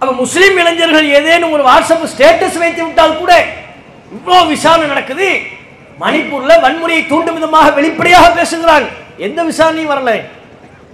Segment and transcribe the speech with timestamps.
[0.00, 3.44] அப்ப முஸ்லீம் இளைஞர்கள் ஏதேனும் ஒரு வாட்ஸ்அப் ஸ்டேட்டஸ் வைத்து விட்டால் கூட
[4.16, 5.40] இவ்வளோ விசாரணை நடக்குது.
[6.00, 8.84] மணிப்பூர்ல வன்முறையை தூண்டும் விதமாக வெளிப்படையாக பேசுகிறான்.
[9.16, 10.22] எந்த விசாரணையும் வரல.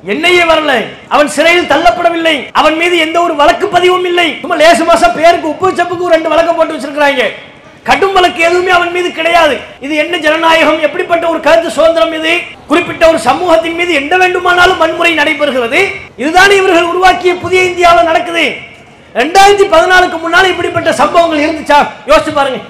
[0.05, 0.85] என்னையே வரல.
[1.09, 2.47] அவன் சிறையில் தள்ளப்படவில்லை.
[2.53, 4.37] அவன் மீது எந்த ஒரு வழக்கு பதிவும் இல்லை.
[4.41, 7.23] சும்மா லேசு மாசம் பேருக்கு உப்பு சப்புக்கு ரெண்டு வழக்கம் போட்டு வச்சிருக்கிறாங்க.
[7.83, 9.57] கடும் வழக்கு எதுவுமே அவன் மீது கிடையாது.
[9.81, 10.81] இது என்ன ஜனநாயகம்?
[10.81, 12.39] எப்படிப்பட்ட ஒரு கருத்து சுதந்திரம் இது?
[12.67, 15.87] குறிப்பிட்ட ஒரு சமூகத்தின் மீது எந்த வேண்டுமானாலும் வன்முறை நடைபெறுகிறது.
[16.17, 18.73] இதுதான் இவர்கள் உருவாக்கிய புதிய இந்தியாவில் நடக்குது.
[19.15, 21.79] ரெண்டாயிரத்தி பதினாலுக்கு முன்னால் இப்படிப்பட்ட சம்பவங்கள் இருந்துச்சா?
[22.11, 22.61] யோசிச்சு பாருங்க.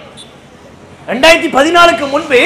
[1.10, 2.40] ரெண்டாயிரத்தி பதினாலுக்கு முன்பு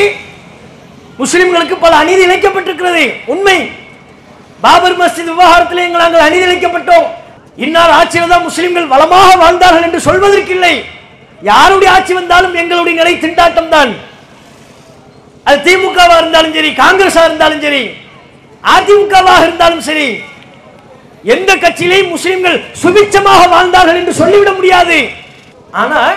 [1.20, 3.04] முஸ்லிம்களுக்கு பல அநீதி இழைக்கப்பட்டிருக்கிறது.
[3.32, 3.58] உண்மை.
[4.64, 7.06] பாபர் மஸ்ஜித் விவகாரத்தில் எங்கள் நாங்கள் அநீதி இழைக்கப்பட்டோம்.
[7.64, 10.74] இன்னார் ஆட்சியில் தான் முஸ்லிம்கள் வளமாக வாழ்ந்தார்கள் என்று சொல்வதற்கில்லை
[11.42, 13.92] யாருடைய ஆட்சி வந்தாலும் எங்களுடைய நிலை திண்டாட்டம் தான்.
[15.46, 17.82] அது திமுகவா இருந்தாலும் சரி காங்கிரஸா இருந்தாலும் சரி
[18.62, 20.08] அதிமுகவாக இருந்தாலும் சரி
[21.24, 24.98] எந்த கட்சியிலையும் முஸ்லிம்கள் சுபிச்சமாக வாழ்ந்தார்கள் என்று சொல்லிவிட முடியாது.
[25.70, 26.16] ஆனால்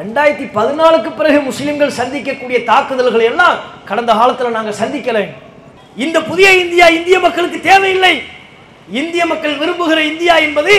[0.00, 5.20] ரெண்டாயிரத்தி பதினாலுக்கு பிறகு முஸ்லிம்கள் சந்திக்கக்கூடிய தாக்குதல்கள் எல்லாம் கடந்த காலத்தில் நாங்கள் சந்திக்கல.
[5.96, 8.14] இந்த புதிய இந்தியா இந்திய மக்களுக்கு தேவையில்லை.
[9.00, 10.74] இந்திய மக்கள் விரும்புகிற இந்தியா என்பது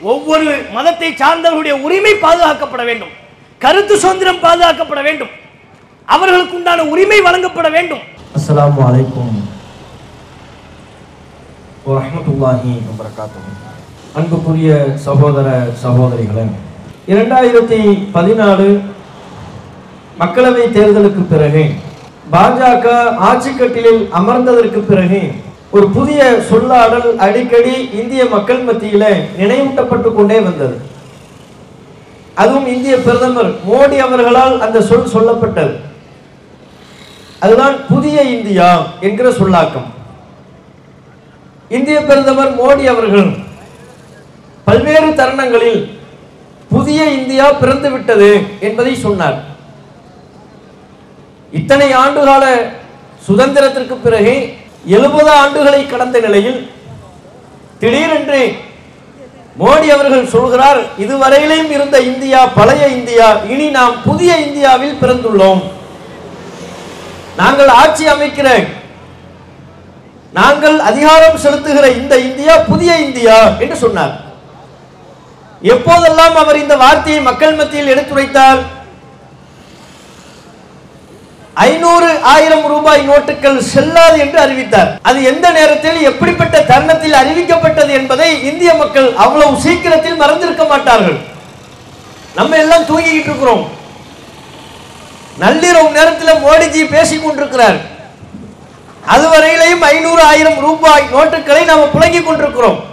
[0.00, 3.12] ஒவ்வொரு மதத்தை சார்ந்தவர்களுடைய உரிமை பாதுகாக்கப்பட வேண்டும்.
[3.58, 5.32] கருத்து சுதந்திரம் பாதுகாக்கப்பட வேண்டும்.
[6.04, 8.02] அவர்களுக்கு உண்டான உரிமை வழங்கப்பட வேண்டும்.
[8.36, 9.34] அஸ்லாம் வலைக்கும்
[11.86, 13.50] வரஹ்மத்துல்லாஹி வபரகாத்துஹு.
[14.18, 14.70] அன்புக்குரிய
[15.06, 15.48] சகோதர
[15.82, 16.44] சகோதரிகளே
[17.12, 17.80] இரண்டாயிரத்தி
[18.14, 18.68] பதினாலு
[20.20, 21.64] மக்களவை தேர்தலுக்கு பிறகு
[22.34, 22.86] பாஜக
[23.30, 25.20] ஆட்சிக்கட்டிலில் அமர்ந்ததற்கு பிறகு
[25.76, 29.04] ஒரு புதிய சொல்லாடல் அடிக்கடி இந்திய மக்கள் மத்தியில
[29.40, 30.76] நினைவூட்டப்பட்டு கொண்டே வந்தது.
[32.42, 35.74] அதுவும் இந்திய பிரதமர் மோடி அவர்களால் அந்த சொல் சொல்லப்பட்டது.
[37.44, 38.70] அதுதான் புதிய இந்தியா
[39.08, 39.88] என்கிற சொல்லாக்கம்.
[41.76, 43.28] இந்திய பிரதமர் மோடி அவர்கள்
[44.66, 45.80] பல்வேறு தருணங்களில்
[46.70, 48.28] புதிய இந்தியா பிறந்து விட்டது
[48.68, 49.38] என்பதை சொன்னார்.
[51.58, 52.44] இத்தனை ஆண்டுகால
[53.26, 54.34] சுதந்திரத்திற்கு பிறகு
[54.96, 56.60] எழுபது ஆண்டுகளை கடந்த நிலையில்
[57.80, 58.40] திடீரென்று
[59.60, 65.62] மோடி அவர்கள் சொல்கிறார் இதுவரையிலும் இருந்த இந்தியா பழைய இந்தியா இனி நாம் புதிய இந்தியாவில் பிறந்துள்ளோம்.
[67.40, 68.48] நாங்கள் ஆட்சி அமைக்கிற
[70.38, 74.14] நாங்கள் அதிகாரம் செலுத்துகிற இந்த இந்தியா புதிய இந்தியா என்று சொன்னார்.
[75.72, 78.60] எப்போதெல்லாம் அவர் இந்த வார்த்தையை மக்கள் மத்தியில் எடுத்துரைத்தார்?
[81.54, 84.90] ஐநூறு ஆயிரம் ரூபாய் நோட்டுகள் செல்லாது என்று அறிவித்தார்.
[85.02, 91.18] அது எந்த நேரத்தில் எப்படிப்பட்ட தருணத்தில் அறிவிக்கப்பட்டது என்பதை இந்திய மக்கள் அவ்வளவு சீக்கிரத்தில் மறந்திருக்க மாட்டார்கள்.
[92.34, 93.64] நம்ம எல்லாம் தூங்கிக்கிட்டு இருக்கிறோம்.
[95.40, 97.78] நள்ளிரவு நேரத்தில் மோடிஜி பேசிக் கொண்டிருக்கிறார்
[99.12, 102.84] அதுவரையிலையும் ஐநூறு ஆயிரம் ரூபாய் நோட்டுகளை நாம் புழங்கிக் கொண்டிருக்கிறோம்.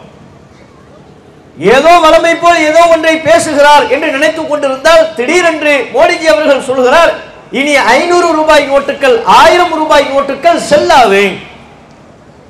[1.58, 7.12] ஏதோ வளமை போல் ஏதோ ஒன்றை பேசுகிறார் என்று நினைத்துக் கொண்டிருந்தால் திடீரென்று மோடிஜி அவர்கள் சொல்கிறார்
[7.52, 11.24] இனி ஐநூறு ரூபாய் நோட்டுகள் ஆயிரம் ரூபாய் நோட்டுகள் செல்லாது.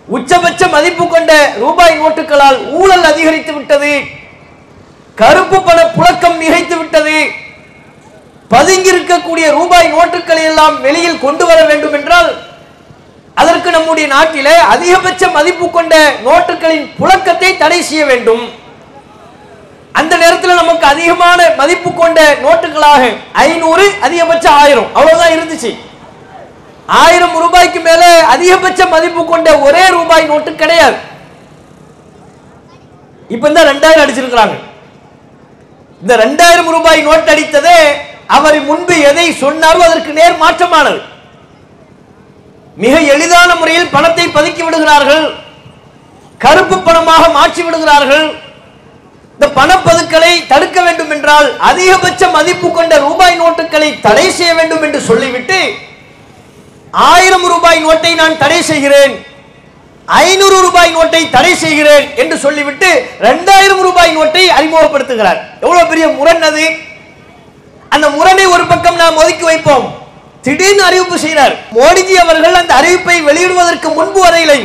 [0.07, 4.01] உச்சபட்ச மதிப்பு கொண்ட ரூபாய் நோட்டுகளால் ஊழல் அதிகரித்து விட்டது.
[5.15, 7.17] கருப்பு பண புழக்கம் நிகழ்த்து விட்டது.
[8.47, 12.50] பதுங்கி இருக்கக்கூடிய ரூபாய் நோட்டுகளை எல்லாம் வெளியில் கொண்டு வர வேண்டும் என்றால்
[13.35, 18.43] அதற்கு நம்முடைய நாட்டிலே அதிகபட்ச மதிப்பு கொண்ட நோட்டுகளின் புழக்கத்தை தடை செய்ய வேண்டும்.
[19.99, 24.89] அந்த நேரத்தில் நமக்கு அதிகமான மதிப்பு கொண்ட நோட்டுகளாக ஐநூறு அதிகபட்சம் ஆயிரம்.
[24.93, 25.71] அவ்வளவுதான் இருந்துச்சு.
[26.85, 28.03] ஆயிரம் ரூபாய்க்கு மேல
[28.33, 30.97] அதிகபட்ச மதிப்பு கொண்ட ஒரே ரூபாய் நோட்டு கிடையாது.
[33.27, 34.55] இப்ப இந்த ரெண்டாயிரம் அடிச்சிருக்கிறாங்க.
[36.01, 37.79] இந்த ரெண்டாயிரம் ரூபாய் நோட் அடித்ததே
[38.27, 40.99] அவர் முன்பு எதை சொன்னாரோ அதற்கு நேர் மாற்றமானது.
[42.75, 45.25] மிக எளிதான முறையில் பணத்தை பதுக்கி விடுகிறார்கள்.
[46.37, 48.27] கருப்பு பணமாக மாற்றி விடுகிறார்கள்.
[49.33, 55.59] இந்த பணப்பதுக்களை தடுக்க வேண்டும் என்றால் அதிகபட்ச மதிப்பு கொண்ட ரூபாய் நோட்டுகளை தடை செய்ய வேண்டும் என்று சொல்லிவிட்டு
[56.91, 59.13] ஆயிரம் ரூபாய் நோட்டை நான் தடை செய்கிறேன்.
[60.05, 62.89] ஐநூறு ரூபாய் நோட்டை தடை செய்கிறேன் என்று சொல்லிவிட்டு
[63.19, 65.39] ரெண்டாயிரம் ரூபாய் நோட்டை அறிமுகப்படுத்துகிறார்.
[65.59, 66.65] எவ்வளவு பெரிய முரண் அது?
[67.89, 70.00] அந்த முரணை ஒரு பக்கம் நாம் ஒதுக்கி வைப்போம்.
[70.45, 71.53] திடீர்னு அறிவிப்பு செய்கிறார்.
[71.77, 74.59] மோடிஜி அவர்கள் அந்த அறிவிப்பை வெளியிடுவதற்கு முன்பு வரையிலை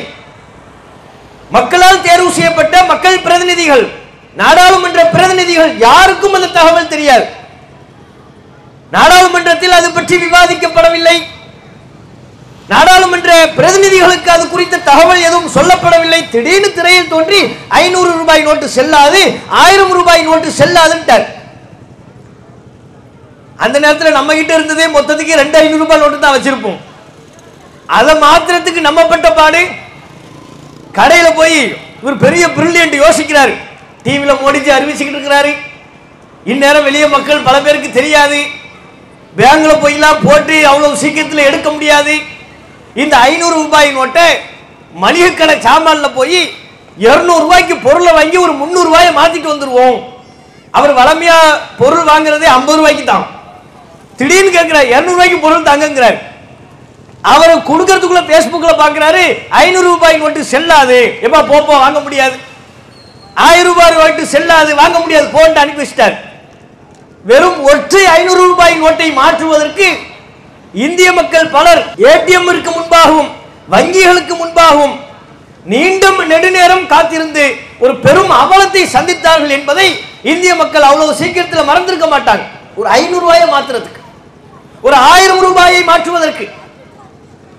[1.56, 3.84] மக்களால் தேர்வு செய்யப்பட்ட மக்கள் பிரதிநிதிகள்
[4.40, 7.26] நாடாளுமன்ற பிரதிநிதிகள் யாருக்கும் அந்த தகவல் தெரியாது.
[8.96, 11.16] நாடாளுமன்றத்தில் அது பற்றி விவாதிக்கப்படவில்லை.
[12.72, 16.20] நாடாளுமன்ற பிரதிநிதிகளுக்கு அது குறித்த தகவல் எதுவும் சொல்லப்படவில்லை.
[16.34, 21.26] திடீர்னு திரையில் தோன்றி ஐநூறு ரூபாய் நோட்டு செல்லாது ஆயிரம் ரூபாய் நோட்டு செல்லாதுன்ட்டார்.
[23.64, 26.80] அந்த நேரத்தில் நம்ம கிட்ட இருந்ததே மொத்தத்துக்கு ரெண்டு ஐநூறு ரூபாய் நோட்டு தான் வச்சிருப்போம்.
[27.98, 29.60] அதை மாத்திரத்துக்கு நம்ம பட்ட பாடு
[30.98, 31.58] கடையில் போய்
[32.02, 33.52] இவர் பெரிய பிரில்லியன்ட் யோசிக்கிறார்.
[34.04, 35.52] டிவியில் மோடிஜி அறிவிச்சுக்கிட்டு இருக்கிறாரு.
[36.52, 38.40] இந்நேரம் வெளியே மக்கள் பல பேருக்கு தெரியாது.
[39.38, 42.14] பேங்கில் போயெல்லாம் போட்டு அவ்வளோ சீக்கிரத்தில் எடுக்க முடியாது.
[43.02, 44.26] இந்த ஐநூறு ரூபாய் நோட்டை
[45.04, 46.38] மளிகை கடை சாமானில் போய்
[47.06, 49.98] இரநூறுவாய்க்கு பொருளை வாங்கி ஒரு முந்நூறுரூவாயை மாற்றிட்டு வந்துடுவோம்
[50.78, 53.26] அவர் வளமையாக பொருள் வாங்குறதே ஐம்பது ரூபாய்க்கு தான்.
[54.18, 56.18] திடீர்னு கேட்கிறார் இருநூறு ரூபாய்க்கு பொருள் தாங்கங்கிறார்.
[57.32, 59.24] அவர் கொடுக்கறதுக்குள்ள பேஸ்புக்ல பாக்குறாரு
[59.62, 60.98] ஐநூறு ரூபாய் மட்டும் செல்லாது.
[61.26, 62.36] எப்பா போப்போ வாங்க முடியாது.
[63.46, 66.16] ஆயிரம் ரூபாய் நோட்டு செல்லாது வாங்க முடியாது போன்ட்டு அனுப்பி வச்சிட்டார்.
[67.30, 69.88] வெறும் ஒற்றை ஐநூறு ரூபாய் நோட்டை மாற்றுவதற்கு
[70.86, 73.30] இந்திய மக்கள் பலர் ஏடிஎம்மிற்கு முன்பாகவும்
[73.74, 74.96] வங்கிகளுக்கு முன்பாகவும்
[75.72, 77.44] நீண்டும் நெடுநேரம் காத்திருந்து
[77.84, 79.86] ஒரு பெரும் அவலத்தை சந்தித்தார்கள் என்பதை
[80.32, 82.44] இந்திய மக்கள் அவ்வளவு சீக்கிரத்தில் மறந்திருக்க மாட்டாங்க.
[82.78, 83.95] ஒரு ஐநூறு ரூபாயை மாத்துறதுக்கு.
[84.82, 86.48] ஒரு ஆயிரம் ரூபாயை மாற்றுவதற்கு.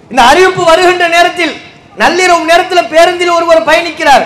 [0.10, 1.62] இந்த அறிவிப்பு வருகின்ற நேரத்தில்
[1.98, 4.26] நள்ளிரவு நேரத்தில் பேருந்தில் ஒருவர் பயணிக்கிறார்.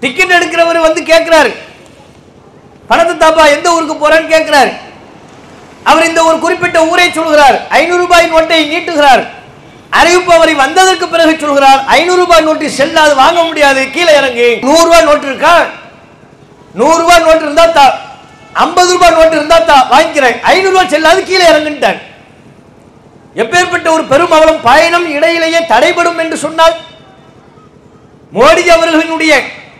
[0.00, 1.50] டிக்கெட் எடுக்கிறவர் வந்து கேட்கிறார்.
[2.86, 4.70] பணத்தை தாப்பா எந்த ஊருக்கு போறேன்னு கேட்கிறார்.
[5.84, 7.66] அவர் இந்த ஒரு குறிப்பிட்ட ஊரை சொல்கிறார்.
[7.68, 9.24] ஐநூறு ரூபாய் நோட்டை நீட்டுகிறார்.
[9.90, 14.56] அறிவிப்பு அவரை வந்ததற்கு பிறகு சொல்கிறார் ஐநூறு ரூபாய் நோட்டு செல்லாது வாங்க முடியாது கீழே இறங்கி.
[14.56, 15.66] நூறு ரூபாய் நோட்டு இருக்கா?
[16.74, 18.03] நூறு ரூபாய் நோட்டு இருந்தா தா
[18.62, 20.36] ஐம்பது ரூபாய் நோட்டு இருந்தா தா வாங்கிக்கிறேன்.
[20.52, 21.98] ஐநூறு ரூபாய் செல்லாது கீழே இறங்குன்ட்டார்.
[23.42, 26.74] எப்பேற்பட்ட ஒரு பெரும் அவலம் பயணம் இடையிலேயே தடைபடும் என்று சொன்னால்
[28.36, 29.32] மோடி அவர்களினுடைய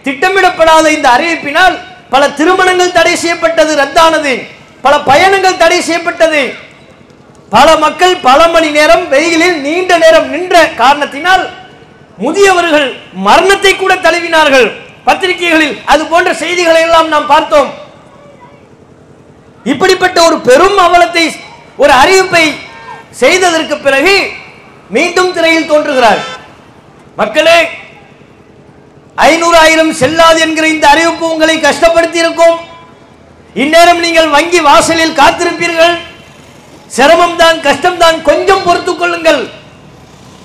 [0.06, 1.76] திட்டமிடப்படாத இந்த அறிவிப்பினால்
[2.12, 4.32] பல திருமணங்கள் தடை செய்யப்பட்டது ரத்தானது.
[4.84, 6.42] பல பயணங்கள் தடை செய்யப்பட்டது.
[7.54, 11.44] பல மக்கள் பல மணி நேரம் வெயிலில் நீண்ட நேரம் நின்ற காரணத்தினால்
[12.24, 12.88] முதியவர்கள்
[13.28, 14.68] மரணத்தை கூட தழுவினார்கள்.
[15.06, 17.70] பத்திரிகைகளில் அது போன்ற செய்திகளை எல்லாம் நாம் பார்த்தோம்.
[19.72, 21.24] இப்படிப்பட்ட ஒரு பெரும் அவலத்தை
[21.82, 22.44] ஒரு அறிவிப்பை
[23.20, 24.14] செய்ததற்கு பிறகு
[24.94, 26.20] மீண்டும் திரையில் தோன்றுகிறார்.
[27.20, 27.58] மக்களே
[29.28, 32.56] ஐநூறு ஆயிரம் செல்லாது என்கிற இந்த அறிவிப்பு உங்களை கஷ்டப்படுத்தி இருக்கும்
[33.62, 35.94] இந்நேரம் நீங்கள் வங்கி வாசலில் காத்திருப்பீர்கள்.
[36.96, 39.42] சிரமம் தான் கஷ்டம் தான் கொஞ்சம் பொறுத்துக் கொள்ளுங்கள்.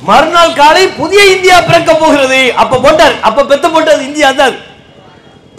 [0.09, 2.41] மறுநாள் காலை புதிய இந்தியா பிறக்க போகிறது.
[2.61, 4.55] அப்ப போட்டார் அப்ப பெத்த போட்டது இந்தியா தான்.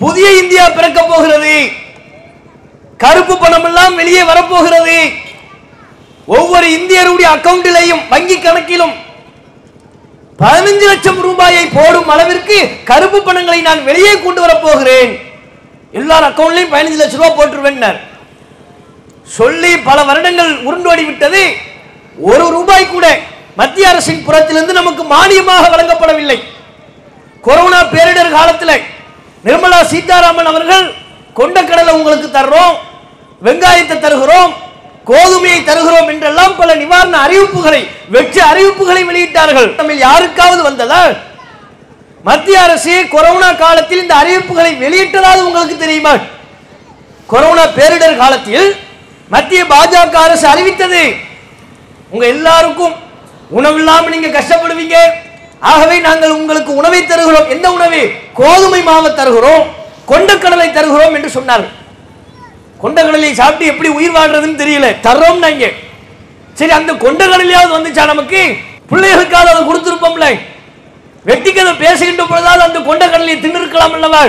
[0.02, 1.54] புதிய இந்தியா பிறக்க போகிறது.
[3.02, 4.96] கருப்பு பணம் எல்லாம் வெளியே வரப்போகிறது.
[6.36, 8.94] ஒவ்வொரு இந்தியருடைய அக்கவுண்டிலையும் வங்கி கணக்கிலும்
[10.42, 12.58] பதினஞ்சு லட்சம் ரூபாயை போடும் அளவிற்கு
[12.90, 15.10] கருப்பு பணங்களை நான் வெளியே கொண்டு வரப்போகிறேன்.
[16.00, 17.98] எல்லார் அக்கௌண்ட்லையும் பதினஞ்சு லட்சம் ரூபாய் போட்டுருவேன்
[19.38, 21.42] சொல்லி பல வருடங்கள் உருண்டோடி விட்டது.
[22.30, 23.06] ஒரு ரூபாய் கூட
[23.60, 26.38] மத்திய அரசின் புறத்திலிருந்து நமக்கு மானியமாக வழங்கப்படவில்லை.
[27.46, 28.76] கொரோனா பேரிடர் காலத்தில்
[29.46, 30.86] நிர்மலா சீதாராமன் அவர்கள்
[31.38, 32.76] கொண்ட கடலை உங்களுக்கு தர்றோம்.
[33.44, 34.52] வெங்காயத்தை தருகிறோம்
[35.10, 39.76] கோதுமையை தருகிறோம் என்றெல்லாம் பல நிவாரண அறிவிப்புகளை வெற்றி அறிவிப்புகளை வெளியிட்டார்கள்.
[39.76, 41.02] தமிழ் யாருக்காவது வந்ததா?
[42.28, 46.14] மத்திய அரசு கொரோனா காலத்தில் இந்த அறிவிப்புகளை வெளியிட்டதாவது உங்களுக்கு தெரியுமா?
[47.26, 48.68] கொரோனா பேரிடர் காலத்தில்
[49.28, 51.02] மத்திய பாஜக அரசு அறிவித்தது
[52.10, 52.94] உங்க எல்லாருக்கும்
[53.58, 54.96] உணவில்லாம நீங்க கஷ்டப்படுவீங்க.
[55.60, 57.48] ஆகவே நாங்கள் உங்களுக்கு உணவை தருகிறோம்.
[57.48, 58.02] எந்த உணவு?
[58.34, 59.64] கோதுமை மாவை தருகிறோம்
[60.08, 61.74] கொண்டக்கடலை தருகிறோம் என்று சொன்னார்கள்.
[62.82, 64.86] கொண்டக்கடலை சாப்பிட்டு எப்படி உயிர் வாழ்றதுன்னு தெரியல.
[65.02, 65.70] தர்றோம் நாங்க
[66.54, 68.56] சரி அந்த கொண்டகடலையாவது வந்துச்சா நமக்கு?
[68.90, 70.38] பிள்ளைகளுக்காவது அதை கொடுத்துருப்போம்ல.
[71.26, 74.24] வெட்டிக்கதை பேசுகின்ற பொழுதாவது அந்த கொண்டக்கடலையை தின்னிருக்கலாம் அல்லவா?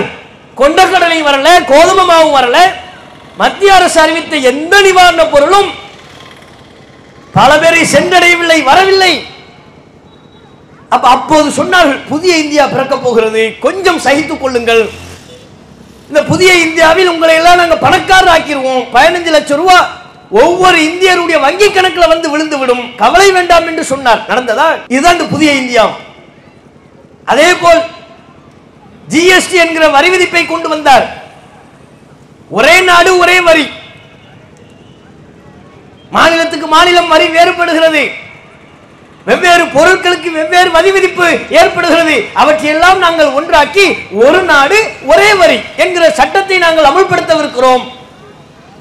[0.56, 2.56] கொண்டக்கடலை வரல கோதுமை மாவும் வரல.
[3.36, 5.70] மத்திய அரசு அறிவித்த எந்த நிவாரண பொருளும்
[7.32, 9.26] பல பேரை சென்றடையவில்லை வரவில்லை.
[10.88, 13.56] அப்ப அப்போது சொன்னார்கள் புதிய இந்தியா பிறக்கப் போகிறது.
[13.60, 14.90] கொஞ்சம் சகித்துக் கொள்ளுங்கள்.
[16.12, 19.86] இந்த புதிய இந்தியாவில் உங்களை எல்லாம் நாங்கள் பணக்காரர் ஆக்கிடுவோம் பதினஞ்சு லட்சம் ரூபாய்
[20.30, 22.96] ஒவ்வொரு இந்தியருடைய வங்கி கணக்குல வந்து விழுந்து விடும்.
[22.96, 24.20] கவலை வேண்டாம் என்று சொன்னார்.
[24.28, 24.66] நடந்ததா?
[24.88, 25.84] இதுதான் இந்த புதிய இந்தியா.
[27.24, 27.80] அதே போல்
[29.12, 31.06] ஜிஎஸ்டி என்கிற வரி விதிப்பை கொண்டு வந்தார்.
[32.50, 33.66] ஒரே நாடு ஒரே வரி.
[36.10, 38.04] மாநிலத்துக்கு மாநிலம் வரி வேறுபடுகிறது.
[39.26, 41.26] வெவ்வேறு பொருட்களுக்கு வெவ்வேறு வரி விதிப்பு
[41.58, 42.14] ஏற்படுகிறது.
[42.42, 43.84] அவற்றையெல்லாம் நாங்கள் ஒன்றாக்கி
[44.24, 44.78] ஒரு நாடு
[45.12, 47.84] ஒரே வரி என்கிற சட்டத்தை நாங்கள் அமல்படுத்தவிருக்கிறோம்.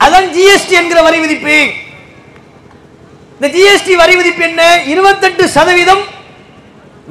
[0.05, 1.57] அதான் ஜிஎஸ்டி என்கிற வரி விதிப்பு
[3.35, 4.63] இந்த ஜிஎஸ்டி வரி விதிப்பு என்ன?
[4.93, 6.03] இருபத்தெட்டு சதவீதம்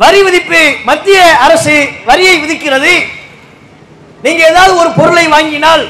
[0.03, 1.77] வரி விதிப்பு மத்திய அரசு
[2.11, 2.93] வரியை விதிக்கிறது.
[4.25, 5.85] நீங்க ஏதாவது ஒரு பொருளை வாங்கினால்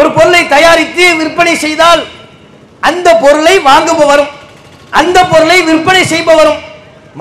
[0.00, 2.02] ஒரு பொருளை தயாரித்து விற்பனை செய்தால்
[2.88, 4.32] அந்த பொருளை வாங்குபவரும்
[5.00, 6.60] அந்த பொருளை விற்பனை செய்பவரும்.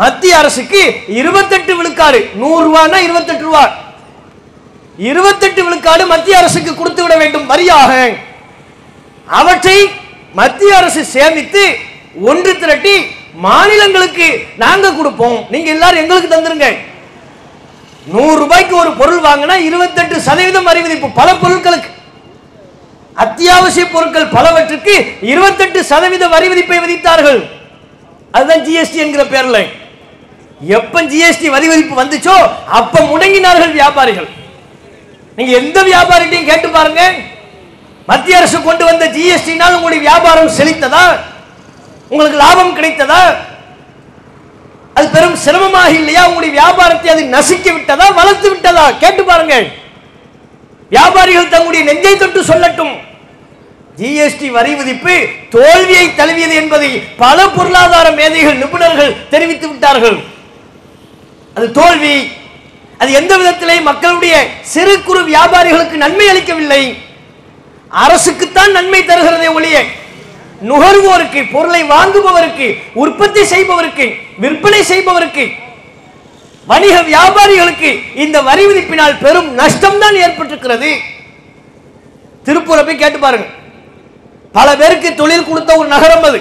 [0.01, 0.81] மத்திய அரசுக்கு
[1.19, 3.63] இருபத்தெட்டு விழுக்காடு நூறு ரூபான்னா இருபத்தெட்டு ரூபா.
[5.09, 7.91] இருபத்தெட்டு விழுக்காடு மத்திய அரசுக்கு கொடுத்து விட வேண்டும் வரியாக.
[9.39, 9.77] அவற்றை
[10.39, 11.63] மத்திய அரசு சேமித்து
[12.29, 12.95] ஒன்று திரட்டி
[13.45, 14.27] மாநிலங்களுக்கு
[14.63, 15.39] நாங்க கொடுப்போம்.
[15.53, 16.69] நீங்க எல்லாரும் எங்களுக்கு தந்துருங்க.
[18.13, 21.89] நூறு ரூபாய்க்கு ஒரு பொருள் வாங்கினா இருபத்தெட்டு சதவீதம் வரி விதிப்பு பல பொருட்களுக்கு.
[23.23, 24.95] அத்தியாவசிய பொருட்கள் பலவற்றுக்கு
[25.31, 27.41] இருபத்தெட்டு சதவீத வரி விதிப்பை விதித்தார்கள்.
[28.31, 29.59] அதுதான் ஜிஎஸ்டி என்கிற பேர்ல.
[30.77, 32.35] எப்ப ஜிஎஸ்டி வரி விதிப்பு வந்துச்சோ
[32.79, 34.29] அப்ப முடங்கினார்கள் வியாபாரிகள்.
[35.35, 37.01] நீங்க எந்த வியாபாரிட்டையும் கேட்டு பாருங்க.
[38.09, 41.03] மத்திய அரசு கொண்டு வந்த ஜிஎஸ்டினால் உங்களுடைய வியாபாரம் செழித்ததா?
[42.09, 43.21] உங்களுக்கு லாபம் கிடைத்ததா?
[44.93, 46.21] அது பெரும் சிரமமாக இல்லையா?
[46.27, 48.07] உங்களுடைய வியாபாரத்தை அது நசுக்கி விட்டதா?
[48.19, 48.91] வளர்த்து விட்டதா?
[49.03, 49.55] கேட்டு பாருங்க.
[50.89, 52.95] வியாபாரிகள் தங்களுடைய நெஞ்சை தொட்டு சொல்லட்டும்.
[53.99, 55.15] ஜிஎஸ்டி வரி விதிப்பு
[55.53, 56.89] தோல்வியை தழுவியது என்பதை
[57.23, 60.17] பல பொருளாதார மேதைகள் நிபுணர்கள் தெரிவித்து விட்டார்கள்.
[61.57, 62.15] அது தோல்வி.
[63.01, 64.33] அது எந்த விதத்திலே மக்களுடைய
[64.73, 66.83] சிறு குறு வியாபாரிகளுக்கு நன்மை அளிக்கவில்லை.
[68.03, 69.77] அரசுக்குத்தான் நன்மை தருகிறதே ஒழிய
[70.69, 72.67] நுகர்வோருக்கு பொருளை வாங்குபவருக்கு
[73.03, 74.05] உற்பத்தி செய்பவருக்கு
[74.43, 75.45] விற்பனை செய்பவருக்கு
[76.71, 77.89] வணிக வியாபாரிகளுக்கு
[78.23, 80.91] இந்த வரி விதிப்பினால் பெரும் நஷ்டம் தான் ஏற்பட்டிருக்கிறது.
[82.45, 83.47] திருப்பூரை போய் கேட்டு பாருங்க.
[84.57, 86.39] பல பேருக்கு தொழில் கொடுத்த ஒரு நகரம் அது.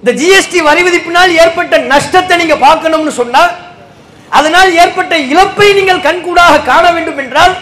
[0.00, 3.52] இந்த ஜிஎஸ்டி வரி விதிப்பினால் ஏற்பட்ட நஷ்டத்தை நீங்க பார்க்கணும்னு சொன்னால்
[4.38, 7.54] அதனால் ஏற்பட்ட இழப்பை நீங்கள் கண்கூடாக காண வேண்டும் என்றால்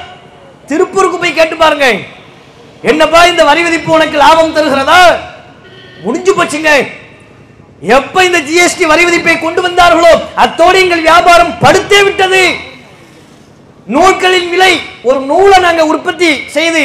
[0.70, 1.86] திருப்பூருக்கு போய் கேட்டு பாருங்க.
[2.90, 5.00] என்னப்பா இந்த வரி விதிப்பு உனக்கு லாபம் தருகிறதா?
[6.04, 6.70] முடிஞ்சு போச்சுங்க.
[7.98, 10.12] எப்ப இந்த ஜிஎஸ்டி வரி விதிப்பை கொண்டு வந்தார்களோ
[10.44, 12.42] அத்தோடு எங்கள் வியாபாரம் படுத்தே விட்டது.
[13.94, 14.72] நூல்களின் விலை
[15.08, 16.84] ஒரு நூலை நாங்கள் உற்பத்தி செய்து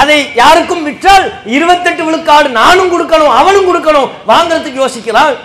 [0.00, 1.26] அதை யாருக்கும் விற்றால்
[1.56, 4.10] இருபத்தெட்டு விழுக்காடு நானும் கொடுக்கணும் அவனும் கொடுக்கணும்.
[4.30, 5.36] வாங்குறதுக்கு யோசிக்கிறாள்.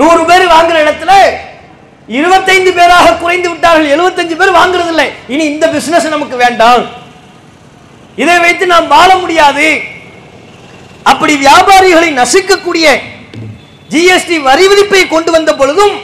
[0.00, 1.12] நூறு பேர் வாங்குற இடத்துல
[2.18, 6.84] இருபத்தைந்து பேராக குறைந்து விட்டார்கள் எழுபத்தஞ்சு பேர் வாங்குறது இல்லை இனி இந்த பிசினஸ் நமக்கு வேண்டாம்.
[8.22, 9.68] இதை வைத்து நாம் வாழ முடியாது.
[11.10, 12.86] அப்படி வியாபாரிகளை நசுக்கக்கூடிய
[13.92, 15.94] ஜிஎஸ்டி வரி விதிப்பை கொண்டு வந்த பொழுதும்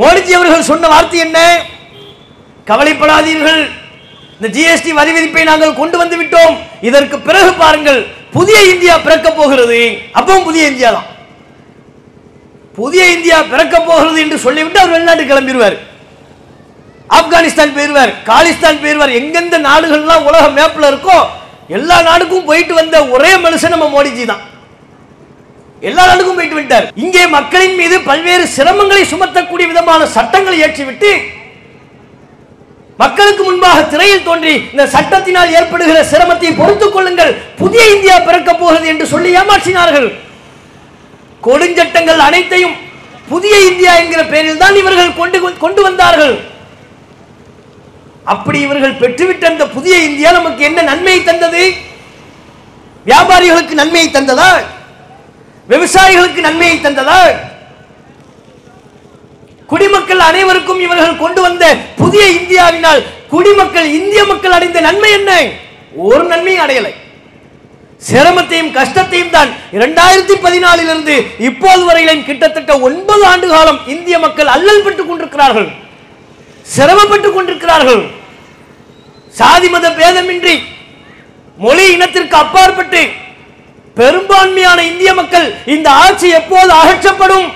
[0.00, 1.38] மோடிஜி அவர்கள் சொன்ன வார்த்தை என்ன?
[2.70, 3.62] கவலைப்படாதீர்கள்.
[4.38, 6.54] இந்த ஜிஎஸ்டி வரி விதிப்பை நாங்கள் கொண்டு வந்து விட்டோம்.
[6.88, 8.00] இதற்கு பிறகு பாருங்கள்
[8.36, 9.78] புதிய இந்தியா பிறக்க போகிறது.
[10.18, 11.08] அப்பவும் புதிய இந்தியா தான்.
[12.78, 15.76] புதிய இந்தியா பிறக்க போகிறது என்று சொல்லிவிட்டு அவர் வெளிநாட்டு கிளம்பிடுவார்
[17.18, 19.16] ஆப்கானிஸ்தான் போயிருவார் காலிஸ்தான் போயிருவார்.
[19.20, 21.18] எங்கெந்த நாடுகள்லாம் உலக மேப்பில் இருக்கோ
[21.76, 24.44] எல்லா நாடுக்கும் போயிட்டு வந்த ஒரே மனுஷன் நம்ம மோடிஜி தான்.
[25.88, 31.10] எல்லா நாடுக்கும் போயிட்டு விட்டார் இங்கே மக்களின் மீது பல்வேறு சிரமங்களை சுமத்தக்கூடிய விதமான சட்டங்களை இயற்றிவிட்டு
[33.02, 37.32] மக்களுக்கு முன்பாக திரையில் தோன்றி இந்த சட்டத்தினால் ஏற்படுகிற சிரமத்தை பொறுத்துக் கொள்ளுங்கள்.
[37.60, 40.08] புதிய இந்தியா பிறக்க போகிறது என்று சொல்லி ஏமாற்றினார்கள்.
[41.46, 42.76] கொடுஞ்சட்டங்கள் அனைத்தையும்
[43.32, 46.34] புதிய இந்தியா என்கிற பெயரில் தான் இவர்கள் கொண்டு கொண்டு வந்தார்கள்.
[48.32, 51.62] அப்படி இவர்கள் பெற்றுவிட்ட அந்த புதிய இந்தியா நமக்கு என்ன நன்மையை தந்தது?
[53.10, 54.50] வியாபாரிகளுக்கு நன்மையை தந்ததா?
[55.72, 57.20] விவசாயிகளுக்கு நன்மையை தந்ததா?
[59.70, 61.64] குடிமக்கள் அனைவருக்கும் இவர்கள் கொண்டு வந்த
[62.00, 63.00] புதிய இந்தியாவினால்
[63.32, 65.32] குடிமக்கள் இந்திய மக்கள் அடைந்த நன்மை என்ன?
[66.10, 66.92] ஒரு நன்மையும் அடையலை.
[68.08, 71.14] சிரமத்தையும் கஷ்டத்தையும் தான் இரண்டாயிரத்தி பதினாலிலிருந்து
[71.48, 75.68] இப்போது வரையிலும் கிட்டத்தட்ட ஒன்பது ஆண்டு காலம் இந்திய மக்கள் அல்லல் பட்டுக் கொண்டிருக்கிறார்கள்.
[76.76, 78.02] சிரமப்பட்டுக் கொண்டிருக்கிறார்கள்.
[79.38, 80.56] சாதி மத பேதமின்றி
[81.64, 83.02] மொழி இனத்திற்கு அப்பாற்பட்டு
[83.98, 87.48] பெரும்பான்மையான இந்திய மக்கள் இந்த ஆட்சி எப்போது அகற்றப்படும்?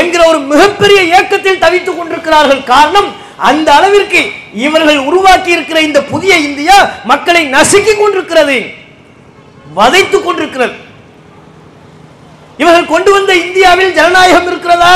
[0.00, 2.62] என்கிற ஒரு மிகப்பெரிய இயக்கத்தில் தவித்துக் கொண்டிருக்கிறார்கள்.
[2.74, 3.08] காரணம்
[3.48, 4.20] அந்த அளவிற்கு
[4.66, 6.76] இவர்கள் உருவாக்கி இருக்கிற இந்த புதிய இந்தியா
[7.10, 8.58] மக்களை நசுக்கிக் கொண்டிருக்கிறது.
[9.78, 10.74] வதைத்துக் கொண்டிருக்கிறது.
[12.62, 14.92] இவர்கள் கொண்டு வந்த இந்தியாவில் ஜனநாயகம் இருக்கிறதா?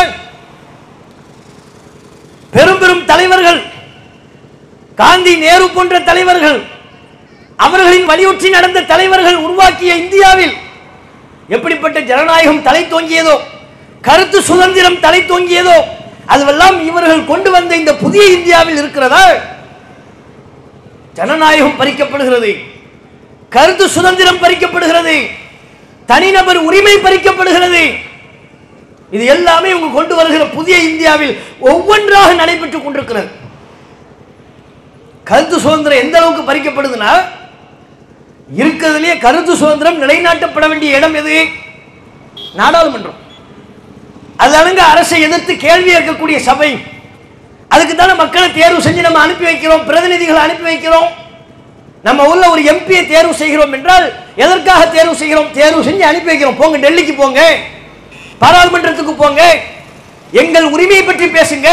[2.52, 3.60] பெரும் பெரும் தலைவர்கள்
[5.00, 6.58] காந்தி நேரு போன்ற தலைவர்கள்
[7.64, 10.54] அவர்களின் வலியுற்றி நடந்த தலைவர்கள் உருவாக்கிய இந்தியாவில்
[11.54, 13.36] எப்படிப்பட்ட ஜனநாயகம் தலை தோங்கியதோ
[14.02, 15.76] கருத்து சுதந்திரம் தலை தோங்கியதோ
[16.32, 19.24] அதுவெல்லாம் இவர்கள் கொண்டு வந்த இந்த புதிய இந்தியாவில் இருக்கிறதா
[21.18, 22.50] ஜனநாயகம் பறிக்கப்படுகிறது
[23.54, 25.16] கருத்து சுதந்திரம் பறிக்கப்படுகிறது
[26.10, 27.84] தனிநபர் உரிமை பறிக்கப்படுகிறது.
[29.10, 31.34] இது எல்லாமே இவங்க கொண்டு வருகிற புதிய இந்தியாவில்
[31.70, 33.28] ஒவ்வொன்றாக நடைபெற்றுக் கொண்டிருக்கிறது.
[35.24, 37.12] கருத்து சுதந்திரம் எந்த அளவுக்கு பறிக்கப்படுதுன்னா
[38.60, 41.36] இருக்கிறதுலேயே கருத்து சுதந்திரம் நிலைநாட்டப்பட வேண்டிய இடம் எது?
[42.60, 43.20] நாடாளுமன்றம்.
[44.36, 46.70] அது அரசை எதிர்த்து கேள்வி கேட்கக்கூடிய சபை.
[47.68, 51.08] அதுக்கு தானே மக்களை தேர்வு செஞ்சு நம்ம அனுப்பி வைக்கிறோம் பிரதிநிதிகளை அனுப்பி வைக்கிறோம்.
[52.02, 55.48] நம்ம ஊர்ல ஒரு எம்பியை தேர்வு செய்கிறோம் என்றால் எதற்காக தேர்வு செய்கிறோம்?
[55.52, 56.56] தேர்வு செஞ்சு அனுப்பி வைக்கிறோம்.
[56.56, 57.40] போங்க டெல்லிக்கு போங்க.
[58.38, 59.42] பாராளுமன்றத்துக்கு போங்க.
[60.30, 61.68] எங்கள் உரிமையை பற்றி பேசுங்க.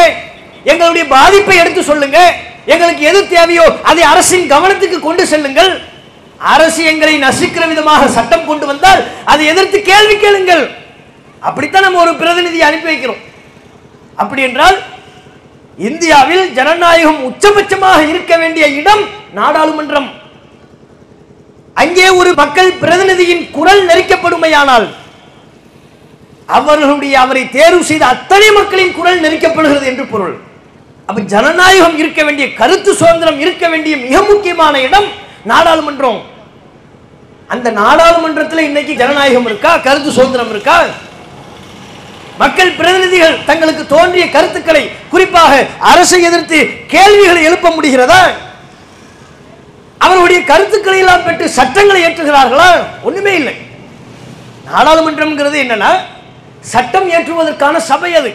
[0.64, 2.20] எங்களுடைய பாதிப்பை எடுத்து சொல்லுங்க.
[2.66, 5.82] எங்களுக்கு எது தேவையோ அதை அரசின் கவனத்துக்கு கொண்டு செல்லுங்கள்.
[6.38, 10.64] அரசு எங்களை நசுக்கிற விதமாக சட்டம் கொண்டு வந்தால் அதை எதிர்த்து கேள்வி கேளுங்கள்.
[11.48, 13.22] அப்படித்தான் நம்ம ஒரு பிரதிநிதியை அனுப்பி வைக்கிறோம்.
[14.22, 14.78] அப்படி என்றால்
[15.90, 19.04] இந்தியாவில் ஜனநாயகம் உச்சபட்சமாக இருக்க வேண்டிய இடம்
[19.40, 20.10] நாடாளுமன்றம்.
[21.82, 24.88] அங்கே ஒரு மக்கள் பிரதிநிதியின் குரல் நெரிக்கப்படுமையானால்
[26.58, 30.36] அவர்களுடைய அவரை தேர்வு செய்த அத்தனை மக்களின் குரல் நெரிக்கப்படுகிறது என்று பொருள்.
[31.10, 35.08] அப்ப ஜனநாயகம் இருக்க வேண்டிய கருத்து சுதந்திரம் இருக்க வேண்டிய மிக முக்கியமான இடம்
[35.52, 36.20] நாடாளுமன்றம்.
[37.54, 40.78] அந்த நாடாளுமன்றத்தில் இன்னைக்கு ஜனநாயகம் இருக்கா கருத்து சுதந்திரம் இருக்கா?
[42.42, 45.54] மக்கள் பிரதிநிதிகள் தங்களுக்கு தோன்றிய கருத்துக்களை குறிப்பாக
[45.92, 46.60] அரசை எதிர்த்து
[46.94, 48.22] கேள்விகளை எழுப்ப முடிகிறதா?
[50.06, 52.70] அவருடைய கருத்துக்களை எல்லாம் பெற்று சட்டங்களை ஏற்றுகிறார்களா?
[53.04, 53.56] ஒண்ணுமே இல்லை.
[54.70, 55.92] நாடாளுமன்றம்ங்கிறது என்னன்னா
[56.74, 58.32] சட்டம் ஏற்றுவதற்கான சபை அது.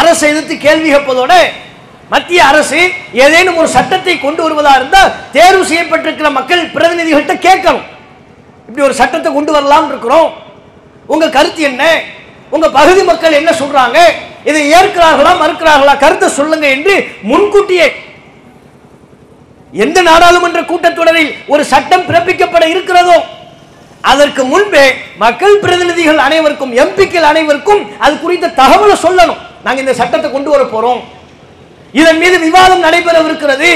[0.00, 1.32] அரசை எதிர்த்து கேள்வி கேட்பதோட
[2.12, 2.80] மத்திய அரசு
[3.24, 7.86] ஏதேனும் ஒரு சட்டத்தை கொண்டு வருவதா இருந்தால் தேர்வு செய்யப்பட்டிருக்கிற மக்கள் பிரதிநிதிகள்கிட்ட கேட்கணும்.
[8.68, 10.30] இப்படி ஒரு சட்டத்தை கொண்டு வரலாம் இருக்கிறோம்.
[11.06, 11.84] உங்க கருத்து என்ன?
[12.54, 13.98] உங்க பகுதி மக்கள் என்ன சொல்றாங்க?
[14.48, 15.94] இதை ஏற்கிறார்களா மறுக்கிறார்களா?
[16.04, 16.94] கருத்தை சொல்லுங்க என்று
[17.30, 17.88] முன்கூட்டியே
[19.84, 23.18] எந்த நாடாளுமன்ற கூட்டத்தொடரில் ஒரு சட்டம் பிறப்பிக்கப்பட இருக்கிறதோ
[24.10, 24.84] அதற்கு முன்பே
[25.22, 29.40] மக்கள் பிரதிநிதிகள் அனைவருக்கும் எம்பிக்கள் அனைவருக்கும் அது குறித்த தகவலை சொல்லணும்.
[29.64, 31.00] நாங்க இந்த சட்டத்தை கொண்டு வர போறோம்.
[32.00, 33.70] இதன் மீது விவாதம் நடைபெறவிருக்கிறது.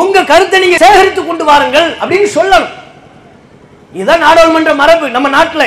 [0.00, 2.74] உங்க கருத்தை நீங்க சேகரித்து கொண்டு வாருங்கள் அப்படின்னு சொல்லணும்.
[3.96, 5.66] இதுதான் நாடாளுமன்ற மரபு நம்ம நாட்டில்.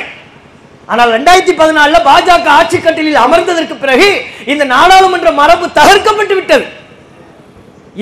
[0.92, 4.10] ஆனால் ரெண்டாயிரத்தி பதினாலுல பாஜக ஆட்சி கட்டிலில் அமர்ந்ததற்கு பிறகு
[4.54, 6.65] இந்த நாடாளுமன்ற மரபு தகர்க்கப்பட்டு விட்டது.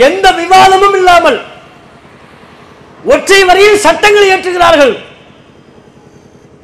[0.07, 1.39] எந்த விவாதமும் இல்லாமல்
[3.13, 4.93] ஒற்றை வரியில் சட்டங்களை ஏற்றுகிறார்கள்.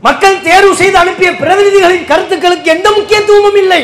[0.08, 3.82] மக்கள் தேர்வு செய்து அனுப்பிய பிரதிநிதிகளின் கருத்துக்களுக்கு எந்த முக்கியத்துவமும் இல்லை.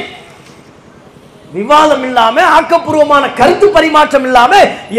[1.57, 4.53] விவாதம் இல்லாம ஆக்கப்பூர்வமான கருத்து பரிமாற்றம் இல்லாம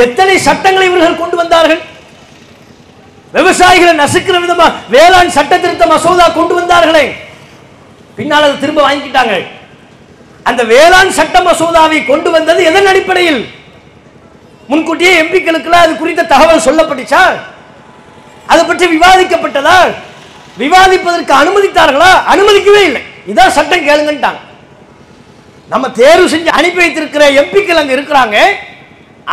[0.04, 1.82] எத்தனை சட்டங்களை இவர்கள் கொண்டு வந்தார்கள்?
[3.36, 7.04] விவசாயிகளை நசுக்கிற விதமா வேளாண் சட்ட திருத்த மசோதா கொண்டு வந்தார்களே.
[8.16, 9.34] பின்னால் அதை திரும்ப வாங்கிக்கிட்டாங்க.
[10.48, 13.40] அந்த வேளாண் சட்ட மசோதாவை கொண்டு வந்தது எதன் அடிப்படையில்?
[14.70, 17.22] முன்கூட்டியே எம்பிக்களுக்குலாம் அது குறித்த தகவல் சொல்லப்பட்டுச்சா?
[18.52, 19.78] அதை பற்றி விவாதிக்கப்பட்டதா?
[20.62, 22.10] விவாதிப்பதற்கு அனுமதித்தார்களா?
[22.32, 23.02] அனுமதிக்கவே இல்லை.
[23.32, 24.40] இதான் சட்டம் கேளுங்கன்ட்டாங்க.
[25.72, 28.36] நம்ம தேர்வு செஞ்சு அனுப்பி வைத்திருக்கிற எம்பிக்கள் அங்க இருக்கிறாங்க.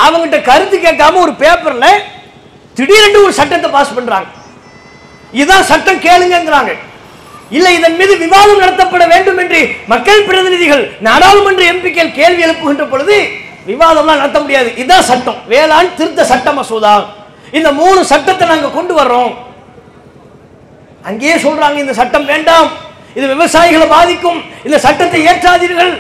[0.03, 1.87] அவங்ககிட்ட கருத்து கேட்காம ஒரு பேப்பர்ல
[2.77, 4.29] திடீரென்று ஒரு சட்டத்தை பாஸ் பண்றாங்க.
[5.41, 6.73] இதான் சட்டம் கேளுங்கிறாங்க
[7.57, 9.61] இல்லை இதன் மீது விவாதம் நடத்தப்பட வேண்டும் என்று
[9.93, 13.17] மக்கள் பிரதிநிதிகள் நாடாளுமன்ற எம்பிக்கள் கேள்வி எழுப்புகின்ற பொழுது
[13.71, 14.69] விவாதம்லாம் நடத்த முடியாது.
[14.75, 15.41] இதுதான் சட்டம்.
[15.51, 16.95] வேளாண் திருத்த சட்ட மசோதா.
[17.57, 19.33] இந்த மூணு சட்டத்தை நாங்கள் கொண்டு வர்றோம்.
[21.09, 22.69] அங்கேயே சொல்றாங்க இந்த சட்டம் வேண்டாம்.
[23.17, 24.39] இது விவசாயிகளை பாதிக்கும்.
[24.67, 25.93] இந்த சட்டத்தை ஏற்றாதீர்கள்.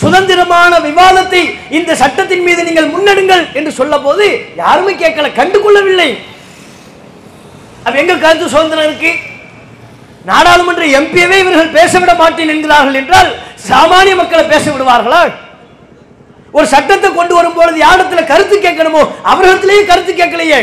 [0.00, 1.40] சுதந்திரமான விவாதத்தை
[1.78, 4.26] இந்த சட்டத்தின் மீது நீங்கள் முன்னெடுங்கள் என்று சொல்ல போது
[4.62, 6.10] யாருமே கேட்கல கண்டுகொள்ளவில்லை.
[7.84, 9.12] அப்ப எங்க கருத்து சுதந்திரம் இருக்கு?
[10.28, 13.30] நாடாளுமன்ற எம்பியவே இவர்கள் பேசவிட மாட்டேன் என்கிறார்கள் என்றால்
[13.68, 15.22] சாமானிய மக்களை பேச விடுவார்களா
[16.52, 20.60] ஒரு சட்டத்தை கொண்டு வரும் பொழுது யாரிடத்துல கருத்து கேட்கணுமோ அவர்களிடத்திலேயே கருத்து கேட்கலையே.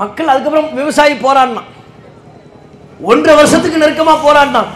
[0.00, 1.68] மக்கள் அதுக்கப்புறம் விவசாயி போராடினான்.
[3.10, 4.70] ஒன்றரை வருஷத்துக்கு நெருக்கமா போராடினான்.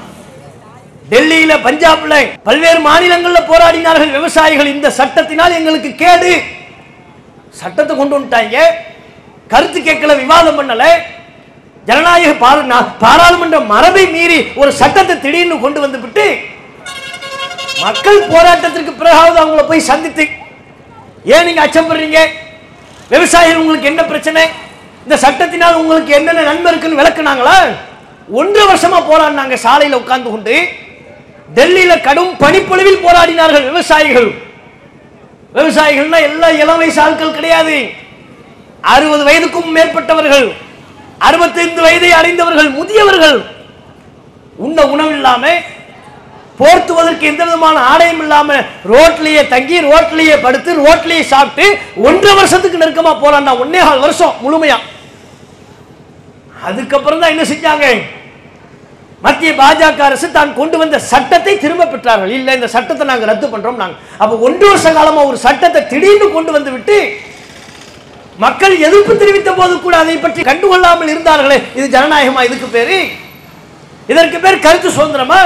[1.12, 2.16] டெல்லியில பஞ்சாப்ல
[2.48, 4.74] பல்வேறு மாநிலங்களில் போராடினார்கள் விவசாயிகள்.
[4.74, 6.32] இந்த சட்டத்தினால் எங்களுக்கு கேடு.
[7.60, 8.58] சட்டத்தை கொண்டு வந்துட்டாங்க.
[9.52, 10.84] கருத்து கேட்கல விவாதம் பண்ணல.
[11.88, 12.32] ஜனநாயக
[13.04, 16.26] பாராளுமன்ற மரபை மீறி ஒரு சட்டத்தை திடீர்னு கொண்டு வந்து விட்டு
[17.84, 20.24] மக்கள் போராட்டத்திற்கு பிறகாவது அவங்கள போய் சந்தித்து
[21.34, 22.20] ஏன் நீங்க அச்சப்படுறீங்க
[23.14, 24.42] விவசாயிகள் உங்களுக்கு என்ன பிரச்சனை?
[25.04, 27.56] இந்த சட்டத்தினால் உங்களுக்கு என்னென்ன நன்மை இருக்குன்னு விளக்குனாங்களா?
[28.38, 30.54] ஒன்றரை வருஷமா போராடினாங்க சாலையில் உட்கார்ந்து கொண்டு
[31.56, 34.30] டெல்லியில கடும் பனிப்பொழிவில் போராடினார்கள் விவசாயிகள்.
[35.56, 37.76] விவசாயிகள்னா எல்லா இளம் வயசு ஆட்கள் கிடையாது.
[38.92, 40.46] அறுபது வயதுக்கும் மேற்பட்டவர்கள்.
[41.26, 43.38] அறுபத்தைந்து வயதை அடைந்தவர்கள் முதியவர்கள்
[44.58, 45.44] உண்ண உணவு இல்லாம
[46.58, 48.56] போர்த்துவதற்கு எந்த விதமான ஆடையும் இல்லாம
[48.92, 51.64] ரோட்லயே தங்கி ரோட்லயே படுத்து ரோட்லயே சாப்பிட்டு
[52.08, 54.76] ஒன்றரை வருஷத்துக்கு நெருக்கமா போறாண்டா ஒன்னே கால் வருஷம் முழுமையா.
[56.68, 57.86] அதுக்கப்புறம் தான் என்ன செஞ்சாங்க?
[59.22, 62.32] மத்திய பாஜக அரசு தான் கொண்டு வந்த சட்டத்தை திரும்ப பெற்றார்கள்.
[62.38, 66.52] இல்ல இந்த சட்டத்தை நாங்கள் ரத்து பண்றோம் நாங்கள் அப்ப ஒன்று வருஷ காலமா ஒரு சட்டத்தை திடீர்னு கொண்டு
[66.56, 66.96] வந்து விட்டு
[68.44, 71.58] மக்கள் எதிர்ப்பு தெரிவித்த போது கூட அதை பற்றி கண்டுகொள்ளாமல் இருந்தார்களே.
[71.78, 72.40] இது ஜனநாயகமா?
[72.48, 72.98] இதுக்கு பேரு
[74.12, 75.40] இதற்கு பேர் கருத்து சுதந்திரமா?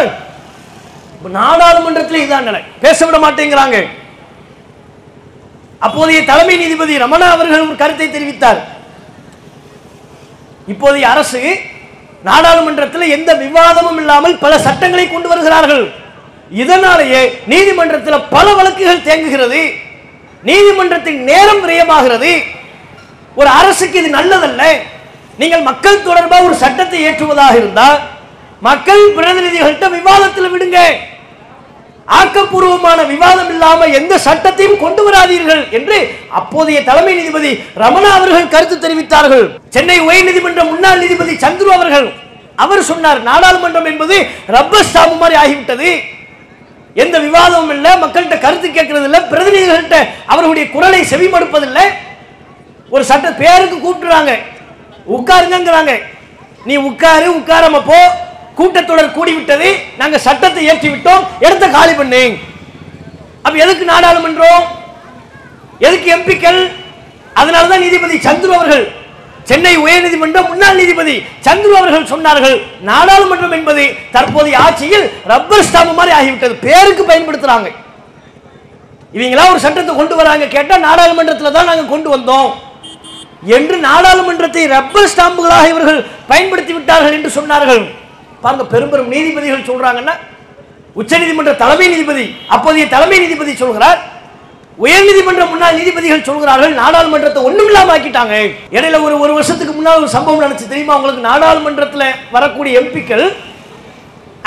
[1.36, 2.60] நாடாளுமன்றத்தில் இதான் நிலை.
[2.84, 3.76] பேச விட மாட்டேங்கிறாங்க.
[5.86, 8.60] அப்போதைய தலைமை நீதிபதி ரமணா அவர்கள் ஒரு கருத்தை தெரிவித்தார்.
[10.72, 11.40] இப்போதைய அரசு
[12.28, 15.84] நாடாளுமன்றத்தில் எந்த விவாதமும் இல்லாமல் பல சட்டங்களை கொண்டு வருகிறார்கள்.
[16.62, 17.20] இதனாலேயே
[17.52, 19.60] நீதிமன்றத்தில் பல வழக்குகள் தேங்குகிறது.
[20.48, 22.32] நீதிமன்றத்தின் நேரம் விரயமாகிறது.
[23.40, 24.62] ஒரு அரசுக்கு இது நல்லதல்ல.
[25.40, 27.98] நீங்கள் மக்கள் தொடர்பாக ஒரு சட்டத்தை ஏற்றுவதாக இருந்தால்
[28.68, 30.78] மக்கள் பிரதிநிதிகள்கிட்ட விவாதத்தில் விடுங்க.
[32.18, 35.96] ஆக்கப்பூர்வமான விவாதம் இல்லாம எந்த சட்டத்தையும் கொண்டு வராதீர்கள் என்று
[36.38, 37.50] அப்போதைய தலைமை நீதிபதி
[37.82, 39.46] ரமணா அவர்கள் கருத்து தெரிவித்தார்கள்.
[39.76, 42.08] சென்னை உயர்நீதிமன்ற முன்னாள் நீதிபதி சந்துரு அவர்கள்
[42.64, 44.16] அவர் சொன்னார் நாடாளுமன்றம் என்பது
[44.56, 45.90] ரப்பர் ஸ்டாம்பு மாதிரி ஆகிவிட்டது.
[47.04, 49.98] எந்த விவாதமும் இல்லை மக்கள்கிட்ட கருத்து கேட்கறது இல்லை பிரதிநிதிகள்கிட்ட
[50.32, 51.86] அவர்களுடைய குரலை செவிமடுப்பதில்லை.
[52.94, 54.32] ஒரு சட்ட பேருக்கு கூப்பிட்டுறாங்க
[55.16, 55.92] உட்காருங்கிறாங்க
[56.68, 57.98] நீ உட்காரு உட்காராம போ.
[58.58, 59.68] கூட்டத்தொடர் கூடிவிட்டது.
[60.00, 62.20] நாங்கள் சட்டத்தை ஏற்றி விட்டோம் இடத்த காலி பண்ணு
[63.44, 64.64] அப்ப எதுக்கு நாடாளுமன்றம்?
[65.86, 66.60] எதுக்கு எம்பிக்கள்?
[67.40, 68.84] அதனால தான் நீதிபதி சந்துரு அவர்கள்.
[69.50, 71.14] சென்னை உயர்நீதிமன்றம் முன்னாள் நீதிபதி
[71.46, 72.56] சந்துரு அவர்கள் சொன்னார்கள்
[72.90, 76.54] நாடாளுமன்றம் என்பது தற்போதைய ஆட்சியில் ரப்பர் ஸ்டாம்பு மாதிரி ஆகிவிட்டது.
[76.66, 77.68] பேருக்கு பயன்படுத்துறாங்க.
[79.16, 80.46] இவங்களா ஒரு சட்டத்தை கொண்டு வராங்க.
[80.56, 82.50] கேட்டால் நாடாளுமன்றத்தில் தான் நாங்கள் கொண்டு வந்தோம்.
[83.56, 87.82] என்று நாடாளுமன்றத்தை ரப்பர் ஸ்டாம்புகளாக இவர்கள் பயன்படுத்தி விட்டார்கள் என்று சொன்னார்கள்.
[88.42, 90.14] பாருங்க பெரும்பெரும் நீதிபதிகள் சொல்றாங்கன்னா
[91.00, 93.98] உச்சநீதிமன்ற தலைமை நீதிபதி அப்போதைய தலைமை நீதிபதி சொல்கிறார்.
[94.84, 98.34] உயர்நீதிமன்ற முன்னாள் நீதிபதிகள் சொல்கிறார்கள் நாடாளுமன்றத்தை ஒன்றும் இல்லாமல் ஆக்கிட்டாங்க.
[98.76, 100.72] இடையில ஒரு ஒரு வருஷத்துக்கு முன்னால் ஒரு சம்பவம் நடந்துச்சு.
[100.72, 101.28] தெரியுமா உங்களுக்கு?
[101.30, 103.24] நாடாளுமன்றத்தில் வரக்கூடிய எம்பிக்கள்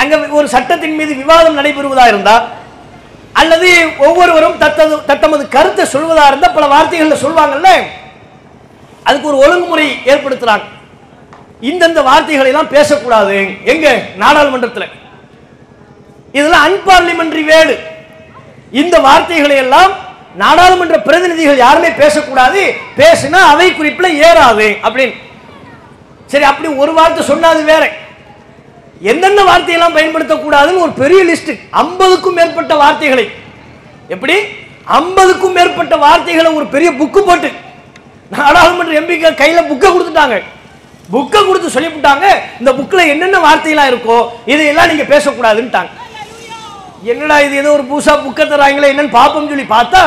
[0.01, 2.45] அங்கே ஒரு சட்டத்தின் மீது விவாதம் நடைபெறுவதாக இருந்தால்
[3.41, 3.69] அல்லது
[4.07, 7.71] ஒவ்வொருவரும் தத்தது தத்தமது கருத்தை சொல்வதாக இருந்தால் பல வார்த்தைகளில் சொல்வாங்கல்ல.
[9.03, 10.61] அதுக்கு ஒரு ஒழுங்குமுறை ஏற்படுத்துறாங்க.
[11.61, 13.47] இந்தந்த வார்த்தைகளை எல்லாம் பேசக்கூடாது.
[13.63, 14.01] எங்க?
[14.15, 14.89] நாடாளுமன்றத்தில்.
[16.31, 17.79] இதெல்லாம் அன்பார்லிமெண்டரி வேர்டு.
[18.71, 19.91] இந்த வார்த்தைகளை எல்லாம்
[20.35, 22.73] நாடாளுமன்ற பிரதிநிதிகள் யாருமே பேசக்கூடாது.
[22.97, 25.15] பேசினா அவை குறிப்பில் ஏறாது அப்படின்னு.
[26.25, 27.91] சரி அப்படி ஒரு வார்த்தை சொன்னாது வேற.
[29.01, 31.59] என்னென்ன வார்த்தையெல்லாம் பயன்படுத்தக்கூடாதுன்னு ஒரு பெரிய லிஸ்ட்.
[31.71, 33.31] ஐம்பதுக்கும் மேற்பட்ட வார்த்தைகளை.
[34.07, 34.35] எப்படி?
[34.83, 37.51] ஐம்பதுக்கும் மேற்பட்ட வார்த்தைகளை ஒரு பெரிய புக்கு போட்டு
[38.37, 40.37] நாடாளுமன்ற எம்பிக்கள் கையில் புக்கை கொடுத்துட்டாங்க.
[41.13, 42.25] புக்கை கொடுத்து சொல்லிவிட்டாங்க
[42.59, 44.17] இந்த புக்கில் என்னென்ன வார்த்தையெல்லாம் இருக்கோ
[44.51, 45.91] இதையெல்லாம் நீங்கள் பேசக்கூடாதுன்ட்டாங்க.
[47.11, 50.01] என்னடா இது ஏதோ ஒரு புதுசா புக்கை தராங்களே என்னன்னு பார்ப்போம்னு சொல்லி பார்த்தா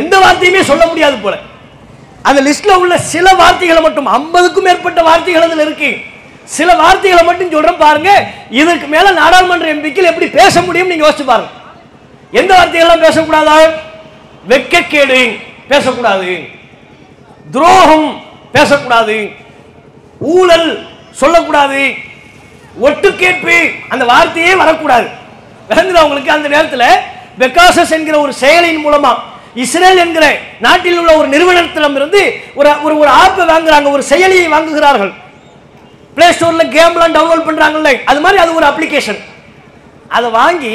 [0.00, 1.36] எந்த வார்த்தையுமே சொல்ல முடியாது போல.
[2.28, 5.90] அந்த லிஸ்ட்ல உள்ள சில வார்த்தைகளை மட்டும் ஐம்பதுக்கும் மேற்பட்ட வார்த்தைகள் அதில் இருக்கு.
[6.56, 8.10] சில வார்த்தைகளை மட்டும் சொல்றேன் பாருங்க
[8.60, 11.50] இதற்கு மேல நாடாளுமன்ற எம்பிக்கள் எப்படி பேச முடியும் நீங்க யோசிச்சு பாருங்க.
[12.40, 13.56] எந்த வார்த்தைகள்லாம் பேசக்கூடாதா?
[14.52, 15.20] வெட்கக்கேடு
[15.72, 16.30] பேசக்கூடாது.
[17.52, 18.08] துரோகம்
[18.52, 19.16] பேசக்கூடாது.
[20.20, 20.68] ஊழல்
[21.20, 21.82] சொல்லக்கூடாது.
[22.86, 23.56] ஒட்டுக்கேட்பு
[23.88, 25.08] அந்த வார்த்தையே வரக்கூடாது.
[25.68, 26.88] விளங்குதா அவங்களுக்கு அந்த நேரத்தில்?
[27.40, 29.12] பெக்காசஸ் என்கிற ஒரு செயலின் மூலமா
[29.62, 30.26] இஸ்ரேல் என்கிற
[30.64, 32.22] நாட்டில் உள்ள ஒரு நிறுவனத்திடம் இருந்து
[32.54, 35.12] ஒரு ஒரு ஒரு ஆப்பை வாங்குறாங்க ஒரு செயலியை வாங்குகிறார்கள்.
[36.14, 39.20] பிளே ஸ்டோரில் கேம்லாம் டவுன்லோட் பண்ணுறாங்கல்ல அது மாதிரி அது ஒரு அப்ளிகேஷன்
[40.08, 40.74] அதை வாங்கி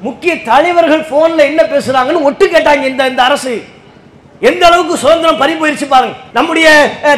[0.00, 3.54] முக்கிய தலைவர்கள் ஃபோனில் என்ன பேசுகிறாங்கன்னு ஒட்டு கேட்டாங்க இந்த இந்த அரசு.
[4.48, 6.14] எந்த அளவுக்கு சுதந்திரம் பறி போயிருச்சு பாருங்க.
[6.36, 6.66] நம்முடைய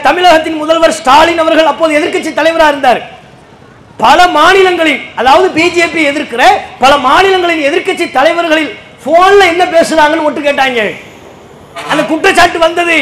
[0.07, 3.01] தமிழகத்தின் முதல்வர் ஸ்டாலின் அவர்கள் அப்போது எதிர்க்கட்சி தலைவராக இருந்தார்.
[4.05, 6.43] பல மாநிலங்களில் அதாவது பிஜேபி எதிர்க்கிற
[6.83, 8.73] பல மாநிலங்களின் எதிர்க்கட்சி தலைவர்களில்
[9.05, 10.83] போன்ல என்ன பேசுறாங்கன்னு ஒட்டு கேட்டாங்க.
[11.91, 12.99] அந்த குற்றச்சாட்டு வந்தது.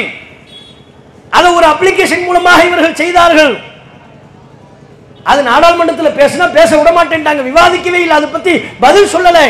[1.36, 3.54] அதை ஒரு அப்ளிகேஷன் மூலமாக இவர்கள் செய்தார்கள்.
[5.30, 7.42] அது நாடாளுமன்றத்தில் பேசினா பேச விட மாட்டேன்ட்டாங்க.
[7.50, 8.16] விவாதிக்கவே இல்லை.
[8.20, 8.52] அதை பத்தி
[8.84, 9.46] பதில் சொல்லலை.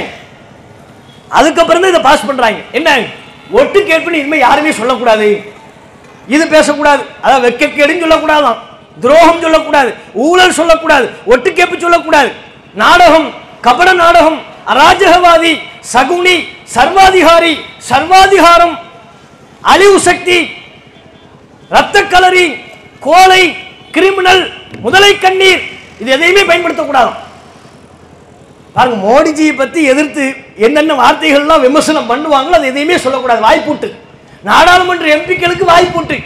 [1.39, 2.61] அதுக்கப்புறம் தான் இதை பாஸ் பண்றாங்க.
[2.79, 2.91] என்ன?
[3.51, 5.45] ஒட்டு கேட்புன்னு இனிமேல் யாருமே சொல்லக்கூடாது.
[6.27, 7.03] இது பேசக்கூடாது.
[7.25, 8.59] அதான் வெக்கக்கேடுன்னு சொல்லக்கூடாதான்.
[9.01, 9.95] துரோகம் சொல்லக்கூடாது.
[10.13, 11.11] ஊழல் சொல்லக்கூடாது.
[11.25, 12.33] ஒட்டு சொல்லக்கூடாது.
[12.75, 15.59] நாடகம் கபட நாடகம் அராஜகவாதி
[15.93, 18.79] சகுனி சர்வாதிகாரி சர்வாதிகாரம்
[19.63, 20.51] அழிவு சக்தி
[21.69, 22.57] ரத்த கலரி
[23.01, 23.57] கோலை
[23.91, 25.63] கிரிமினல் முதலை கண்ணீர்
[25.99, 27.26] இது எதையுமே பயன்படுத்தக்கூடாது
[28.77, 30.25] பாருங்க மோடிஜியை பத்தி எதிர்த்து
[30.67, 33.41] என்னென்ன வார்த்தைகள்லாம் விமர்சனம் பண்ணுவாங்களோ அது எதையுமே சொல்லக்கூடாது.
[33.49, 33.89] வாய்ப்புட்டு.
[34.49, 36.17] நாடாளுமன்ற எம்பிக்களுக்கு வாய்ப்புட்டு.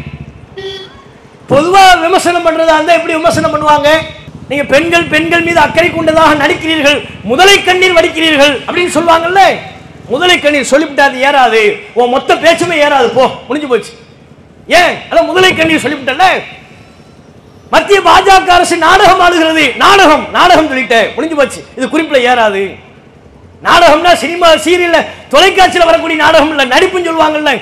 [1.53, 3.91] பொதுவாக விமர்சனம் பண்றதா இருந்தால் எப்படி விமர்சனம் பண்ணுவாங்க?
[4.49, 6.99] நீங்க பெண்கள் பெண்கள் மீது அக்கறை கொண்டதாக நடிக்கிறீர்கள்
[7.31, 9.43] முதலை கண்ணீர் வடிக்கிறீர்கள் அப்படின்னு சொல்லுவாங்கல்ல?
[10.13, 11.61] முதலை கண்ணீர் சொல்லிவிட்டாது ஏறாது.
[11.99, 13.09] உன் மொத்த பேச்சுமே ஏறாது.
[13.19, 13.93] போ முடிஞ்சு போச்சு.
[14.79, 14.95] ஏன்?
[15.11, 16.27] அதான் முதலை கண்ணீர் சொல்லிவிட்டல
[17.71, 19.77] மத்திய பாஜக அரசு நாடகம் ஆடுகிறது.
[19.77, 21.15] நாடகம் நாடகம் சொல்லிட்டேன்.
[21.15, 21.65] முடிஞ்சு போச்சு.
[21.77, 22.75] இது குறிப்பில் ஏறாது.
[23.65, 27.61] நாடகம்னா சினிமா சீரியல்ல தொலைக்காட்சியில் வரக்கூடிய நாடகம் இல்லை நடிப்புன்னு சொல்லுவாங்கல்ல.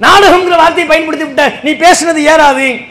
[0.00, 2.86] நாடகம்ங்கிற வார்த்தையை பயன்படுத்தி விட்ட நீ பேசுனது ஏறாது.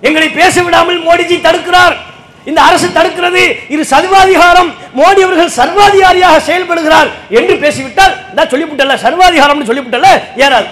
[0.00, 1.96] எங்களை பேச விடாமல் மோடிஜி தடுக்கிறார்.
[2.44, 3.58] இந்த அரசு தடுக்கிறது.
[3.68, 4.74] இது சர்வாதிகாரம்.
[4.96, 10.66] மோடி அவர்கள் சர்வாதிகாரியாக செயல்படுகிறார் என்று பேசிவிட்டால் நான் சொல்லிவிட்டல சர்வாதிகாரம்னு சொல்லிவிட்டல ஏறாது.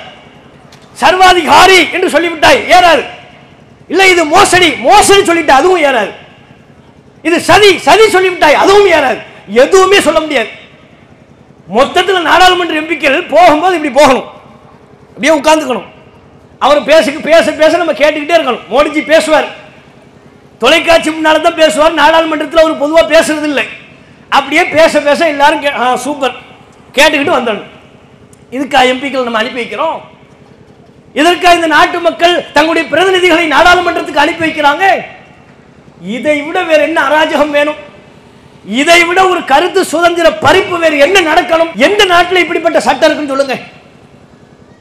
[0.93, 3.05] சர்வாதிகாரி என்று சொல்லிவிட்டாய் ஏறாது.
[3.93, 4.75] இல்ல இது மோசடி.
[4.75, 6.11] மோசடி சொல்லிட்டு அதுவும் ஏறாது.
[7.23, 7.79] இது சதி.
[7.79, 9.23] சதி சொல்லிவிட்டாய் அதுவும் ஏறாது.
[9.47, 10.49] எதுவுமே சொல்ல முடியாது.
[11.67, 14.25] மொத்தத்தில் நாடாளுமன்ற எம்பிக்கள் போகும்போது இப்படி போகணும்.
[15.17, 15.85] அப்படியே உட்காந்துக்கணும்
[16.59, 18.61] அவர் பேச பேச பேச நம்ம கேட்டுக்கிட்டே இருக்கணும்.
[18.71, 19.47] மோடிஜி பேசுவார்.
[20.59, 21.93] தொலைக்காட்சி முன்னால தான் பேசுவார்.
[21.93, 23.65] நாடாளுமன்றத்தில் அவர் பொதுவாக பேசுறது இல்லை
[24.29, 26.35] அப்படியே பேச பேச எல்லாரும் கே- சூப்பர்.
[26.93, 27.71] கேட்டுக்கிட்டு வந்துடணும்
[28.51, 30.01] இதுக்கா எம்பிக்கள் நம்ம அனுப்பி வைக்கிறோம்.
[31.15, 34.85] இதற்கா இந்த நாட்டு மக்கள் தங்களுடைய பிரதிநிதிகளை நாடாளுமன்றத்துக்கு அனுப்பி வைக்கிறாங்க?
[36.17, 37.81] இதை விட வேற என்ன அராஜகம் வேணும்?
[38.67, 41.75] இதை விட ஒரு கருத்து சுதந்திர பறிப்பு வேறு என்ன நடக்கணும்?
[41.75, 43.57] எந்த நாட்டில் இப்படிப்பட்ட சட்டம் இருக்குன்னு சொல்லுங்க.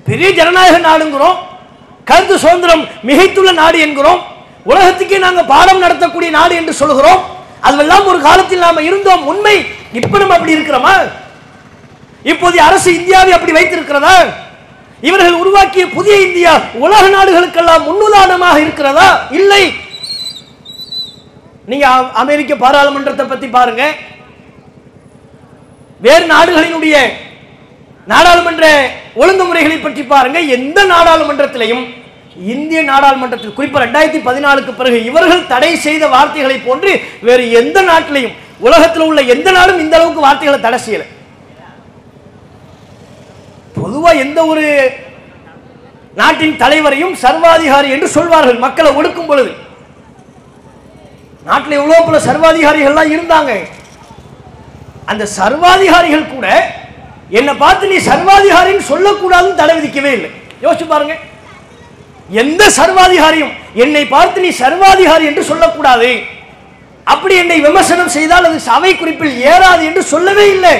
[0.05, 1.37] பெரிய ஜனநாயக நாடுங்கிறோம்.
[2.05, 4.21] கருத்து சுதந்திரம் மிகைத்துள்ள நாடு என்கிறோம்.
[4.63, 7.21] உலகத்துக்கே நாங்கள் பாடம் நடத்தக்கூடிய நாடு என்று சொல்கிறோம்
[7.63, 9.25] அதுவெல்லாம் ஒரு காலத்தில் நாம இருந்தோம்.
[9.25, 9.65] உண்மை.
[9.93, 10.93] இப்ப நம்ம அப்படி இருக்கிறோமா?
[12.23, 14.15] இப்போதைய அரசு இந்தியாவை அப்படி வைத்திருக்கிறதா?
[15.01, 19.27] இவர்கள் உருவாக்கிய புதிய இந்தியா உலக நாடுகளுக்கெல்லாம் முன்னுதாரணமாக இருக்கிறதா?
[19.31, 19.73] இல்லை.
[21.65, 23.93] நீங்க அ- அமெரிக்க பாராளுமன்றத்தை பத்தி பாருங்க.
[26.01, 26.97] வேறு நாடுகளினுடைய
[28.07, 30.39] நாடாளுமன்ற ஒழுங்குமுறைகளை பற்றி பாருங்க.
[30.39, 31.99] எந்த நாடாளுமன்றத்திலையும்
[32.45, 39.01] இந்திய நாடாளுமன்றத்தில் குறிப்பா ரெண்டாயிரத்தி பதினாலுக்கு பிறகு இவர்கள் தடை செய்த வார்த்தைகளை போன்று வேறு எந்த நாட்டிலையும் உலகத்தில்
[39.01, 41.20] உள்ள எந்த நாடும் இந்த அளவுக்கு வார்த்தைகளை தடை செய்யலை.
[43.79, 44.65] பொதுவா எந்த ஒரு
[46.19, 49.51] நாட்டின் தலைவரையும் சர்வாதிகாரி என்று சொல்வார்கள் மக்களை ஒடுக்கும் பொழுது.
[51.49, 53.51] நாட்டில் எவ்வளவு பல சர்வாதிகாரிகள்லாம் இருந்தாங்க.
[55.11, 56.47] அந்த சர்வாதிகாரிகள் கூட
[57.39, 60.29] என்னை பார்த்து நீ சர்வாதிகாரின்னு சொல்லக்கூடாதுன்னு தடை விதிக்கவே இல்லை.
[60.63, 61.15] யோசிச்சு பாருங்க.
[62.41, 63.53] எந்த சர்வாதிகாரியும்
[63.83, 66.11] என்னை பார்த்து நீ சர்வாதிகாரி என்று சொல்லக்கூடாது.
[67.13, 70.75] அப்படி என்னை விமர்சனம் செய்தால் அது சபை குறிப்பில் ஏறாது என்று சொல்லவே இல்லை.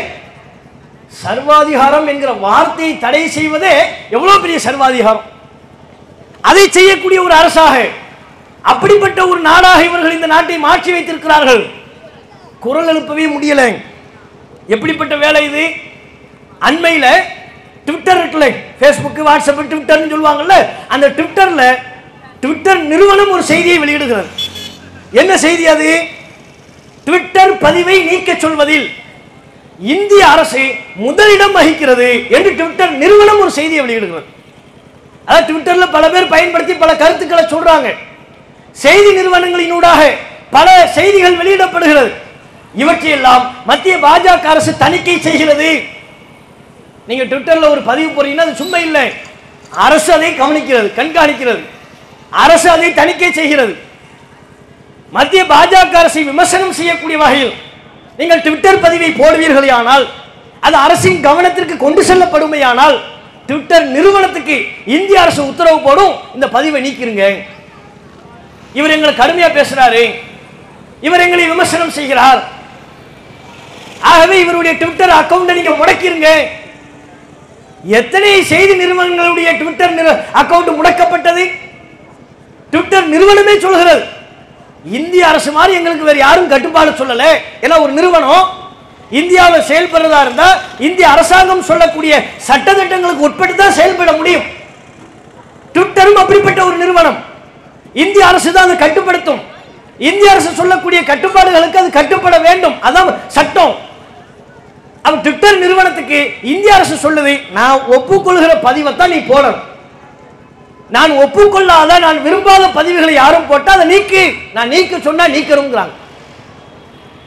[1.12, 3.74] சர்வாதிகாரம் என்கிற வார்த்தையை தடை செய்வதே
[4.10, 5.24] எவ்வளவு பெரிய சர்வாதிகாரம்?
[6.41, 7.88] அதை செய்யக்கூடிய ஒரு அரசாக
[8.62, 11.63] அப்படிப்பட்ட ஒரு நாடாக இவர்கள் இந்த நாட்டை மாற்றி வைத்திருக்கிறார்கள்.
[12.60, 13.82] குரல் எழுப்பவே முடியல.
[14.67, 15.63] எப்படிப்பட்ட வேலை இது?
[16.62, 17.06] அண்மையில
[17.86, 21.78] ட்விட்டர் இருக்குல்ல ஃபேஸ்புக் வாட்ஸ்அப் ட்விட்டர்னு சொல்லுவாங்கல்ல அந்த ட்விட்டர்ல
[22.39, 24.28] ட்விட்டர் நிறுவனம் ஒரு செய்தியை வெளியிடுகிறது.
[25.12, 26.08] என்ன செய்தி அது?
[27.04, 28.89] ட்விட்டர் பதிவை நீக்க சொல்வதில்.
[29.82, 30.63] இந்திய அரசு
[30.96, 34.28] முதலிடம் வகிக்கிறது என்று ட்விட்டர் நிறுவனம் ஒரு செய்தியை வெளியிடுகிறது.
[35.26, 37.96] அதாவது ட்விட்டர்ல பல பேர் பயன்படுத்தி பல கருத்துக்களை சொல்றாங்க.
[38.72, 40.02] செய்தி நிறுவனங்களினூடாக
[40.52, 42.12] பல செய்திகள் வெளியிடப்படுகிறது.
[42.76, 45.84] இவற்றையெல்லாம் மத்திய பாஜக அரசு தணிக்கை செய்கிறது.
[47.08, 49.12] நீங்க ட்விட்டர்ல ஒரு பதிவு போறீங்கன்னா அது சும்மா இல்லை.
[49.70, 51.62] அரசு அதை கவனிக்கிறது கண்காணிக்கிறது.
[52.30, 53.76] அரசு அதை தணிக்கை செய்கிறது.
[55.12, 57.54] மத்திய பாஜக அரசை விமர்சனம் செய்யக்கூடிய வகையில்
[58.19, 60.06] நீங்கள் ட்விட்டர் பதிவை போடுவீர்களேயானால்
[60.65, 62.97] அது அரசின் கவனத்திற்கு கொண்டு செல்லப்படுமையானால்
[63.47, 64.56] ட்விட்டர் நிறுவனத்துக்கு
[64.95, 67.24] இந்திய அரசு உத்தரவு போடும் இந்த பதிவை நீக்கிருங்க.
[68.80, 70.04] இவர் எங்களை கடுமையா பேசுறாரு.
[71.08, 72.41] இவர் எங்களை விமர்சனம் செய்கிறார்.
[74.12, 76.30] ஆகவே இவருடைய ட்விட்டர் அக்கௌண்ட்டை நீங்க முடக்கிருங்க.
[78.00, 79.93] எத்தனை செய்தி நிறுவனங்களுடைய ட்விட்டர்
[80.41, 81.43] அக்கௌண்ட் முடக்கப்பட்டது?
[82.74, 84.04] ட்விட்டர் நிறுவனமே சொல்கிறது.
[84.86, 87.26] இந்திய அரசு மாதிரி எங்களுக்கு வேற யாரும் கட்டுப்பாடு சொல்லல.
[87.65, 88.46] ஏன்னா ஒரு நிறுவனம்
[89.20, 90.48] இந்தியாவில் செயல்படுறதா இருந்தா
[90.88, 92.13] இந்திய அரசாங்கம் சொல்லக்கூடிய
[92.48, 94.46] சட்டத்திட்டங்களுக்கு உட்பட்டு தான் செயல்பட முடியும்.
[95.76, 97.20] ட்விட்டரும் அப்படிப்பட்ட ஒரு நிறுவனம்.
[98.04, 99.41] இந்திய அரசு தான் அதை கட்டுப்படுத்தும்.
[100.10, 102.76] இந்திய அரசு சொல்லக்கூடிய கட்டுப்பாடுகளுக்கு அது கட்டுப்பட வேண்டும்.
[102.88, 103.74] அதான் சட்டம்.
[105.06, 106.20] அவன் ட்விட்டர் நிறுவனத்துக்கு
[106.54, 109.62] இந்திய அரசு சொல்லுது நான் ஒப்புக்கொள்கிற பதிவை தான் நீ போடணும்.
[110.95, 114.23] நான் ஒப்புக்கொள்ளாத நான் விரும்பாத பதிவுகளை யாரும் போட்டால் அதை நீக்கு.
[114.56, 115.95] நான் நீக்க சொன்னா நீக்கிறோங்கிறாங்க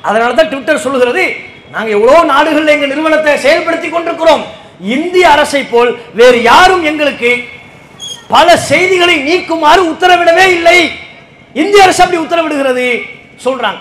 [0.08, 1.24] அதனால தான் ட்விட்டர் சொல்லுகிறது
[1.74, 4.42] நாங்கள் எவ்வளோ நாடுகளில் எங்கள் நிறுவனத்தை செயல்படுத்தி கொண்டிருக்கிறோம்.
[4.96, 7.30] இந்திய அரசை போல் வேறு யாரும் எங்களுக்கு
[8.34, 10.78] பல செய்திகளை நீக்குமாறு உத்தரவிடவே இல்லை.
[11.62, 12.86] இந்திய அரசு அப்படி உத்தரவிடுகிறது
[13.44, 13.80] சொல்றாங்க.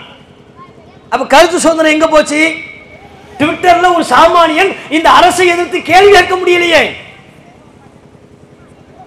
[1.12, 2.40] அப்ப கருத்து சுதந்திரம் எங்க போச்சு?
[3.38, 6.82] ட்விட்டர்ல ஒரு சாமானியன் இந்த அரசை எதிர்த்து கேள்வி கேட்க முடியலையே.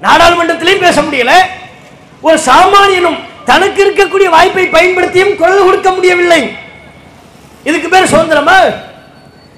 [0.01, 1.33] நாடாளுமன்றத்திலையும் பேச முடியல.
[2.27, 6.41] ஒரு சாமானியனும் தனக்கு இருக்கக்கூடிய வாய்ப்பை பயன்படுத்தியும் குரல் கொடுக்க முடியவில்லை.
[7.63, 8.57] இதுக்கு பேர் சுதந்திரமா?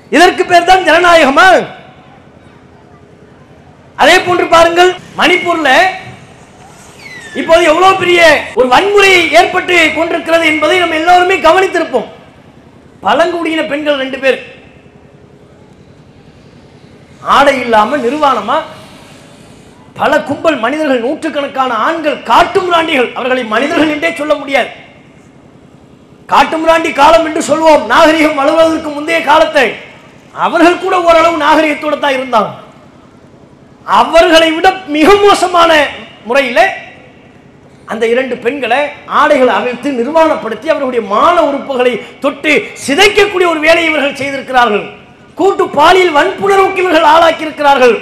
[0.09, 1.47] இதற்கு பேர் தான் ஜனநாயகமா?
[3.95, 5.69] அதே போன்று பாருங்கள் மணிப்பூர்ல
[7.39, 8.21] இப்போது எவ்வளவு பெரிய
[8.55, 12.07] ஒரு வன்முறை ஏற்பட்டு கொண்டிருக்கிறது என்பதை நம்ம எல்லோருமே கவனித்திருப்போம்.
[13.05, 14.39] பழங்குடியின பெண்கள் ரெண்டு பேர்.
[17.21, 18.57] ஆடை இல்லாம நிர்வாணமா?
[19.99, 24.69] பல கும்பல் மனிதர்கள் நூற்றுக்கணக்கான ஆண்கள் காட்டும் ராண்டிகள் அவர்களை மனிதர்கள் என்றே சொல்ல முடியாது.
[26.31, 27.83] காட்டும் ராண்டி காலம் என்று சொல்வோம்.
[27.93, 29.67] நாகரிகம் வளர்வதற்கு முந்தைய காலத்தை.
[30.45, 32.51] அவர்கள் கூட ஓரளவு நாகரிகத்தோடு தான் இருந்தாங்க.
[34.01, 35.71] அவர்களை விட மிக மோசமான
[36.29, 36.65] முறையில்
[37.91, 38.79] அந்த இரண்டு பெண்களை
[39.19, 42.51] ஆடைகளை அவிழ்த்து நிர்வாணப்படுத்தி அவர்களுடைய மான உறுப்புகளை தொட்டு
[42.85, 44.85] சிதைக்கக்கூடிய ஒரு வேலையை இவர்கள் செய்திருக்கிறார்கள்.
[45.39, 47.95] கூட்டு பாலியல் வன்புணர்வுக்கு இவர்கள் ஆளாக்கி இருக்கிறார்கள்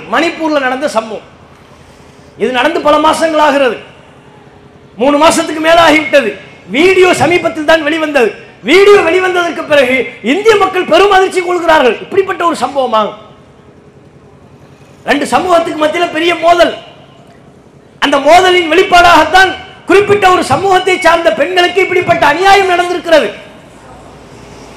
[0.65, 1.25] நடந்த சம்பவம்.
[2.41, 3.77] இது நடந்து பல மாசங்கள் ஆகிறது
[5.01, 6.29] மூணு மாசத்துக்கு மேல ஆகிவிட்டது
[6.75, 8.29] வீடியோ சமீபத்தில் தான் வெளிவந்தது.
[8.69, 9.95] வீடியோ வெளிவந்ததற்கு பிறகு
[10.31, 11.95] இந்திய மக்கள் பெரும் அதிர்ச்சி கொள்கிறார்கள்.
[12.03, 13.01] இப்படிப்பட்ட ஒரு சம்பவமா?
[15.09, 16.73] ரெண்டு சமூகத்துக்கு மத்தியில் பெரிய மோதல்.
[18.05, 19.51] அந்த மோதலின் வெளிப்பாடாகத்தான்
[19.89, 23.29] குறிப்பிட்ட ஒரு சமூகத்தை சார்ந்த பெண்களுக்கு இப்படிப்பட்ட அநியாயம் நடந்திருக்கிறது.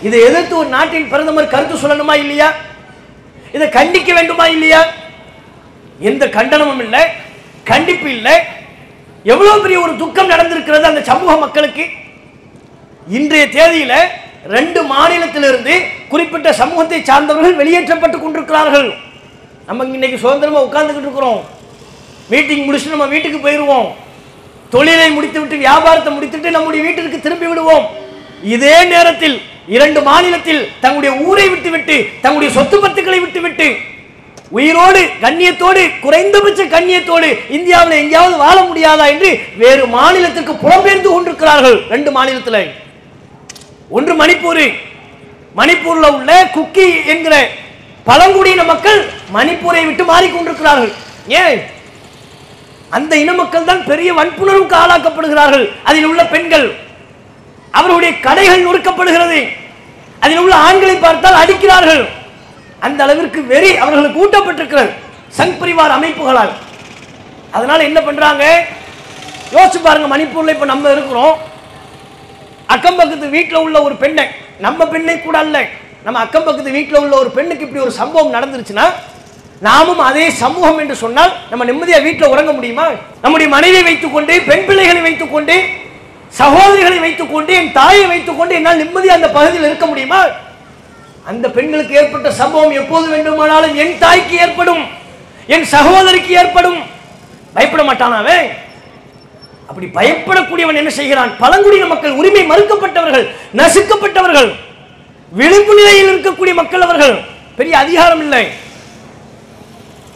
[0.06, 2.48] இதை எதிர்த்து ஒரு நாட்டின் பிரதமர் கருத்து சொல்லணுமா இல்லையா?
[3.56, 4.82] இதை கண்டிக்க வேண்டுமா இல்லையா?
[6.10, 7.02] எந்த கண்டனமும் இல்லை.
[7.68, 8.34] கண்டிப்பு இல்லை.
[9.32, 11.84] எவ்வளவு பெரிய ஒரு துக்கம் நடந்திருக்கிறது அந்த சமூக மக்களுக்கு?
[13.18, 13.96] இன்றைய தேதியில்
[14.54, 15.74] ரெண்டு மாநிலத்திலிருந்து
[16.12, 18.88] குறிப்பிட்ட சமூகத்தை சார்ந்தவர்கள் வெளியேற்றப்பட்டு கொண்டிருக்கிறார்கள்.
[19.68, 21.40] நம்ம இன்னைக்கு சுதந்திரமா உட்கார்ந்துக்கிட்டு இருக்கிறோம்.
[22.32, 23.88] மீட்டிங் முடிச்சுட்டு நம்ம வீட்டுக்கு போயிடுவோம்
[24.74, 27.86] தொழிலை முடித்துவிட்டு வியாபாரத்தை முடித்துட்டு நம்முடைய வீட்டிற்கு திரும்பி விடுவோம்.
[28.56, 29.36] இதே நேரத்தில்
[29.76, 33.68] இரண்டு மாநிலத்தில் தங்களுடைய ஊரை விட்டுவிட்டு தங்களுடைய சொத்து பத்துக்களை விட்டுவிட்டு
[34.56, 42.72] உயிரோடு கண்ணியத்தோடு குறைந்தபட்ச கண்ணியத்தோடு இந்தியாவில் எங்கேயாவது வாழ முடியாதா என்று வேறு மாநிலத்திற்கு புலம்பெயர்ந்து கொண்டிருக்கிறார்கள் ரெண்டு மாநிலத்தில்.
[43.88, 44.64] ஒன்று மணிப்பூர்.
[45.60, 47.34] மணிப்பூரில் உள்ள குக்கி என்கிற
[48.04, 49.00] பழங்குடியின மக்கள்
[49.36, 50.92] மணிப்பூரை விட்டு மாறிக்கொண்டிருக்கிறார்கள்.
[51.26, 51.60] ஏன்?
[52.90, 55.66] அந்த இன மக்கள் தான் பெரிய வன்புணர்வுக்கு ஆளாக்கப்படுகிறார்கள்.
[55.82, 56.74] அதில் உள்ள பெண்கள்
[57.70, 59.40] அவருடைய கடைகள் நொறுக்கப்படுகிறது.
[60.20, 62.04] அதில் உள்ள ஆண்களை பார்த்தால் அடிக்கிறார்கள்.
[62.86, 64.92] அந்த அளவிற்கு வெறி அவர்களுக்கு ஊட்டப்பட்டிருக்கிறது
[65.38, 66.52] சங் பரிவார் அமைப்புகளால்.
[67.56, 68.44] அதனால என்ன பண்றாங்க?
[69.54, 71.34] யோசிச்சு பாருங்க மணிப்பூர்ல இப்ப நம்ம இருக்கிறோம்.
[72.74, 74.24] அக்கம் பக்கத்து வீட்டில் உள்ள ஒரு பெண்ணை
[74.66, 75.56] நம்ம பெண்ணை கூட அல்ல
[76.04, 78.86] நம்ம அக்கம் பக்கத்து வீட்டில் உள்ள ஒரு பெண்ணுக்கு இப்படி ஒரு சம்பவம் நடந்துருச்சுன்னா
[79.66, 82.86] நாமும் அதே சமூகம் என்று சொன்னால் நம்ம நிம்மதியாக வீட்டில் உறங்க முடியுமா?
[83.24, 85.56] நம்முடைய மனைவியை வைத்துக்கொண்டு பெண் பிள்ளைகளை வைத்துக்கொண்டு
[86.38, 90.20] சகோதரிகளை வைத்துக்கொண்டு என் தாயை வைத்துக்கொண்டு என்னால் நிம்மதியாக அந்த பகுதியில் இருக்க முடியுமா?
[91.28, 94.82] அந்த பெண்களுக்கு ஏற்பட்ட சம்பவம் எப்போது வேண்டுமானாலும் என் தாய்க்கு ஏற்படும்
[95.46, 96.80] என் சகோதரிக்கு ஏற்படும்.
[97.54, 98.38] பயப்பட மாட்டானாவே
[99.68, 101.36] அப்படி பயப்படக்கூடியவன் என்ன செய்கிறான்?
[101.42, 103.26] பழங்குடியின மக்கள் உரிமை மறுக்கப்பட்டவர்கள்
[103.60, 104.50] நசுக்கப்பட்டவர்கள்
[105.40, 107.14] விளிம்பு நிலையில் இருக்கக்கூடிய மக்கள் அவர்கள்.
[107.56, 108.44] பெரிய அதிகாரம் இல்லை.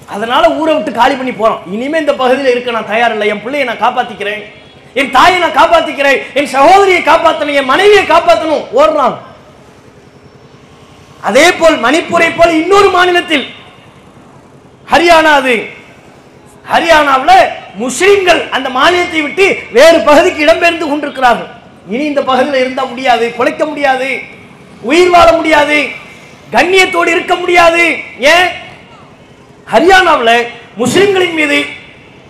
[0.06, 3.28] அதனால ஊரை விட்டு காலி பண்ணி போறோம் இனிமே இந்த பகுதியில் இருக்க நான் தயார் இல்லை.
[3.28, 4.42] என் பிள்ளையை நான் காப்பாத்திக்கிறேன்.
[4.94, 6.18] என் தாயை நான் காப்பாத்திக்கிறேன்.
[6.34, 9.16] என் சகோதரியை காப்பாற்றணும் என் மனைவியை காப்பாற்றணும் ஓடுறான்.
[11.28, 13.44] அதே போல் மணிப்பூரை போல் இன்னொரு மாநிலத்தில்
[14.92, 15.54] ஹரியானா அது.
[16.70, 17.36] ஹரியானாவில்
[17.74, 21.50] முஸ்லிம்கள் அந்த மாநிலத்தை விட்டு வேறு பகுதிக்கு இடம்பெயர்ந்து கொண்டிருக்கிறார்கள்.
[21.92, 24.08] இனி இந்த பகுதியில் இருந்தால் முடியாது பிழைக்க முடியாது
[24.82, 25.78] உயிர் வாழ முடியாது
[26.54, 27.84] கண்ணியத்தோடு இருக்க முடியாது.
[28.32, 28.48] ஏன்?
[29.72, 30.36] ஹரியானாவில்
[30.76, 31.58] முஸ்லிம்களின் மீது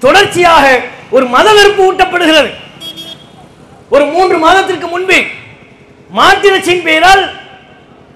[0.05, 0.65] தொடர்ச்சியாக
[1.11, 2.51] ஒரு மத வெறுப்பு ஊட்டப்படுகிறது.
[3.95, 5.19] ஒரு மூன்று மாதத்திற்கு முன்பு
[6.11, 7.23] மாத்திரச்சின் பெயரால்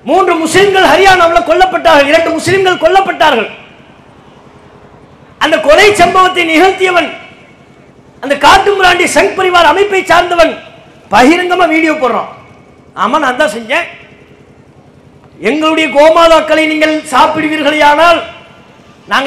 [0.08, 3.48] மூன்று முஸ்லிம்கள் ஹரியானாவில் கொல்லப்பட்டார்கள் இரண்டு முஸ்லிம்கள் கொல்லப்பட்டார்கள்.
[5.44, 7.10] அந்த கொலை சம்பவத்தை நிகழ்த்தியவன்
[8.22, 10.52] அந்த காட்டுமிராண்டி சங் பரிவார் அமைப்பை சார்ந்தவன்
[11.12, 12.30] பகிரங்கமா வீடியோ போடுறான்.
[13.02, 13.86] ஆமா நான் தான் செஞ்சேன்.
[15.50, 18.18] எங்களுடைய கோமாதாக்களை நீங்கள் சாப்பிடுவீர்களே ஆனால்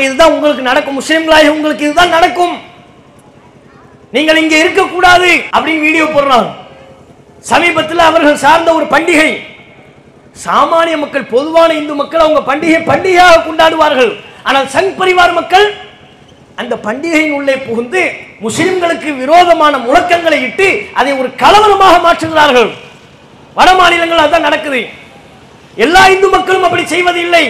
[0.05, 0.97] இதுதான் உங்களுக்கு நடக்கும்.
[1.01, 2.55] முஸ்லிம்களாக உங்களுக்கு இதுதான் நடக்கும்.
[4.15, 6.49] நீங்கள் இங்கே இருக்கக்கூடாது அப்படின்னு வீடியோ போடுறான்.
[7.51, 9.29] சமீபத்தில் அவர்கள் சார்ந்த ஒரு பண்டிகை
[10.43, 14.11] சாமானிய மக்கள் பொதுவான இந்து மக்கள் அவங்க பண்டிகை பண்டிகையாக கொண்டாடுவார்கள்.
[14.47, 15.67] ஆனால் சங் பரிவார் மக்கள்
[16.61, 18.01] அந்த பண்டிகையின் உள்ளே புகுந்து
[18.45, 20.67] முஸ்லிம்களுக்கு விரோதமான முழக்கங்களை இட்டு
[20.99, 22.69] அதை ஒரு கலவரமாக மாற்றுகிறார்கள்.
[23.57, 24.81] வட மாநிலங்கள் அதான் நடக்குது.
[25.85, 27.43] எல்லா இந்து மக்களும் அப்படி செய்வதில்லை.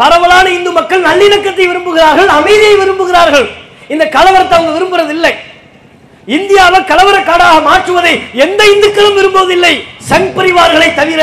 [0.00, 3.46] பரவலான இந்து மக்கள் நல்லிணக்கத்தை விரும்புகிறார்கள் அமைதியை விரும்புகிறார்கள்.
[3.94, 5.32] இந்த கலவரத்தை அவங்க விரும்புறதில்லை.
[6.34, 9.74] இந்தியாவை கலவர காடாக மாற்றுவதை எந்த இந்துக்களும் விரும்புவதில்லை.
[10.08, 11.22] சங் பரிவார்களை தவிர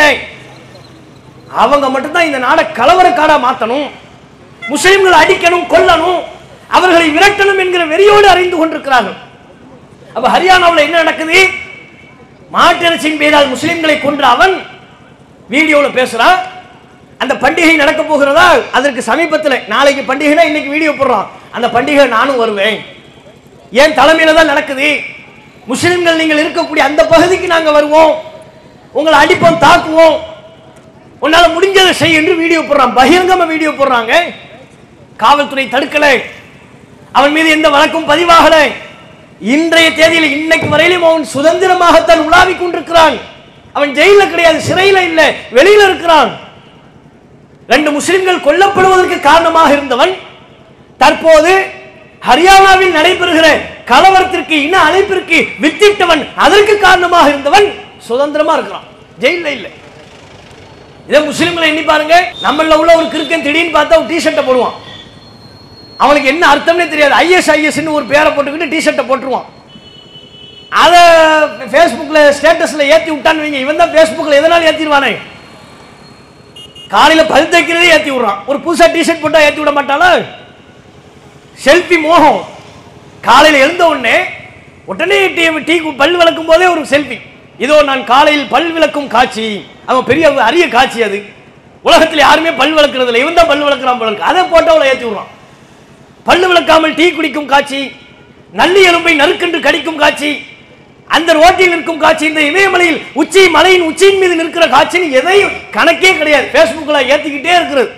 [1.63, 3.88] அவங்க மட்டும்தான் இந்த நாடை கலவர காடா மாற்றணும்
[4.74, 6.22] முஸ்லிம்களை அடிக்கணும் கொல்லணும்
[6.78, 9.18] அவர்களை விரட்டணும் என்கிற வெறியோடு அறிந்து கொண்டிருக்கிறார்கள்.
[10.16, 11.39] அப்ப ஹரியானாவில் என்ன நடக்குது?
[12.56, 14.56] மாட்டிறச்சின் பேரால் முஸ்லிம்களை கொன்ற அவன்
[15.54, 16.39] வீடியோவில் பேசுறான்
[17.22, 18.48] அந்த பண்டிகை நடக்க போகிறதா?
[18.78, 21.28] அதற்கு சமீபத்தில் நாளைக்கு பண்டிகைனா இன்னைக்கு வீடியோ போடுறான்.
[21.56, 22.78] அந்த பண்டிகை நானும் வருவேன்.
[23.82, 24.90] ஏன் தலைமையில தான் நடக்குது?
[25.66, 28.14] முஸ்லிம்கள் நீங்கள் இருக்கக்கூடிய அந்த பகுதிக்கு நாங்கள் வருவோம்.
[28.92, 30.18] உங்களை அடிப்போம் தாக்குவோம்.
[31.22, 32.95] உன்னால முடிஞ்சதை செய் என்று வீடியோ போடுறான்.
[33.00, 34.14] பகிரங்கமா வீடியோ போடுறாங்க.
[35.18, 36.16] காவல்துறை தடுக்கலை.
[37.12, 38.56] அவன் மீது எந்த வழக்கும் பதிவாகல.
[39.39, 43.18] இன்றைய தேதியில் இன்னைக்கு வரையிலும் அவன் சுதந்திரமாகத்தான் உலாவிக் கொண்டிருக்கிறான்.
[43.74, 46.32] அவன் ஜெயில கிடையாது சிறையில் இல்லை வெளியில் இருக்கிறான்.
[47.68, 50.14] ரெண்டு முஸ்லிம்கள் கொல்லப்படுவதற்கு காரணமாக இருந்தவன்
[50.97, 51.54] தற்போது
[52.28, 53.47] ஹரியானாவில் நடைபெறுகிற
[53.92, 57.68] கலவரத்திற்கு இன அழைப்பிற்கு வித்திட்டவன் அதற்கு காரணமாக இருந்தவன்
[58.08, 58.88] சுதந்திரமா இருக்கிறான்.
[59.24, 59.72] ஜெயில இல்லை.
[61.08, 62.16] இதே முஸ்லிம்களை எண்ணி பாருங்க.
[62.46, 64.78] நம்மள உள்ள ஒரு கிறுக்கன் திடீர்னு பார்த்தா ஒரு டிஷர்ட்டை போடுவான்.
[66.04, 67.14] அவனுக்கு என்ன அர்த்தம்னே தெரியாது.
[67.24, 69.50] ஐஎஸ் ஐஎஸ்ன்னு ஒரு பேரை போட்டுக்கிட்டு டிஷர்ட்டை போட்டுருவான்.
[70.84, 71.02] அதை
[71.72, 73.60] ஃபேஸ்புக்கில் ஸ்டேட்டஸில் ஏற்றி விட்டான்னு வைங்க.
[73.66, 75.12] இவன் தான் ஃபேஸ்புக்கில் எதனால ஏற்றிடுவானே
[76.94, 78.42] காலையில் பல் தைக்கிறதே ஏற்றி விட்றான்.
[78.50, 80.10] ஒரு புதுசாக டிஷர்ட் போட்டால் ஏற்றி விட மாட்டாளா?
[81.66, 82.42] செல்ஃபி மோகம்.
[83.28, 84.15] காலையில் எழுந்த உடனே
[84.91, 87.17] உடனே டீ டீ பல் விளக்கும் போதே ஒரு செல்ஃபி
[87.63, 89.45] இதோ நான் காலையில் பல் விளக்கும் காட்சி.
[89.89, 91.19] அவன் பெரிய அரிய காட்சி அது.
[91.88, 95.30] உலகத்தில் யாருமே பல் விளக்குறது இல்லை இவன் தான் பல் விளக்குறான் போல அதை போட்டோவில் ஏற்றி விடுறான்.
[96.28, 97.82] பல் விளக்காமல் டீ குடிக்கும் காட்சி.
[98.59, 100.32] நல்லி எலும்பை நறுக்கென்று கடிக்கும் காட்சி.
[101.15, 102.26] அந்த ரோட்டில் நிற்கும் காட்சி.
[102.32, 106.47] இந்த இமயமலையில் உச்சி மலையின் உச்சியின் மீது நிற்கிற காட்சின்னு எதையும் கணக்கே கிடையாது.
[106.53, 107.89] ஃபேஸ்புக்கில் ஏற்றிக்கிட்டே இருக்கிறது.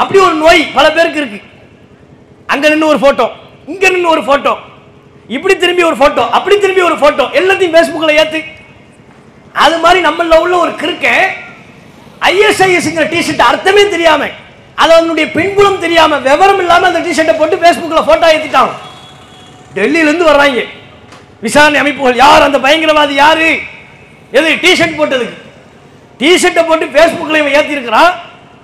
[0.00, 1.40] அப்படி ஒரு நோய் பல பேருக்கு இருக்கு.
[2.54, 3.26] அங்க நின்று ஒரு போட்டோ
[3.68, 4.54] இங்க நின்று ஒரு போட்டோ
[5.28, 8.40] இப்படி திரும்பி ஒரு போட்டோ அப்படி திரும்பி ஒரு போட்டோ எல்லாத்தையும் ஃபேஸ்புக்கில் ஏத்து.
[9.54, 11.06] அது மாதிரி நம்மள உள்ள ஒரு கிருக்க
[12.30, 14.22] ஐஎஸ்ஐஎஸ்ங்கிற டிஷர்ட் அர்த்தமே தெரியாம
[14.78, 18.72] அது அதனுடைய பின்புலம் தெரியாம விவரம் இல்லாம அந்த டிஷர்ட்டை போட்டு ஃபேஸ்புக்கில் போட்டோ ஏத்திட்டாங்க
[19.76, 20.60] டெல்லியில இருந்து வர்றாங்க.
[21.42, 22.46] விசாரணை அமைப்புகள் யார்?
[22.46, 23.48] அந்த பயங்கரவாதி யாரு?
[24.32, 25.36] எது டிஷர்ட் போட்டதுக்கு.
[26.20, 28.12] டிஷர்ட்டை போட்டு ஃபேஸ்புக்கில் இவன் ஏற்றிருக்கிறான்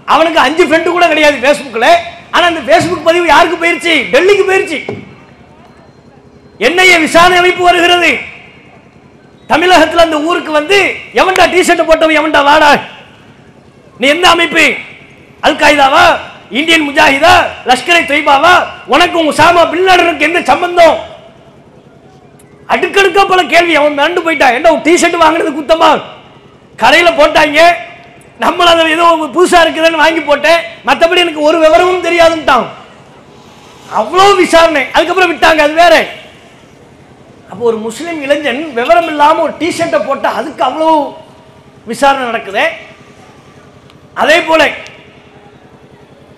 [0.08, 1.90] அவனுக்கு அஞ்சு ஃப்ரெண்டு கூட கிடையாது ஃபேஸ்புக்கில்
[2.34, 3.94] ஆனா அந்த ஃபேஸ்புக் பதிவு யாருக்கு போயிருச்சு?
[4.12, 4.78] டெல்லிக்கு போயிருச்சு.
[6.58, 8.18] என்னைய விசாரணை அமைப்பு வருகிறது.
[9.46, 12.70] தமிழகத்தில் அந்த ஊருக்கு வந்து எவன்டா டிஷர்ட் போட்டவன் எவன்டா வாடா?
[13.98, 14.74] நீ எந்த அமைப்பு?
[15.40, 16.04] அல் காய்தாவா
[16.50, 17.34] இந்தியன் முஜாஹிதா?
[17.66, 18.54] லஷ்கரை தொய்பாவா?
[18.86, 20.98] உனக்கு உங்க சாமா பின்லாடனுக்கு எந்த சம்பந்தம்?
[22.68, 23.74] அடுக்கடுக்க பல கேள்வி.
[23.74, 24.54] அவன் மிரண்டு போயிட்டான்.
[24.54, 25.90] என்ன ஒரு டிஷர்ட் வாங்கினது குத்தமா?
[26.76, 27.60] கடையில போட்டாங்க.
[28.44, 30.60] நம்மள அதை ஏதோ புதுசா இருக்குதுன்னு வாங்கி போட்டேன்.
[30.88, 32.66] மற்றபடி எனக்கு ஒரு விவரமும் தெரியாதுன்ட்டான்.
[34.00, 34.82] அவ்வளோ விசாரணை.
[34.94, 35.94] அதுக்கப்புறம் விட்டாங்க அது வேற.
[37.50, 40.90] அப்போ ஒரு முஸ்லீம் இளைஞன் விவரம் இல்லாமல் ஒரு டிஷர்ட்டை போட்டால் அதுக்கு அவ்வளோ
[41.90, 42.64] விசாரணை நடக்குது.
[44.22, 44.62] அதே போல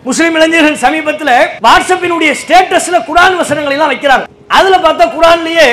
[0.08, 1.34] முஸ்லிம் இளைஞர்கள் சமீபத்தில்
[1.66, 4.26] வாட்ஸ்அப்பினுடைய ஸ்டேட்டஸ்ல குரான் வசனங்களை எல்லாம் வைக்கிறாங்க.
[4.56, 5.68] அதுல பார்த்தா குரான்லேயே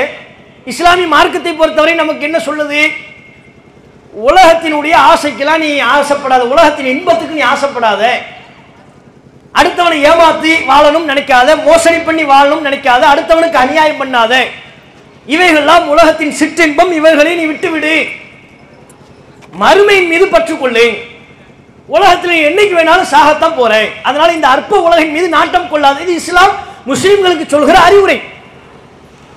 [0.71, 2.81] இஸ்லாமிய மார்க்கத்தை பொறுத்தவரை நமக்கு என்ன சொல்லுது?
[4.27, 8.03] உலகத்தினுடைய ஆசைக்கெல்லாம் நீ ஆசைப்படாத உலகத்தின் இன்பத்துக்கு நீ ஆசைப்படாத.
[9.59, 14.33] அடுத்தவனை ஏமாத்தி வாழணும் நினைக்காத மோசடி பண்ணி வாழணும் நினைக்காத அடுத்தவனுக்கு அநியாயம் பண்ணாத.
[15.33, 17.95] இவைகள்லாம் உலகத்தின் சிற்றின்பம் இவைகளை நீ விட்டுவிடு.
[19.61, 20.85] மறுமையின் மீது பற்றுக்கொள்ளு.
[21.95, 23.89] உலகத்தில் என்னைக்கு வேணாலும் சாகத்தான் போறேன்.
[24.07, 26.01] அதனால இந்த அற்ப உலகின் மீது நாட்டம் கொள்ளாது.
[26.03, 26.53] இது இஸ்லாம்
[26.91, 28.19] முஸ்லிம்களுக்கு சொல்கிற அறிவுரை.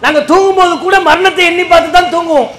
[0.02, 2.50] நாங்க தூங்கும்போது கூட மரணத்தை எண்ணி பார்த்து தான் தூங்குவோம்.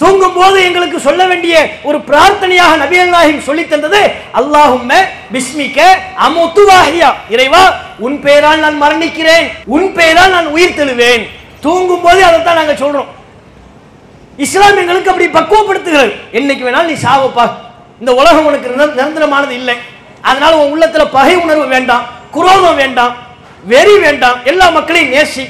[0.00, 1.54] தூங்கும் போது எங்களுக்கு சொல்ல வேண்டிய
[1.88, 4.00] ஒரு பிரார்த்தனையாக நபிகள் நாயகம் சொல்லி தந்தது
[4.38, 4.92] அல்லாஹும்
[5.34, 5.80] பிஸ்மிக்க
[6.26, 7.62] அமுத்துவாஹியா இறைவா
[8.06, 11.24] உன் பெயரால் நான் மரணிக்கிறேன் உன் பெயரால் நான் உயிர் தெழுவேன்.
[11.64, 13.10] தூங்கும் போது அதைத்தான் நாங்கள் சொல்றோம்.
[14.44, 16.12] இஸ்லாம் எங்களுக்கு அப்படி பக்குவப்படுத்துகிறது.
[16.38, 17.46] என்னைக்கு வேணாலும் நீ சாவப்பா.
[18.00, 18.70] இந்த உலகம் உனக்கு
[19.00, 19.76] நிரந்தரமானது இல்லை.
[20.28, 23.14] அதனால உன் உள்ளத்துல பகை உணர்வு வேண்டாம் குரோதம் வேண்டாம்
[23.72, 24.38] வெறி வேண்டாம்.
[24.50, 25.44] எல்லா மக்களையும் நேசி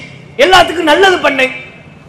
[0.44, 1.46] எல்லாத்துக்கும் நல்லது பண்ணு.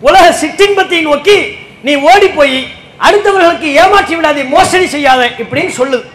[0.08, 1.38] உலக சிற்றின்பத்தை நோக்கி
[1.86, 2.58] நீ ஓடி போய்
[3.06, 6.06] அடுத்தவர்களுக்கு ஏமாற்றி விடாதே மோசடி செய்யாத இப்படின்னு சொல்லுது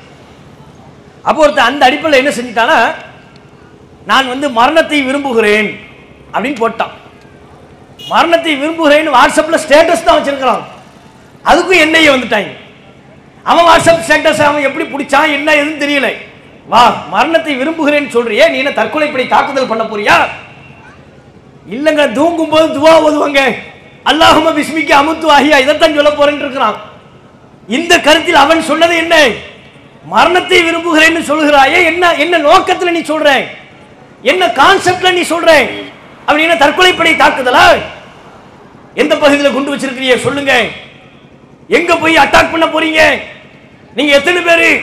[1.28, 2.78] அப்போ ஒருத்தன் அந்த அடிப்படையில் என்ன செஞ்சிட்டானா
[4.10, 5.70] நான் வந்து மரணத்தை விரும்புகிறேன்
[6.32, 6.92] அப்படின்னு போட்டான்.
[8.12, 10.62] மரணத்தை விரும்புகிறேன்னு வாட்ஸ்அப்பில் ஸ்டேட்டஸ் தான் வச்சிருக்கிறான்.
[11.50, 12.50] அதுக்கும் என்னையே வந்துட்டாங்க.
[13.50, 16.08] அவன் வாட்ஸ்அப் ஸ்டேட்டஸ் அவன் எப்படி பிடிச்சான் என்ன எதுன்னு தெரியல.
[16.72, 16.82] வா
[17.14, 20.16] மரணத்தை விரும்புகிறேன்னு சொல்றியே நீ என்ன தற்கொலைப்படி தாக்குதல் பண்ண போறியா?
[21.74, 23.42] இல்லைங்க தூங்கும் போது துவா ஓதுவாங்க.
[24.06, 25.56] அல்லாஹும பிஸ்மிக்கு அமுத்து ஆகியா?
[25.58, 26.76] இதைத்தான் சொல்ல போறேன்னு இருக்கிறான்.
[27.68, 29.28] இந்த கருத்தில் அவன் சொன்னது என்ன?
[30.04, 33.46] மரணத்தை விரும்புகிறேன்னு சொல்கிறாயே என்ன என்ன நோக்கத்தில் நீ சொல்ற?
[34.22, 35.50] என்ன கான்செப்ட்ல நீ சொல்ற?
[36.26, 37.78] அப்படின்னா தற்கொலைப்படை தாக்குதலா?
[38.94, 40.68] எந்த பகுதியில் குண்டு வச்சிருக்கிறீங்க சொல்லுங்க.
[41.68, 43.20] எங்க போய் அட்டாக் பண்ண போறீங்க?
[43.94, 44.80] நீங்க எத்தனை பேரு?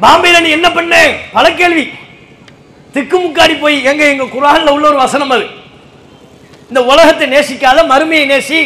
[0.00, 1.14] பாம்பேல நீ என்ன பண்ண?
[1.32, 1.92] பல கேள்வி.
[2.94, 5.48] திக்குமுக்காடி போய் எங்க எங்க குரான்ல உள்ள ஒரு வசனம் அது.
[6.72, 8.60] இந்த உலகத்தை நேசிக்காத மறுமையை நேசி.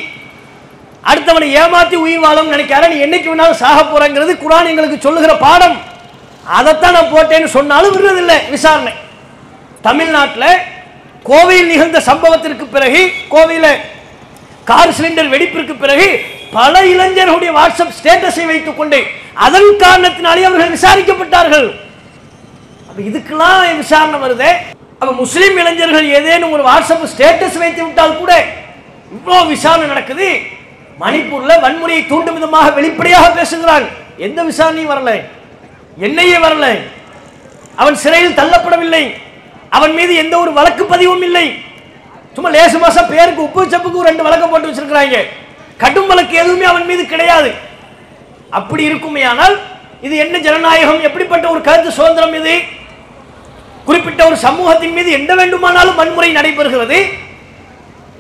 [1.11, 5.77] அடுத்தவனை ஏமாத்தி உயிர் வாழும் நினைக்காத நீ என்னைக்கு வேணாலும் சாக போறங்கிறது குரான் எங்களுக்கு சொல்லுகிற பாடம்.
[6.59, 8.93] அதைத்தான் நான் போட்டேன்னு சொன்னாலும் விடுறதில்லை விசாரணை.
[9.87, 10.53] தமிழ்நாட்டில்
[11.31, 13.01] கோவையில் நிகழ்ந்த சம்பவத்திற்கு பிறகு
[13.35, 13.71] கோவையில்
[14.71, 16.09] கார் சிலிண்டர் வெடிப்பிற்கு பிறகு
[16.57, 19.01] பல இளைஞர்களுடைய வாட்ஸ்அப் ஸ்டேட்டஸை வைத்துக் கொண்டு
[19.47, 21.69] அதன் காரணத்தினாலே அவர்கள் விசாரிக்கப்பட்டார்கள்.
[23.11, 24.53] இதுக்கெல்லாம் விசாரணை வருதே.
[25.01, 28.33] அப்போ முஸ்லீம் இளைஞர்கள் ஏதேனும் ஒரு வாட்ஸ்அப் ஸ்டேட்டஸ் வைத்து விட்டால் கூட
[29.17, 30.29] இவ்வளோ விசாரணை நடக்குது.
[31.03, 33.87] மணிப்பூரில் வன்முறையை தூண்டும் விதமாக வெளிப்படையாக பேசுகிறான்.
[34.27, 35.13] எந்த விசாரணையும் வரல.
[36.07, 36.67] என்னையே வரல.
[37.83, 39.05] அவன் சிறையில் தள்ளப்படவில்லை.
[39.77, 41.47] அவன் மீது எந்த ஒரு வழக்கு பதிவும் இல்லை.
[42.35, 45.19] சும்மா லேசு மாசம் பேருக்கு உப்பு சப்புக்கு ரெண்டு வழக்கம் போட்டு வச்சிருக்கிறாங்க.
[45.83, 47.53] கடும் வழக்கு எதுவுமே அவன் மீது கிடையாது.
[48.59, 49.55] அப்படி இருக்குமே ஆனால்
[50.07, 51.01] இது என்ன ஜனநாயகம்?
[51.03, 52.57] எப்படிப்பட்ட ஒரு கருத்து சுதந்திரம் இது?
[53.87, 56.99] குறிப்பிட்ட ஒரு சமூகத்தின் மீது எந்த வேண்டுமானாலும் வன்முறை நடைபெறுகிறது.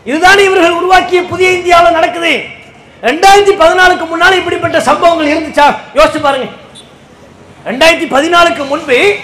[0.04, 2.32] இதுதானே இவர்கள் உருவாக்கிய புதிய இந்தியாவில் நடக்குது.
[3.02, 5.66] ரெண்டாயிரத்தி பதினாலுக்கு முன்னால் இப்படிப்பட்ட சம்பவங்கள் இருந்துச்சா?
[5.94, 6.46] யோசிச்சு பாருங்க.
[7.64, 9.14] ரெண்டாயிரத்தி பதினாலுக்கு முன்பு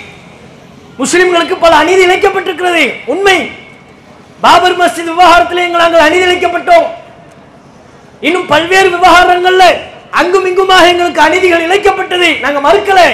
[0.98, 2.94] முஸ்லிம்களுக்கு பல அநீதி இழைக்கப்பட்டிருக்கிறது.
[3.06, 3.50] உண்மை.
[4.40, 6.86] பாபர் மஸ்ஜித் விவகாரத்தில் எங்கள் நாங்கள் அநீதி இழைக்கப்பட்டோம்.
[8.20, 9.76] இன்னும் பல்வேறு விவகாரங்களில்
[10.10, 12.40] அங்கும் இங்குமாக எங்களுக்கு அநீதிகள் இழைக்கப்பட்டது.
[12.40, 13.08] நாங்கள் மறுக்கலை.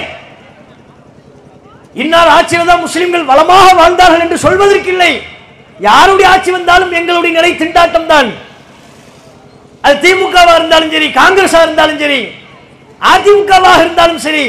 [1.95, 5.11] இன்னார் ஆட்சியில் தான் முஸ்லிம்கள் வளமாக வாழ்ந்தார்கள் என்று சொல்வதற்கில்லை
[5.79, 8.29] யாருடைய ஆட்சி வந்தாலும் எங்களுடைய நிலை திண்டாட்டம் தான்.
[9.83, 12.19] அது திமுகவா இருந்தாலும் சரி காங்கிரஸா இருந்தாலும் சரி
[13.01, 14.45] அதிமுகவாக இருந்தாலும் சரி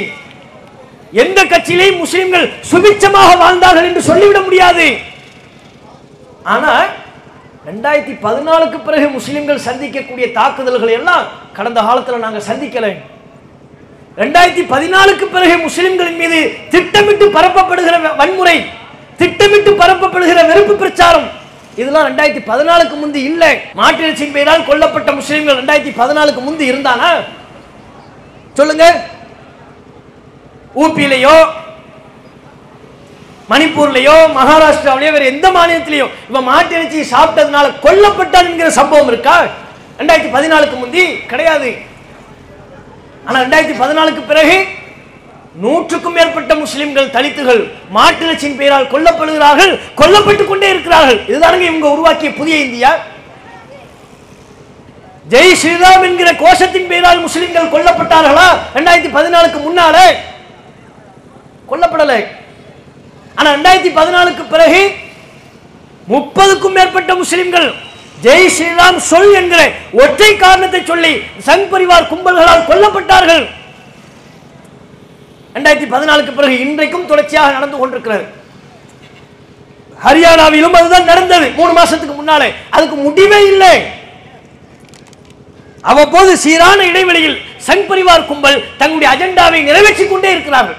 [1.23, 4.89] எந்த கட்சியிலையும் முஸ்லிம்கள் சுபிச்சமாக வாழ்ந்தார்கள் என்று சொல்லிவிட முடியாது.
[6.55, 6.89] ஆனால்
[7.69, 11.25] ரெண்டாயிரத்தி பதினாலுக்கு பிறகு முஸ்லிம்கள் சந்திக்கக்கூடிய தாக்குதல்கள் எல்லாம்
[11.57, 12.93] கடந்த காலத்தில் நாங்கள் சந்திக்கலை.
[14.23, 16.39] ரெண்டாயிரத்தி பதினாலுக்கு பிறகு முஸ்லிம்களின் மீது
[16.73, 18.57] திட்டமிட்டு பரப்பப்படுகிற வன்முறை
[19.21, 21.29] திட்டமிட்டு பரப்பப்படுகிற வெறுப்பு பிரச்சாரம்
[21.81, 23.53] இதெல்லாம் ரெண்டாயிரத்தி பதினாலுக்கு முந்தி இல்லை.
[23.81, 27.11] மாட்டிறைச்சியின் பெயரால் கொல்லப்பட்ட முஸ்லிம்கள் ரெண்டாயிரத்தி பதினாலுக்கு முந்தி இருந்தானா?
[28.59, 28.85] சொல்லுங்க.
[30.83, 31.37] ஊபியிலையோ
[33.53, 39.37] மணிப்பூர்லயோ மகாராஷ்டிராவிலையோ வேற எந்த மாநிலத்திலேயோ இவன் மாட்டிறைச்சி சாப்பிட்டதுனால கொல்லப்பட்டான் என்கிற சம்பவம் இருக்கா?
[40.01, 41.71] ரெண்டாயிரத்தி பதினாலுக்கு முந்தி கிடையாது.
[43.27, 44.57] ஆனால் ரெண்டாயிரத்தி பதினாலுக்கு பிறகு
[45.63, 47.63] நூற்றுக்கும் மேற்பட்ட முஸ்லிம்கள் தலித்துகள்
[47.97, 51.21] மாட்டிலச்சின் பெயரால் கொல்லப்படுகிறார்கள் கொல்லப்பட்டுக் கொண்டே இருக்கிறார்கள்.
[51.31, 52.91] இதுதானுங்க இவங்க உருவாக்கிய புதிய இந்தியா.
[55.33, 58.49] ஜெய் ஸ்ரீராம் என்கிற கோஷத்தின் பெயரால் முஸ்லிம்கள் கொல்லப்பட்டார்களா?
[58.77, 60.07] ரெண்டாயிரத்தி பதினாலுக்கு முன்னாலே
[61.71, 62.21] கொல்லப்படலை.
[63.35, 64.81] ஆனா ரெண்டாயிரத்தி பதினாலுக்கு பிறகு
[66.13, 67.69] முப்பதுக்கும் மேற்பட்ட முஸ்லிம்கள்
[68.25, 69.61] ஜெய் ஸ்ரீராம் சொல் என்கிற
[70.03, 71.13] ஒற்றை காரணத்தை சொல்லி
[71.47, 73.45] சங் பரிவார் கும்பல்களால் கொல்லப்பட்டார்கள்.
[75.55, 78.27] ரெண்டாயிரத்தி பதினாலுக்கு பிறகு இன்றைக்கும் தொடர்ச்சியாக நடந்து கொண்டிருக்கிறது
[80.05, 81.47] ஹரியானாவிலும் அதுதான் நடந்தது.
[81.57, 82.49] மூணு மாசத்துக்கு முன்னாலே.
[82.77, 83.75] அதுக்கு முடிவே இல்லை.
[85.91, 90.79] அவ்வப்போது சீரான இடைவெளியில் சங் பரிவார் கும்பல் தங்களுடைய அஜெண்டாவை நிறைவேற்றிக் கொண்டே இருக்கிறார்கள்.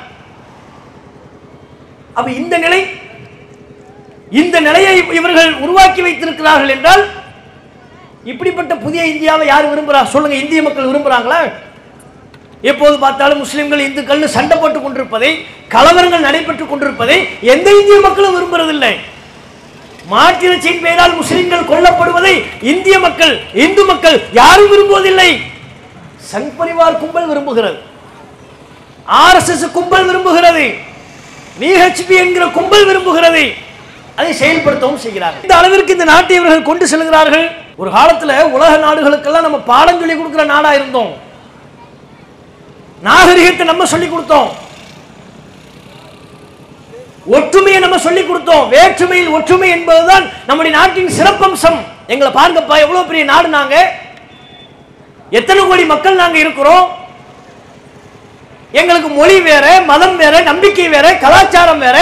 [2.17, 2.81] அப்ப இந்த நிலை
[4.41, 7.03] இந்த நிலையை இவர்கள் உருவாக்கி வைத்திருக்கிறார்கள் என்றால்
[8.23, 11.39] இப்படிப்பட்ட புதிய இந்தியாவை யார் விரும்புகிறா சொல்லுங்க இந்திய மக்கள் விரும்புறாங்களா?
[12.61, 18.93] எப்போது பார்த்தாலும் முஸ்லிம்கள் இந்துக்கள்னு சண்டை போட்டுக் கொண்டிருப்பதை கலவரங்கள் நடைபெற்றுக் கொண்டிருப்பதை எந்த இந்திய மக்களும் விரும்புறதில்லை.
[20.11, 25.29] மாற்றிறச்சியின் பெயரால் முஸ்லிம்கள் கொல்லப்படுவதை இந்திய மக்கள் இந்து மக்கள் யாரும் விரும்புவதில்லை.
[26.31, 27.79] சங் பரிவார் கும்பல் விரும்புகிறது.
[29.07, 30.73] ஆர்எஸ்எஸ் கும்பல் விரும்புகிறது.
[31.59, 33.43] விஹெச்பி என்கிற கும்பல் விரும்புகிறது.
[34.15, 35.41] அதை செயல்படுத்தவும் செய்கிறார்கள்.
[35.41, 37.49] இந்த அளவிற்கு இந்த நாட்டை இவர்கள் கொண்டு செல்கிறார்கள்.
[37.81, 41.13] ஒரு காலத்துல உலக நாடுகளுக்கெல்லாம் நம்ம பாடம் சொல்லி கொடுக்கிற நாடாக இருந்தோம்.
[43.07, 44.49] நாகரிகத்தை நம்ம சொல்லி கொடுத்தோம்.
[47.37, 48.69] ஒற்றுமையை நம்ம சொல்லி கொடுத்தோம்.
[48.73, 51.79] வேற்றுமையில் ஒற்றுமை என்பதுதான் நம்முடைய நாட்டின் சிறப்பம்சம்.
[52.07, 53.75] எங்களை பாருங்கப்பா எவ்வளவு பெரிய நாடு நாங்க?
[55.39, 56.85] எத்தனை கோடி மக்கள் நாங்க இருக்கிறோம்?
[58.79, 61.97] எங்களுக்கு மொழி வேற மதம் வேற நம்பிக்கை வேற கலாச்சாரம் வேற.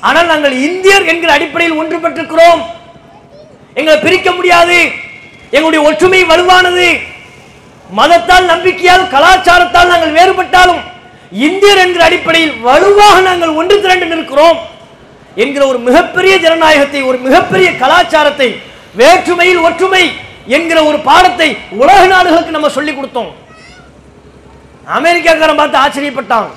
[0.00, 2.62] ஆனால் நாங்கள் இந்தியர் என்கிற அடிப்படையில் ஒன்றுபட்டிருக்கிறோம்
[3.78, 4.78] எங்களை பிரிக்க முடியாது.
[5.54, 6.88] எங்களுடைய ஒற்றுமை வலுவானது.
[7.98, 10.82] மதத்தால் நம்பிக்கையால் கலாச்சாரத்தால் நாங்கள் வேறுபட்டாலும்
[11.46, 14.58] இந்தியர் என்கிற அடிப்படையில் வலுவாக நாங்கள் ஒன்று திரண்டு நிற்கிறோம்
[15.42, 18.48] என்கிற ஒரு மிகப்பெரிய ஜனநாயகத்தை ஒரு மிகப்பெரிய கலாச்சாரத்தை
[19.00, 20.04] வேற்றுமையில் ஒற்றுமை
[20.56, 21.48] என்கிற ஒரு பாடத்தை
[21.82, 23.32] உலக நாடுகளுக்கு நம்ம சொல்லிக் கொடுத்தோம்.
[24.98, 26.50] அமெரிக்காக்காரன் பார்த்து ஆச்சரியப்பட்டான்.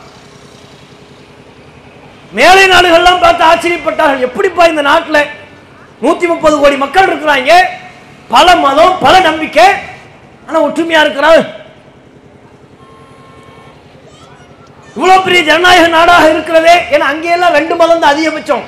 [2.39, 4.25] மேலை நாடுகள்லாம் பார்த்து ஆச்சரியப்பட்டார்கள்.
[4.27, 5.21] எப்படிப்பா இந்த நாட்டில்
[6.01, 7.51] நூத்தி முப்பது கோடி மக்கள் இருக்கிறாங்க.
[8.27, 9.65] பல மதம் பல நம்பிக்கை.
[10.47, 11.55] ஆனா ஒற்றுமையா இருக்கிறாங்க
[14.95, 16.75] இவ்வளவு பெரிய ஜனநாயக நாடாக இருக்கிறதே.
[16.91, 18.63] ஏன்னா அங்கேயெல்லாம் ரெண்டு மதம் தான் அதிகபட்சம்.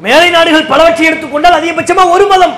[0.00, 2.56] மேலை நாடுகள் பலவற்றை எடுத்துக்கொண்டால் அதிகபட்சமா ஒரு மதம்.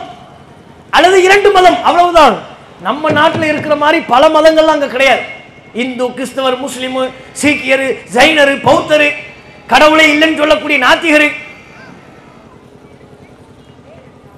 [0.90, 1.84] அல்லது இரண்டு மதம்.
[1.84, 2.38] அவ்வளவுதான்.
[2.82, 5.20] நம்ம நாட்டில் இருக்கிற மாதிரி பல மதங்கள்லாம் அங்க கிடையாது.
[5.74, 6.96] இந்து கிறிஸ்தவர் முஸ்லிம்
[7.42, 9.12] சீக்கியர் ஜைனர் பௌத்தர்.
[9.66, 11.32] கடவுளே இல்லைன்னு சொல்லக்கூடிய நாத்திகர்.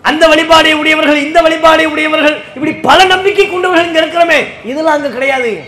[0.03, 4.45] அந்த வழிபாடை உடையவர்கள் இந்த வழிபாடை உடையவர்கள் இப்படி பல நம்பிக்கை கொண்டவர்கள் இங்க இருக்கிறோமே.
[4.65, 5.63] இதெல்லாம் அங்க கிடையாது.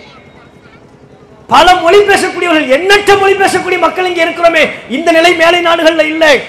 [1.49, 4.70] பல மொழி பேசக்கூடியவர்கள் எண்ணற்ற மொழி பேசக்கூடிய மக்கள் இங்க இருக்கிறோமே.
[4.89, 6.41] இந்த நிலை மேலை நாடுகள்ல இல்லை.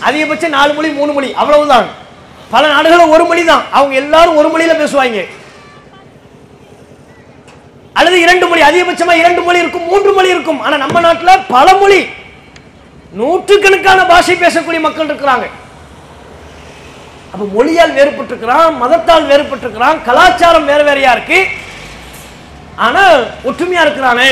[0.00, 1.88] அதிகபட்சம் நாலு மொழி மூணு மொழி அவ்வளவுதான்.
[2.50, 5.28] பல நாடுகளும் ஒரு மொழி தான் அவங்க எல்லாரும் ஒரு மொழியில பேசுவாங்க.
[7.92, 10.60] அல்லது இரண்டு மொழி அதிகபட்சமா இரண்டு மொழி இருக்கும் மூன்று மொழி இருக்கும்.
[10.60, 12.06] ஆனா நம்ம நாட்டுல பல மொழி.
[13.12, 15.48] நூற்றுக்கணக்கான பாஷை பேசக்கூடிய மக்கள் இருக்கிறாங்க.
[17.34, 21.38] அப்போ மொழியால் வேறுபட்டிருக்கிறான் மதத்தால் வேறுபட்டிருக்கிறான் கலாச்சாரம் வேற வேறையா இருக்கு.
[22.84, 24.28] ஆனால் ஒற்றுமையாக இருக்கிறானே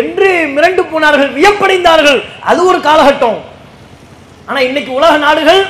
[0.00, 2.20] என்று மிரண்டு போனார்கள் வியப்படைந்தார்கள்.
[2.50, 3.38] அது ஒரு காலகட்டம்.
[4.48, 5.60] ஆனால் இன்னைக்கு உலக நாடுகள்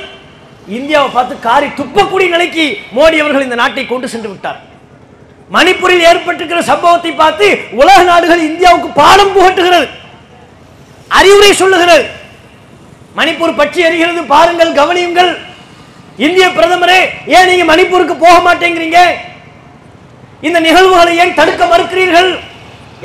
[0.79, 2.67] இந்தியாவை பார்த்து காரி துப்பக்கூடிய நிலைக்கு
[2.97, 4.61] மோடி அவர்கள் இந்த நாட்டை கொண்டு சென்று விட்டார்.
[5.57, 7.47] மணிப்பூரில் ஏற்பட்டிருக்கிற சம்பவத்தை பார்த்து
[7.81, 9.89] உலக நாடுகள் இந்தியாவுக்கு பாடம் புகட்டுகிறது.
[11.19, 12.07] அறிவுரை சொல்லுகிறது.
[13.19, 15.33] மணிப்பூர் பற்றி எறிகிறது பாருங்கள் கவனியுங்கள்.
[16.27, 17.01] இந்திய பிரதமரே
[17.37, 19.01] ஏன் நீங்க மணிப்பூருக்கு போக மாட்டேங்கிறீங்க?
[20.47, 22.31] இந்த நிகழ்வுகளை ஏன் தடுக்க மறுக்கிறீர்கள்?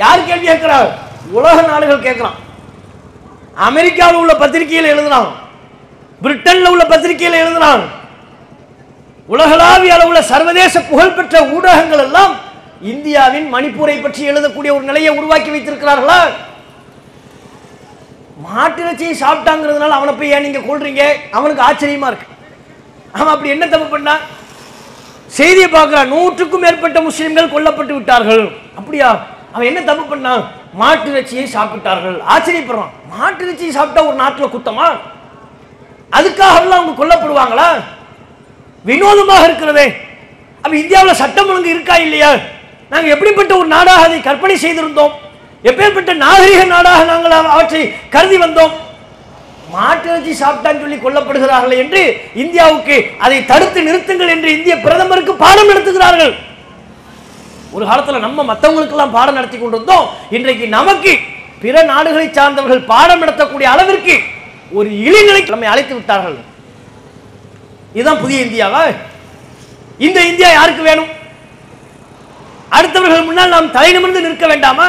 [0.02, 0.88] யார் கேள்வி கேட்கிறார்?
[1.38, 2.38] உலக நாடுகள் கேட்கிறான்
[3.66, 5.30] அமெரிக்காவில் உள்ள பத்திரிகையில் எழுதுனான்
[6.24, 7.84] பிரிட்டன்ல உள்ள பத்திரிகையில் எழுதுனான்
[9.28, 12.34] உலகளாவிய அளவுல சர்வதேச புகழ்பெற்ற ஊடகங்கள் எல்லாம்
[12.92, 16.18] இந்தியாவின் மணிப்பூரை பற்றி எழுதக்கூடிய ஒரு நிலையை உருவாக்கி வைத்திருக்கிறார்களா?
[18.46, 21.02] மாட்டிறைச்சியை சாப்பிட்டாங்கிறதுனால அவனை போய் ஏன் நீங்க கொள்றீங்க
[21.38, 22.28] அவனுக்கு ஆச்சரியமா இருக்கு.
[23.14, 24.14] அவன் அப்படி என்ன தப்பு பண்ணா?
[25.36, 28.44] செய்தியை பார்க்குறான் நூற்றுக்கும் மேற்பட்ட முஸ்லீம்கள் கொல்லப்பட்டு விட்டார்கள்.
[28.78, 29.10] அப்படியா?
[29.52, 30.42] அவன் என்ன தப்பு பண்ணான்
[30.80, 32.16] மாட்டு இறைச்சியை சாப்பிட்டார்கள்.
[32.32, 32.92] ஆச்சரியப்படுறான்.
[33.12, 34.86] மாட்டு இறைச்சியை சாப்பிட்டா ஒரு நாட்டில் குத்தமா?
[36.18, 37.68] அதுக்காகலாம் அவங்க கொல்லப்படுவாங்களா?
[38.88, 39.86] வினோதமாக இருக்கிறதே.
[40.62, 42.30] அப்போ இந்தியாவில் சட்டம் ஒழுங்கு இருக்கா இல்லையா?
[42.92, 45.14] நாங்கள் எப்படிப்பட்ட ஒரு நாடாக அதை கற்பனை செய்திருந்தோம்?
[45.70, 47.82] எப்பேற்பட்ட நாகரிக நாடாக நாங்கள் அவற்றை
[48.14, 48.74] கருதி வந்தோம்?
[49.74, 52.02] மாட்டிறைச்சி சாப்பிட்டான்னு சொல்லி கொல்லப்படுகிறார்கள் என்று
[52.42, 52.96] இந்தியாவுக்கு
[53.26, 56.34] அதை தடுத்து நிறுத்துங்கள் என்று இந்திய பிரதமருக்கு பாடம் நடத்துகிறார்கள்.
[57.76, 60.06] ஒரு காலத்துல நம்ம மற்றவங்களுக்கெல்லாம் பாடம் நடத்தி கொண்டிருந்தோம்.
[60.36, 61.12] இன்றைக்கு நமக்கு
[61.62, 64.16] பிற நாடுகளை சார்ந்தவர்கள் பாடம் நடத்தக்கூடிய அளவிற்கு
[64.78, 66.36] ஒரு இளைநிலைக்கு நம்மை அழைத்து விட்டார்கள்.
[67.96, 68.80] இதுதான் புதிய இந்தியாவா?
[70.06, 71.10] இந்த இந்தியா யாருக்கு வேணும்?
[72.76, 74.86] அடுத்தவர்கள் முன்னால் நாம் தலை நிமிர்ந்து நிற்க வேண்டாமா?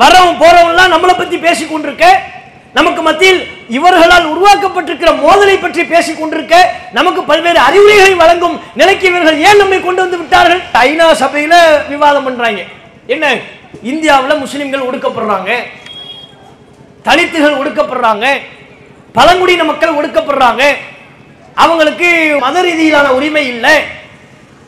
[0.00, 2.06] வர்றவன் போறவன்லாம் நம்மளை பத்தி பேசிக் கொண்டிருக்க
[2.74, 9.56] நமக்கு மத்தியில் இவர்களால் உருவாக்கப்பட்டிருக்கிற மோதலை பற்றி பேசிக் கொண்டிருக்க நமக்கு பல்வேறு அறிவுரைகளை வழங்கும் நிலைக்கு இவர்கள் ஏன்
[9.56, 10.60] நம்மை கொண்டு வந்து விட்டார்கள்?
[10.72, 11.54] ஐநா சபையில
[11.88, 12.62] விவாதம் பண்றாங்க.
[13.06, 13.36] என்ன?
[13.82, 15.56] இந்தியாவில் முஸ்லிம்கள் ஒடுக்கப்படுறாங்க.
[17.04, 18.40] தலித்துகள் ஒடுக்கப்படுறாங்க.
[19.12, 20.74] பழங்குடியின மக்கள் ஒடுக்கப்படுறாங்க.
[21.54, 23.80] அவங்களுக்கு மத ரீதியிலான உரிமை இல்லை.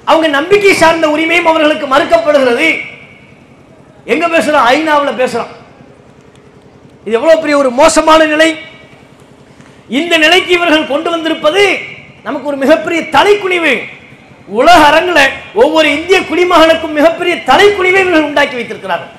[0.05, 2.79] அவங்க நம்பிக்கை சார்ந்த உரிமையும் அவர்களுக்கு மறுக்கப்படுகிறது.
[4.05, 5.65] எங்க பேசுறோம் ஐநாவில் பேசுறோம்
[7.07, 8.49] இது எவ்வளவு பெரிய ஒரு மோசமான நிலை?
[9.99, 11.63] இந்த நிலைக்கு இவர்கள் கொண்டு வந்திருப்பது
[12.23, 13.75] நமக்கு ஒரு மிகப்பெரிய தலைக்குனிவு.
[14.47, 15.31] உலக அரங்கில்
[15.63, 19.13] ஒவ்வொரு இந்திய குடிமகனுக்கும் மிகப்பெரிய தலைக்குனிவை இவர்கள் உண்டாக்கி வைத்திருக்கிறார்கள்.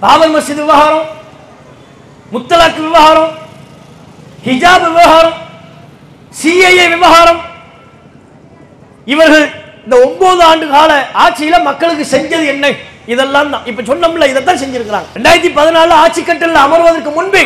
[0.00, 1.06] பாபர் மசித் விவகாரம்
[2.32, 3.32] முத்தலாக் விவகாரம்
[4.46, 5.38] ஹிஜாப் விவகாரம்
[6.42, 7.40] சிஐஏ விவகாரம்.
[9.04, 9.46] இவர்கள்
[9.84, 10.92] இந்த ஒன்பது ஆண்டு கால
[11.24, 12.66] ஆட்சியில மக்களுக்கு செஞ்சது என்ன?
[13.12, 13.64] இதெல்லாம் தான்.
[13.70, 15.08] இப்ப சொன்னோம்ல இதைத்தான் செஞ்சிருக்கிறாங்க.
[15.16, 17.42] ரெண்டாயிரத்தி பதினாலு ஆட்சி கட்டலில் அமர்வதற்கு முன்பே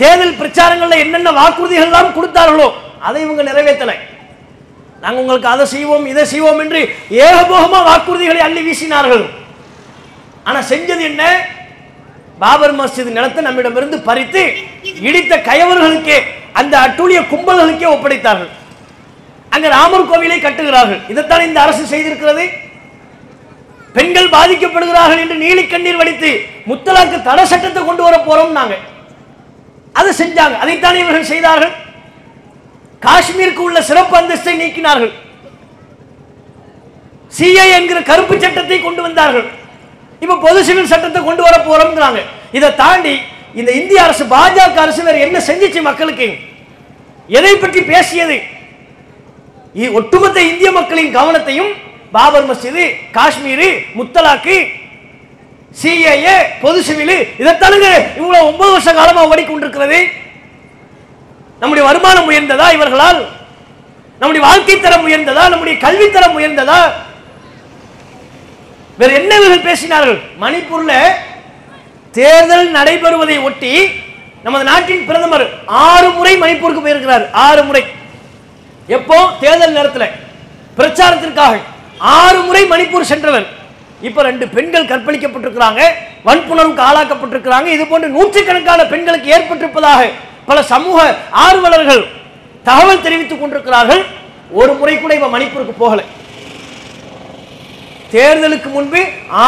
[0.00, 2.68] தேர்தல் பிரச்சாரங்களில் என்னென்ன வாக்குறுதிகள் எல்லாம் கொடுத்தார்களோ
[3.06, 3.96] அதை இவங்க நிறைவேற்றலை.
[5.02, 6.80] நாங்க உங்களுக்கு அதை செய்வோம் இதை செய்வோம் என்று
[7.26, 9.24] ஏகபோகமா வாக்குறுதிகளை அள்ளி வீசினார்கள்.
[10.48, 11.22] ஆனா செஞ்சது என்ன?
[12.42, 14.42] பாபர் மஸ்ஜித் நிலத்தை நம்மிடமிருந்து பறித்து
[15.08, 16.18] இடித்த கயவர்களுக்கே
[16.60, 18.50] அந்த அட்டூழிய கும்பல்களுக்கே ஒப்படைத்தார்கள்.
[19.54, 21.00] அங்க ராமர் கோவிலை கட்டுகிறார்கள்.
[21.12, 22.44] இதைத்தான் இந்த அரசு செய்திருக்கிறது.
[23.96, 26.30] பெண்கள் பாதிக்கப்படுகிறார்கள் என்று நீலி கண்ணீர் வடித்து
[26.70, 28.76] முத்தலாக்கு தடை சட்டத்தை கொண்டு வர போறோம் நாங்க.
[30.00, 30.56] அதை செஞ்சாங்க.
[30.62, 31.72] அதைத்தான் இவர்கள் செய்தார்கள்.
[33.06, 35.12] காஷ்மீருக்கு உள்ள சிறப்பு அந்தஸ்தை நீக்கினார்கள்.
[37.38, 39.46] சிஐ என்கிற கருப்பு சட்டத்தை கொண்டு வந்தார்கள்.
[40.24, 42.20] இப்ப பொது சிவில் சட்டத்தை கொண்டு வர போறோம்ங்கிறாங்க.
[42.58, 43.14] இதை தாண்டி
[43.60, 46.28] இந்த இந்திய அரசு பாஜக அரசு வேற என்ன செஞ்சிச்சு மக்களுக்கு?
[47.38, 48.36] எதை பற்றி பேசியது?
[49.98, 51.72] ஒட்டுமொத்த இந்திய மக்களின் கவனத்தையும்
[52.12, 54.68] பாபர் மஸ்ஜிது காஷ்மீரு முத்தலாக்கு
[55.82, 60.06] சிஏஏ பொது சிவில் இதைத்தானுங்க இவ்வளவு ஒன்பது வருஷ காலமாக ஓடிக்கொண்டிருக்கிறது
[61.60, 63.28] நம்முடைய வருமானம் உயர்ந்ததா இவர்களால்?
[64.18, 65.48] நம்முடைய வாழ்க்கை தரம் உயர்ந்ததா?
[65.48, 66.92] நம்முடைய கல்வி தரம் உயர்ந்ததா?
[68.98, 70.20] வேற என்ன இவர்கள் பேசினார்கள்?
[70.40, 70.92] மணிப்பூர்ல
[72.10, 73.90] தேர்தல் நடைபெறுவதை ஒட்டி
[74.42, 77.30] நமது நாட்டின் பிரதமர் ஆறு முறை மணிப்பூருக்கு போயிருக்கிறார்.
[77.30, 77.84] ஆறு முறை.
[78.86, 79.28] எப்போ?
[79.40, 80.10] தேர்தல் நேரத்தில்.
[80.76, 81.60] பிரச்சாரத்திற்காக.
[82.16, 83.46] ஆறு முறை மணிப்பூர் சென்றவர்
[84.08, 85.82] இப்ப ரெண்டு பெண்கள் கற்பழிக்கப்பட்டிருக்கிறாங்க
[86.28, 87.68] வன்புணர்வுக்கு ஆளாக்கப்பட்டிருக்கிறாங்க.
[87.76, 90.08] இது போன்று நூற்றுக்கணக்கான பெண்களுக்கு ஏற்பட்டிருப்பதாக
[90.48, 90.98] பல சமூக
[91.44, 92.02] ஆர்வலர்கள்
[92.68, 94.02] தகவல் தெரிவித்துக் கொண்டிருக்கிறார்கள்.
[94.60, 96.04] ஒரு முறை கூட இவன் மணிப்பூருக்கு போகலை.
[98.14, 99.00] தேர்தலுக்கு முன்பு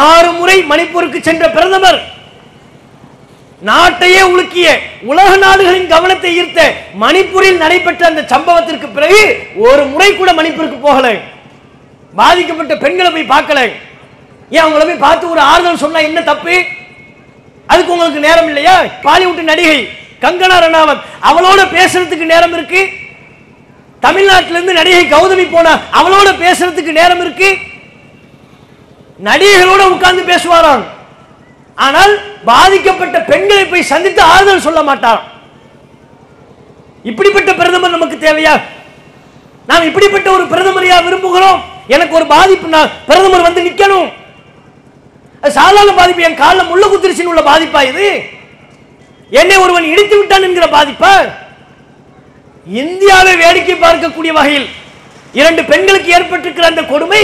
[0.05, 1.99] ஆறு முறை மணிப்பூருக்கு சென்ற பிரதமர்
[3.69, 4.67] நாட்டையே உலுக்கிய
[5.11, 6.61] உலக நாடுகளின் கவனத்தை ஈர்த்த
[7.03, 9.21] மணிப்பூரில் நடைபெற்ற அந்த சம்பவத்திற்கு பிறகு
[9.67, 11.15] ஒரு முறை கூட மணிப்பூருக்கு போகலை.
[12.15, 13.59] பாதிக்கப்பட்ட பெண்களை போய் பார்க்கல.
[14.49, 16.63] ஏன் அவங்கள போய் பார்த்து ஒரு ஆறுதல் சொன்னா என்ன தப்பு?
[17.67, 18.83] அதுக்கு உங்களுக்கு நேரம் இல்லையா?
[19.03, 19.89] பாலிவுட் நடிகை
[20.21, 22.81] கங்கனா ரணாவத் அவளோட பேசுறதுக்கு நேரம் இருக்கு.
[24.01, 27.57] தமிழ்நாட்டில இருந்து நடிகை கௌதமி போனா அவளோட பேசுறதுக்கு நேரம் இருக்கு.
[29.23, 30.83] நடிகைகளோட உட்கார்ந்து பேசுவாராம்.
[31.75, 32.13] ஆனால்
[32.45, 35.21] பாதிக்கப்பட்ட பெண்களை போய் சந்தித்து ஆறுதல் சொல்ல மாட்டார்.
[37.03, 38.61] இப்படிப்பட்ட பிரதமர் நமக்கு நமக்கு தேவையா?
[39.67, 41.61] நாம் இப்படிப்பட்ட ஒரு பிரதமரையா விரும்புகிறோம்?
[41.93, 42.67] எனக்கு ஒரு பாதிப்பு
[43.07, 44.09] பிரதமர் வந்து நிக்கணும்.
[45.57, 48.07] சாதாரண பாதிப்பு என் காலில் முள்ள குத்திருச்சின்னு உள்ள பாதிப்பா இது?
[49.39, 51.11] என்னை ஒருவன் இடித்து விட்டான் என்கிற பாதிப்பா?
[52.81, 54.67] இந்தியாவை வேடிக்கை பார்க்கக்கூடிய வகையில்
[55.39, 57.21] இரண்டு பெண்களுக்கு ஏற்பட்டிருக்கிற அந்த கொடுமை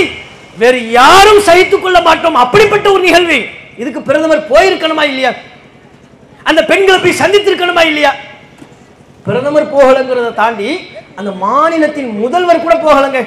[0.62, 2.38] வேறு யாரும் சகித்துக் கொள்ள மாட்டோம்.
[2.44, 3.40] அப்படிப்பட்ட ஒரு நிகழ்வு.
[3.82, 5.32] இதுக்கு பிரதமர் போயிருக்கணுமா இல்லையா?
[6.50, 8.12] அந்த பெண்களை போய் சந்தித்திருக்கணுமா இல்லையா?
[9.26, 10.70] பிரதமர் போகலங்கிறத தாண்டி
[11.20, 13.20] அந்த மாநிலத்தின் முதல்வர் கூட போகலங்க.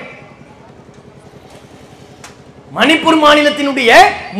[2.76, 3.90] மணிப்பூர் மாநிலத்தினுடைய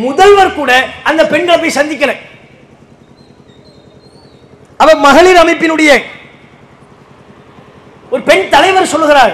[0.05, 0.71] முதல்வர் கூட
[1.09, 2.13] அந்த பெண்களை போய் சந்திக்கல.
[4.83, 5.91] அவ மகளிர் அமைப்பினுடைய
[8.13, 9.33] ஒரு பெண் தலைவர் சொல்லுகிறார்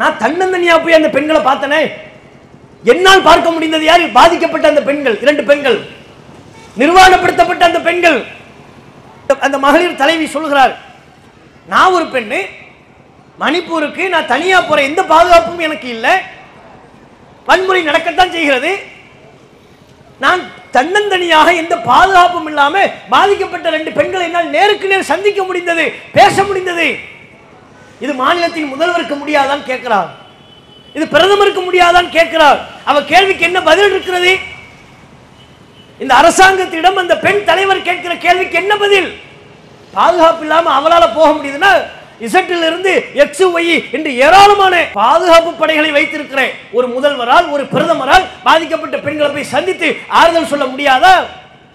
[0.00, 1.82] நான் தன்னந்தனியா போய் அந்த பெண்களை பார்த்தனே.
[2.92, 4.04] என்னால் பார்க்க முடிந்தது யார்?
[4.18, 5.78] பாதிக்கப்பட்ட அந்த பெண்கள் இரண்டு பெண்கள்.
[6.80, 8.18] நிர்வாணப்படுத்தப்பட்ட அந்த பெண்கள்.
[9.46, 10.72] அந்த மகளிர் தலைவி சொல்கிறார்
[11.72, 12.40] நான் ஒரு பெண்ணு
[13.42, 16.14] மணிப்பூருக்கு நான் தனியா போற எந்த பாதுகாப்பும் எனக்கு இல்லை.
[17.48, 18.72] வன்முறை நடக்கத்தான் செய்கிறது.
[20.24, 20.42] நான்
[20.76, 25.84] தன்னந்தனியாக எந்த பாதுகாப்பும் இல்லாமல் பாதிக்கப்பட்ட ரெண்டு பெண்களை என்னால் நேருக்கு நேர் சந்திக்க முடிந்தது
[26.18, 26.86] பேச முடிந்தது.
[28.04, 30.10] இது மாநிலத்தின் முதல்வருக்கு முடியாதான் கேட்கிறார்.
[30.96, 32.58] இது பிரதமருக்கு முடியாதான் கேட்கிறார்.
[32.90, 34.32] அவ கேள்விக்கு என்ன பதில் இருக்கிறது?
[36.02, 39.10] இந்த அரசாங்கத்திடம் அந்த பெண் தலைவர் கேட்கிற கேள்விக்கு என்ன பதில்?
[39.96, 41.72] பாதுகாப்பு இல்லாமல் அவளால போக முடியுதுன்னா
[42.26, 49.30] இசட்டில் இருந்து எக்ஸ் ஒய் என்று ஏராளமான பாதுகாப்பு படைகளை வைத்திருக்கிற ஒரு முதல்வரால் ஒரு பிரதமரால் பாதிக்கப்பட்ட பெண்களை
[49.32, 51.14] போய் சந்தித்து ஆறுதல் சொல்ல முடியாதா?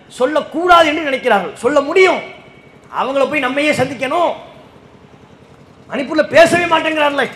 [0.07, 1.53] சொல்லக்கூடாது என்று நினைக்கிறார்கள்.
[1.53, 2.19] சொல்ல முடியும்.
[2.99, 4.31] அவங்கள போய் நம்மையே சந்திக்கணும்.
[5.91, 7.29] மணிப்பூர்ல பேசவே மாட்டேங்கிறார்ல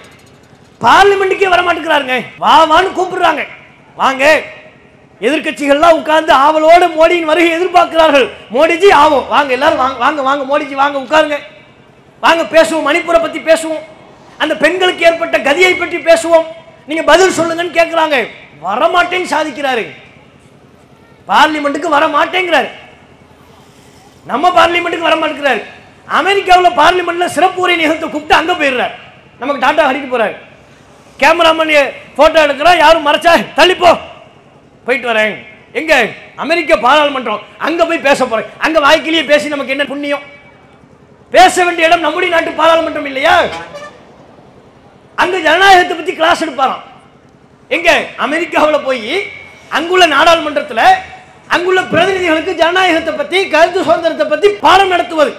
[0.82, 3.47] பார்லிமெண்ட்டுக்கே வர மாட்டேங்கிறாருங்க வா வான்னு கூப்பிடுறாங்க.
[3.95, 4.41] வாங்க.
[5.22, 8.28] எதிர்க்கட்சிகள்லாம் உட்கார்ந்து ஆவலோடு மோடியின் வருகை எதிர்பார்க்கிறார்கள்.
[8.53, 9.28] மோடிஜி ஆவோம்.
[9.28, 11.38] வாங்க எல்லாரும் வாங்க வாங்க வாங்க மோடிஜி வாங்க உட்காருங்க.
[12.24, 12.88] வாங்க பேசுவோம்.
[12.90, 13.82] மணிப்பூரை பற்றி பேசுவோம்.
[14.42, 16.46] அந்த பெண்களுக்கு ஏற்பட்ட கதியை பற்றி பேசுவோம்.
[16.90, 18.18] நீங்கள் பதில் சொல்லுங்கன்னு கேட்குறாங்க
[18.68, 19.84] வரமாட்டேன்னு சாதிக்கிறாரு.
[21.32, 22.70] பார்லிமெண்ட்டுக்கு வர மாட்டேங்கிறாரு
[24.32, 25.62] நம்ம பார்லிமெண்ட்டுக்கு வர மாட்டேங்கிறாரு
[26.20, 28.96] அமெரிக்காவில் பார்லிமெண்ட்ல சிறப்பு உரை நிகழ்த்த கூப்பிட்டு அங்கே போயிடுறாரு.
[29.42, 30.36] நமக்கு டாட்டா அடிக்க போறாரு.
[31.22, 32.82] கேமராமேன் போட்டோ எடுக்கிறோம்.
[32.84, 33.92] யாரும் மறைச்சா தள்ளிப்போ
[34.86, 35.34] போயிட்டு வரேன்.
[35.80, 35.94] எங்க?
[36.44, 37.42] அமெரிக்க பாராளுமன்றம்.
[37.68, 38.50] அங்க போய் பேச போறேன்.
[38.66, 40.24] அங்க வாய்க்கிலேயே பேசி நமக்கு என்ன புண்ணியம்?
[41.36, 43.36] பேச வேண்டிய இடம் நம்முடைய நாட்டு பாராளுமன்றம் இல்லையா?
[45.22, 46.84] அங்க ஜனநாயகத்தை பத்தி கிளாஸ் எடுப்பாராம்.
[47.76, 47.90] எங்க?
[48.26, 49.14] அமெரிக்காவில் போய்
[49.78, 50.86] அங்குள்ள நாடாளுமன்றத்தில்
[51.56, 55.32] அங்குள்ள பிரதிநிதிகளுக்கு ஜனநாயகத்தை பத்தி கருத்து சுதந்திரத்தை பத்தி பாடம் நடத்துவது.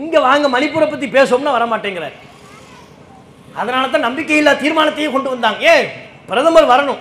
[0.00, 2.16] இங்க வாங்க மணிப்பூரை பத்தி பேசோம்னா வர மாட்டேங்கிறார்.
[3.60, 5.62] அதனால தான் நம்பிக்கையில்லா தீர்மானத்தையும் கொண்டு வந்தாங்க.
[5.70, 5.74] ஏ
[6.28, 7.00] பிரதமர் வரணும்.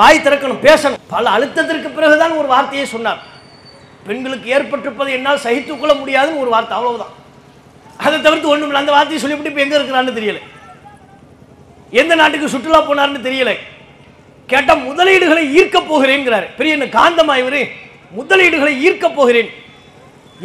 [0.00, 1.00] வாய் திறக்கணும் பேசணும்.
[1.14, 3.20] பல அழுத்தத்திற்கு பிறகுதான் ஒரு வார்த்தையை சொன்னார்.
[4.06, 7.14] பெண்களுக்கு ஏற்பட்டிருப்பதை என்னால் சகித்துக்கொள்ள முடியாதுன்னு ஒரு வார்த்தை அவ்வளவுதான்.
[8.04, 8.80] அதை தவிர்த்து ஒண்ணும் இல்லை.
[8.82, 10.40] அந்த வார்த்தையை சொல்லிவிட்டு இப்போ எங்க இருக்கிறான்னு தெரியல.
[12.00, 13.52] எந்த நாட்டுக்கு சுற்றுலா போனார்னு தெரியல.
[14.52, 17.60] கேட்டா முதலீடுகளை ஈர்க்கப் போகிறேங்கிறார் பெரிய என்ன காந்தமா இவர்.
[18.18, 19.50] முதலீடுகளை ஈர்க்க போகிறேன்.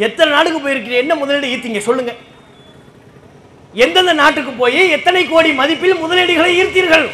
[0.06, 1.80] எத்தனை நாடுக்கு போயிருக்கிறேன் என்ன முதலீடு ஈர்த்தீங்க?
[1.88, 2.12] சொல்லுங்க.
[3.84, 7.06] எந்தெந்த நாட்டுக்கு போய் எத்தனை கோடி மதிப்பில் முதலீடுகளை ஈர்த்தீர்கள்?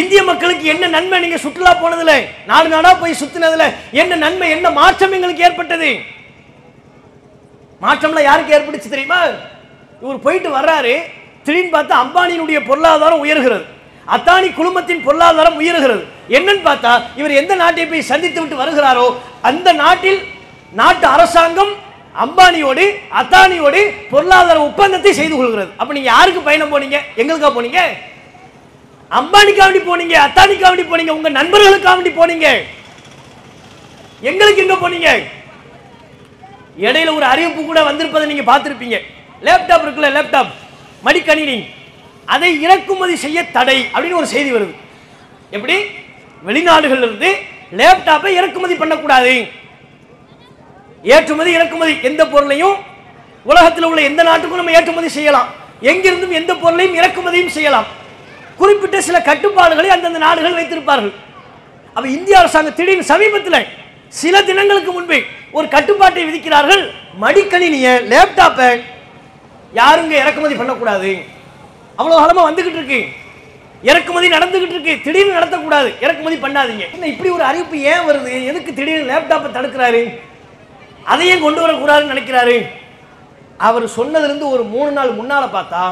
[0.00, 2.12] இந்திய மக்களுக்கு என்ன நன்மை நீங்க சுற்றுலா போனதுல?
[2.50, 3.64] நாலு நாடா போய் சுத்தினதுல
[4.00, 5.90] என்ன நன்மை என்ன மாற்றம் எங்களுக்கு ஏற்பட்டது?
[7.84, 9.20] மாற்றம்லாம் யாருக்கு ஏற்பட்டுச்சு தெரியுமா?
[10.02, 10.94] இவர் போயிட்டு வர்றாரு
[11.46, 13.64] திடீர்னு பார்த்தா அம்பானியினுடைய பொருளாதாரம் உயர்கிறது.
[14.14, 16.02] அத்தானி குழுமத்தின் பொருளாதாரம் உயர்கிறது.
[16.36, 19.06] என்னன்னு பார்த்தா இவர் எந்த நாட்டை போய் சந்தித்து விட்டு வருகிறாரோ
[19.50, 20.20] அந்த நாட்டில்
[20.80, 21.72] நாட்டு அரசாங்கம்
[22.24, 22.84] அம்பானியோடு
[23.20, 23.80] அத்தானியோடு
[24.12, 25.70] பொருளாதார ஒப்பந்தத்தை செய்து கொள்கிறது.
[25.80, 27.00] அப்ப நீங்க யாருக்கு பயணம் போனீங்க?
[27.20, 27.80] எங்களுக்கா போனீங்க?
[29.10, 32.62] அம்பானிக்காவண்டி போனீங்க அத்தானிக்காவண்டி போனீங்க உங்க நண்பர்களுக்காவண்டி போனீங்க.
[34.20, 35.22] எங்களுக்கு எங்க போனீங்க?
[36.80, 39.00] இடையில ஒரு அறிவிப்பு கூட வந்திருப்பதை நீங்க பார்த்துருப்பீங்க.
[39.42, 40.46] லேப்டாப் இருக்குல்ல லேப்டாப்
[41.04, 41.64] மடிக்கணினி.
[42.24, 44.74] அதை இறக்குமதி செய்ய தடை அப்படின்னு ஒரு செய்தி வருது.
[45.50, 45.76] எப்படி?
[46.46, 47.36] வெளிநாடுகள்ல இருந்து
[47.76, 49.46] லேப்டாப்பை இறக்குமதி பண்ணக்கூடாது.
[51.02, 52.76] ஏற்றுமதி இறக்குமதி எந்த பொருளையும்
[53.44, 55.48] உலகத்தில் உள்ள எந்த நாட்டுக்கும் நம்ம ஏற்றுமதி செய்யலாம்.
[55.82, 58.04] எங்கிருந்தும் எந்த பொருளையும் இறக்குமதியும் செய்யலாம்.
[58.60, 61.14] குறிப்பிட்ட சில கட்டுப்பாடுகளை அந்தந்த நாடுகள் வைத்திருப்பார்கள்.
[61.94, 63.66] அப்போ இந்திய அரசாங்கம் திடீர்னு சமீபத்தில்
[64.20, 65.18] சில தினங்களுக்கு முன்பே
[65.56, 66.82] ஒரு கட்டுப்பாட்டை விதிக்கிறார்கள்.
[67.22, 68.68] மடிக்கணினிய லேப்டாப்பை
[69.80, 71.10] யாருங்க இறக்குமதி பண்ணக்கூடாது.
[71.98, 73.00] அவ்வளோ காலமாக வந்துகிட்டு இருக்கு.
[73.82, 74.94] இறக்குமதி நடந்துகிட்டு இருக்கு.
[75.04, 75.88] திடீர்னு நடத்தக்கூடாது.
[76.04, 76.84] இறக்குமதி பண்ணாதீங்க.
[76.94, 78.32] என்ன இப்படி ஒரு அறிவிப்பு ஏன் வருது?
[78.50, 80.02] எதுக்கு திடீர்னு லேப்டாப்பை தடுக்கிறாரு?
[81.12, 82.56] அதையும் கொண்டு வரக்கூடாதுன்னு நினைக்கிறாரு.
[83.68, 85.82] அவர் சொன்னதுலேருந்து ஒரு மூணு நாள் முன்னால் பார்த்தா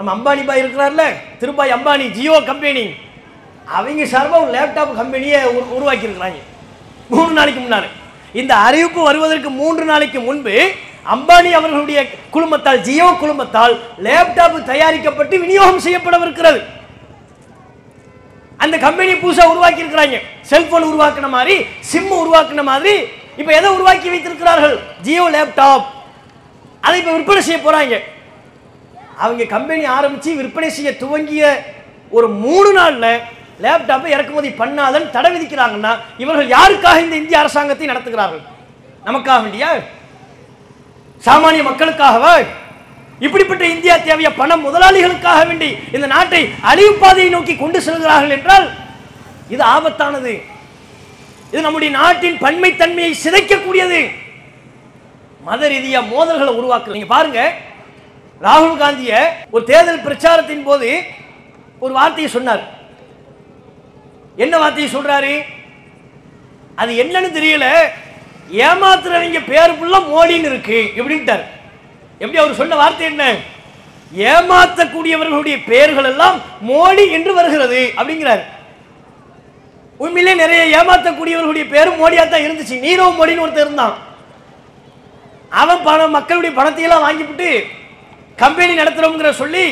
[0.00, 1.00] நம்ம அம்பானி பாய் இருக்கிறார்ல
[1.40, 2.94] திருப்பாய் அம்பானி ஜியோ கம்பெனி.
[3.64, 6.38] அவங்க சார்பாக ஒரு லேப்டாப் கம்பெனியை உரு- உருவாக்கி இருக்கிறாங்க
[7.08, 7.82] மூணு நாளைக்கு முன்னால.
[8.32, 10.70] இந்த அறிவிப்பு வருவதற்கு மூன்று நாளைக்கு முன்பு
[11.10, 16.60] அம்பானி அவர்களுடைய குழுமத்தால் ஜியோ குழுமத்தால் லேப்டாப் தயாரிக்கப்பட்டு விநியோகம் செய்யப்படவிருக்கிறது.
[18.56, 23.04] அந்த கம்பெனி புதுசாக உருவாக்கி இருக்கிறாங்க செல்போன் உருவாக்குன மாதிரி சிம் உருவாக்கின மாதிரி
[23.36, 24.78] இப்போ எதை உருவாக்கி வைத்திருக்கிறார்கள்?
[25.02, 25.84] ஜியோ லேப்டாப்
[26.80, 28.02] அதை இப்போ விற்பனை செய்ய போகிறாங்க
[29.24, 31.44] அவங்க கம்பெனி ஆரம்பித்து விற்பனை செய்ய துவங்கிய
[32.16, 33.12] ஒரு மூணு நாளில்
[33.64, 35.92] லேப்டாப்பை இறக்குமதி பண்ணாதன்னு தடை விதிக்கிறாங்கன்னா
[36.22, 38.42] இவர்கள் யாருக்காக இந்த இந்திய அரசாங்கத்தை நடத்துகிறார்கள்?
[39.06, 39.70] நமக்காக வேண்டியா?
[41.26, 42.34] சாமானிய மக்களுக்காகவா?
[43.26, 46.40] இப்படிப்பட்ட இந்தியா தேவைய பணம் முதலாளிகளுக்காக வேண்டி இந்த நாட்டை
[46.70, 48.66] அழிவு பாதையை நோக்கி கொண்டு செல்கிறார்கள் என்றால்
[49.54, 50.32] இது ஆபத்தானது.
[51.50, 54.00] இது நம்முடைய நாட்டின் பன்மைத்தன்மையை சிதைக்கக்கூடியது.
[55.48, 57.40] மத ரீதியா மோதல்களை உருவாக்குறீங்க பாருங்க
[58.44, 59.14] ராகுல் காந்திய
[59.54, 60.90] ஒரு தேர்தல் பிரச்சாரத்தின் போது
[61.78, 62.62] ஒரு வார்த்தையை சொன்னார்.
[64.36, 65.32] என்ன வார்த்தையை சொல்றாரு?
[66.80, 67.66] அது என்னன்னு தெரியல.
[68.66, 70.78] ஏமாத்துறவங்க பேர் ஃபுல்லாக மோடின்னு இருக்கு.
[70.98, 71.44] எப்படின்ட்டார்.
[72.22, 73.24] எப்படி அவர் சொன்ன வார்த்தை என்ன?
[74.30, 76.38] ஏமாத்தக்கூடியவர்களுடைய பெயர்கள் எல்லாம்
[76.70, 78.42] மோடி என்று வருகிறது அப்படிங்கிறார்.
[79.96, 82.76] உண்மையிலே நிறைய ஏமாத்தக்கூடியவர்களுடைய பேரும் மோடியா தான் இருந்துச்சு.
[82.86, 83.94] நீரவ் மோடின்னு ஒருத்தர் இருந்தான்.
[85.62, 87.50] அவன் பணம் மக்களுடைய பணத்தை எல்லாம் வாங்கிவிட்டு
[88.42, 89.64] கம்பெனி நடத்துறோங்கிற சொல்லி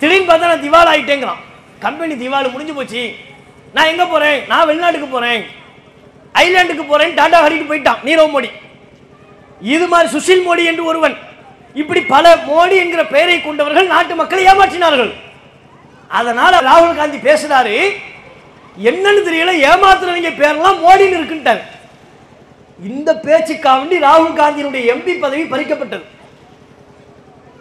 [0.00, 1.42] திடீர்னு பார்த்தா நான் திவால் ஆகிட்டேங்கிறான்
[1.84, 3.02] கம்பெனி திவால் முடிஞ்சு போச்சு.
[3.76, 5.42] நான் எங்கே போகிறேன் நான் வெளிநாட்டுக்கு போகிறேன்
[6.42, 8.00] ஐலாண்டுக்கு போகிறேன் டாடா ஹரிக்கு போயிட்டான்.
[8.06, 8.50] நீரவ் மோடி.
[9.74, 11.16] இது மாதிரி சுஷில் மோடி என்று ஒருவன்.
[11.82, 15.12] இப்படி பல மோடி என்கிற பெயரை கொண்டவர்கள் நாட்டு மக்களை ஏமாற்றினார்கள்.
[16.18, 17.76] அதனால் ராகுல் காந்தி பேசுகிறாரு
[18.90, 21.62] என்னன்னு தெரியல ஏமாத்துறவங்க பேரெல்லாம் மோடின்னு இருக்குன்ட்டார்
[22.90, 26.04] இந்த பேச்சுக்காக வேண்டி ராகுல் காந்தியினுடைய எம்பி பதவி பறிக்கப்பட்டது.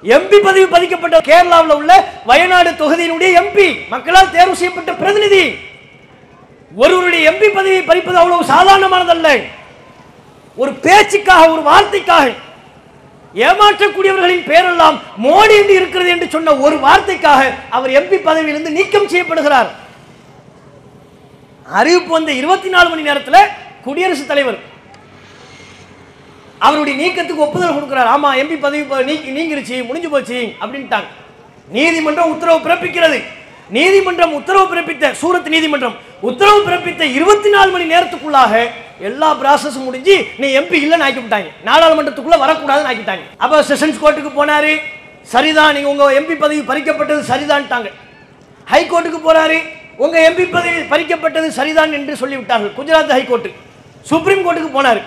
[0.03, 1.91] எம்பி பதவி பதிக்கப்பட்ட கேரளாவில் உள்ள
[2.29, 5.43] வயநாடு தொகுதியினுடைய எம்பி மக்களால் தேர்வு செய்யப்பட்ட பிரதிநிதி.
[6.75, 9.29] ஒருவருடைய எம்பி பதவியை பறிப்பது அவ்வளவு சாதாரணமானதல்ல.
[10.55, 12.25] ஒரு பேச்சுக்காக ஒரு வார்த்தைக்காக
[13.45, 17.41] ஏமாற்றக்கூடியவர்களின் பேரெல்லாம் மோடி என்று இருக்கிறது என்று சொன்ன ஒரு வார்த்தைக்காக
[17.77, 19.69] அவர் எம்பி பதவியிலிருந்து நீக்கம் செய்யப்படுகிறார்.
[21.79, 23.49] அறிவிப்பு வந்த இருபத்தி நாலு மணி நேரத்தில்
[23.85, 24.59] குடியரசுத் தலைவர்
[26.67, 28.09] அவருடைய நீக்கத்துக்கு ஒப்புதல் கொடுக்கிறார்.
[28.15, 31.09] ஆமா எம்பி பதவி நீக்கி நீங்கிருச்சு முடிஞ்சு போச்சு அப்படின்ட்டாங்க.
[31.77, 33.19] நீதிமன்றம் உத்தரவு பிறப்பிக்கிறது.
[33.75, 35.95] நீதிமன்றம் உத்தரவு பிறப்பித்த சூரத் நீதிமன்றம்
[36.29, 38.53] உத்தரவு பிறப்பித்த இருபத்தி நாலு மணி நேரத்துக்குள்ளாக
[39.09, 41.49] எல்லா ப்ராசஸும் முடிஞ்சு நீ எம்பி இல்லைன்னு ஆக்கிவிட்டாங்க.
[41.69, 44.73] நாடாளுமன்றத்துக்குள்ள வரக்கூடாதுன்னு ஆக்கிட்டாங்க அப்ப செஷன்ஸ் கோர்ட்டுக்கு போனாரு.
[45.33, 47.89] சரிதான் நீங்க உங்க எம்பி பதவி பறிக்கப்பட்டது சரிதான்ட்டாங்க.
[48.71, 49.57] ஹைகோர்ட்டுக்கு போறாரு
[50.03, 52.73] உங்க எம்பி பதவி பறிக்கப்பட்டது சரிதான் என்று சொல்லிவிட்டார்கள்.
[52.79, 53.51] குஜராத் ஹைகோர்ட்டு
[54.11, 55.03] சுப்ரீம் கோர்ட்டுக்கு போனாரு.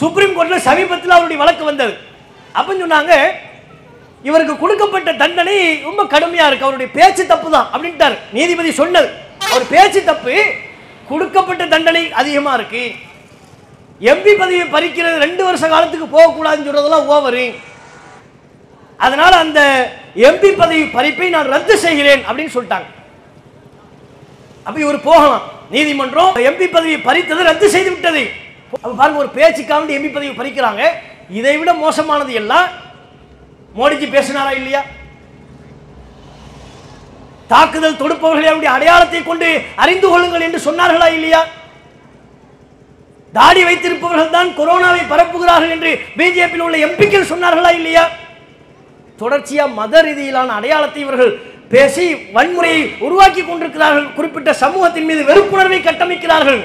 [0.00, 1.94] சுப்ரீம் கோர்ட்ல சமீபத்தில் அவருடைய வழக்கு வந்தது.
[2.56, 3.14] அப்படின்னு சொன்னாங்க
[4.28, 5.56] இவருக்கு கொடுக்கப்பட்ட தண்டனை
[5.88, 6.66] ரொம்ப கடுமையா இருக்கு.
[6.66, 8.16] அவருடைய பேச்சு தப்பு தான் அப்படின்ட்டார்.
[8.32, 9.08] நீதிபதி சொன்னது.
[9.50, 10.36] அவர் பேச்சு தப்பு.
[11.08, 12.84] கொடுக்கப்பட்ட தண்டனை அதிகமா இருக்கு.
[14.00, 17.44] எம்பி பதவியை பறிக்கிறது ரெண்டு வருஷ காலத்துக்கு போகக்கூடாதுன்னு சொல்றதெல்லாம் ஓவரு.
[18.96, 19.60] அதனால அந்த
[20.28, 22.88] எம்பி பதவி பறிப்பை நான் ரத்து செய்கிறேன் அப்படின்னு சொல்லிட்டாங்க.
[24.64, 25.44] அப்படி இவர் போகலாம்.
[25.70, 28.24] நீதிமன்றம் எம்பி பதவியை பறித்தது ரத்து செய்து விட்டது.
[28.82, 30.82] பாருங்க ஒரு பேச்சுக்காக எம்பி பதவி பறிக்கிறாங்க.
[31.38, 32.68] இதை விட மோசமானது எல்லாம்
[33.78, 34.82] மோடிஜி பேசினாரா இல்லையா?
[37.52, 39.48] தாக்குதல் தொடுப்பவர்களை அவருடைய அடையாளத்தை கொண்டு
[39.84, 41.40] அறிந்து கொள்ளுங்கள் என்று சொன்னார்களா இல்லையா?
[43.34, 48.04] தாடி வைத்திருப்பவர்கள் தான் கொரோனாவை பரப்புகிறார்கள் என்று பிஜேபியில் உள்ள எம்பிக்கள் சொன்னார்களா இல்லையா?
[49.20, 51.32] தொடர்ச்சியா மத ரீதியிலான அடையாளத்தை இவர்கள்
[51.74, 52.06] பேசி
[52.36, 54.08] வன்முறையை உருவாக்கி கொண்டிருக்கிறார்கள்.
[54.16, 56.62] குறிப்பிட்ட சமூகத்தின் மீது வெறுப்புணர்வை கட்டமைக்கிறார்கள்.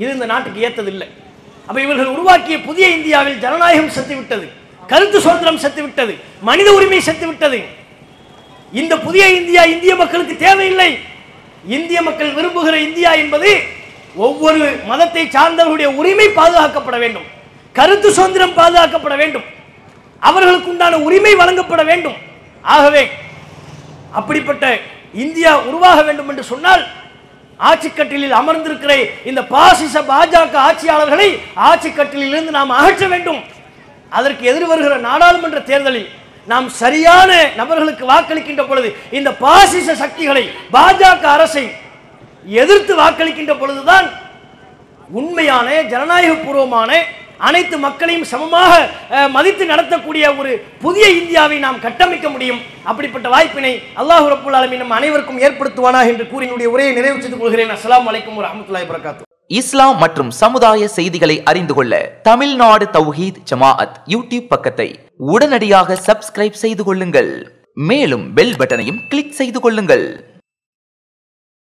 [0.00, 1.08] இது இந்த நாட்டுக்கு ஏற்றதில்லை
[1.68, 4.46] அப்ப இவர்கள் உருவாக்கிய புதிய இந்தியாவில் ஜனநாயகம் செத்து விட்டது
[4.90, 6.14] கருத்து சுதந்திரம் செத்து விட்டது
[6.48, 7.60] மனித உரிமை செத்து விட்டது
[8.80, 10.90] இந்த புதிய இந்தியா இந்திய மக்களுக்கு தேவையில்லை.
[11.76, 13.50] இந்திய மக்கள் விரும்புகிற இந்தியா என்பது
[14.26, 17.28] ஒவ்வொரு மதத்தை சார்ந்தவர்களுடைய உரிமை பாதுகாக்கப்பட வேண்டும்.
[17.78, 19.46] கருத்து சுதந்திரம் பாதுகாக்கப்பட வேண்டும்.
[20.28, 22.18] அவர்களுக்கு உண்டான உரிமை வழங்கப்பட வேண்டும்.
[22.74, 23.04] ஆகவே
[24.18, 24.64] அப்படிப்பட்ட
[25.24, 26.84] இந்தியா உருவாக வேண்டும் என்று சொன்னால்
[27.60, 28.92] ஆட்சிக்கட்டிலில் அமர்ந்திருக்கிற
[29.30, 31.28] இந்த பாசிச பாஜக ஆட்சியாளர்களை
[31.68, 33.40] ஆட்சிக்கட்டிலிருந்து நாம் அகற்ற வேண்டும்.
[34.12, 36.08] அதற்கு எதிர் வருகிற நாடாளுமன்ற தேர்தலில்
[36.48, 37.30] நாம் சரியான
[37.60, 38.88] நபர்களுக்கு வாக்களிக்கின்ற பொழுது
[39.18, 40.44] இந்த பாசிச சக்திகளை
[40.76, 41.64] பாஜக அரசை
[42.62, 44.08] எதிர்த்து வாக்களிக்கின்ற பொழுதுதான்
[45.20, 46.90] உண்மையான ஜனநாயகபூர்வமான
[47.48, 48.72] அனைத்து மக்களையும் சமமாக
[49.36, 50.52] மதித்து நடத்தக்கூடிய ஒரு
[50.84, 52.60] புதிய இந்தியாவை நாம் கட்டமைக்க முடியும்.
[52.90, 57.72] அப்படிப்பட்ட வாய்ப்பினை அல்லாஹ் ரப்புல் ஆலமீன் நம் அனைவருக்கும் ஏற்படுத்துவானா என்று கூறி என்னுடைய உரையை நிறைவு செய்து கொள்கிறேன்.
[57.76, 61.94] அஸ்லாம் அலைக்கும் வரஹ்மத்துல்லாஹி வரகாத்து இஸ்லாம் மற்றும் சமுதாய செய்திகளை அறிந்து கொள்ள
[62.28, 64.88] தமிழ்நாடு தௌஹீத் ஜமாஅத் யூடியூப் பக்கத்தை
[65.32, 67.32] உடனடியாக சப்ஸ்கிரைப் செய்து கொள்ளுங்கள்.
[67.90, 70.06] மேலும் பெல் பட்டனையும் கிளிக் செய்து கொள்ளுங்கள்.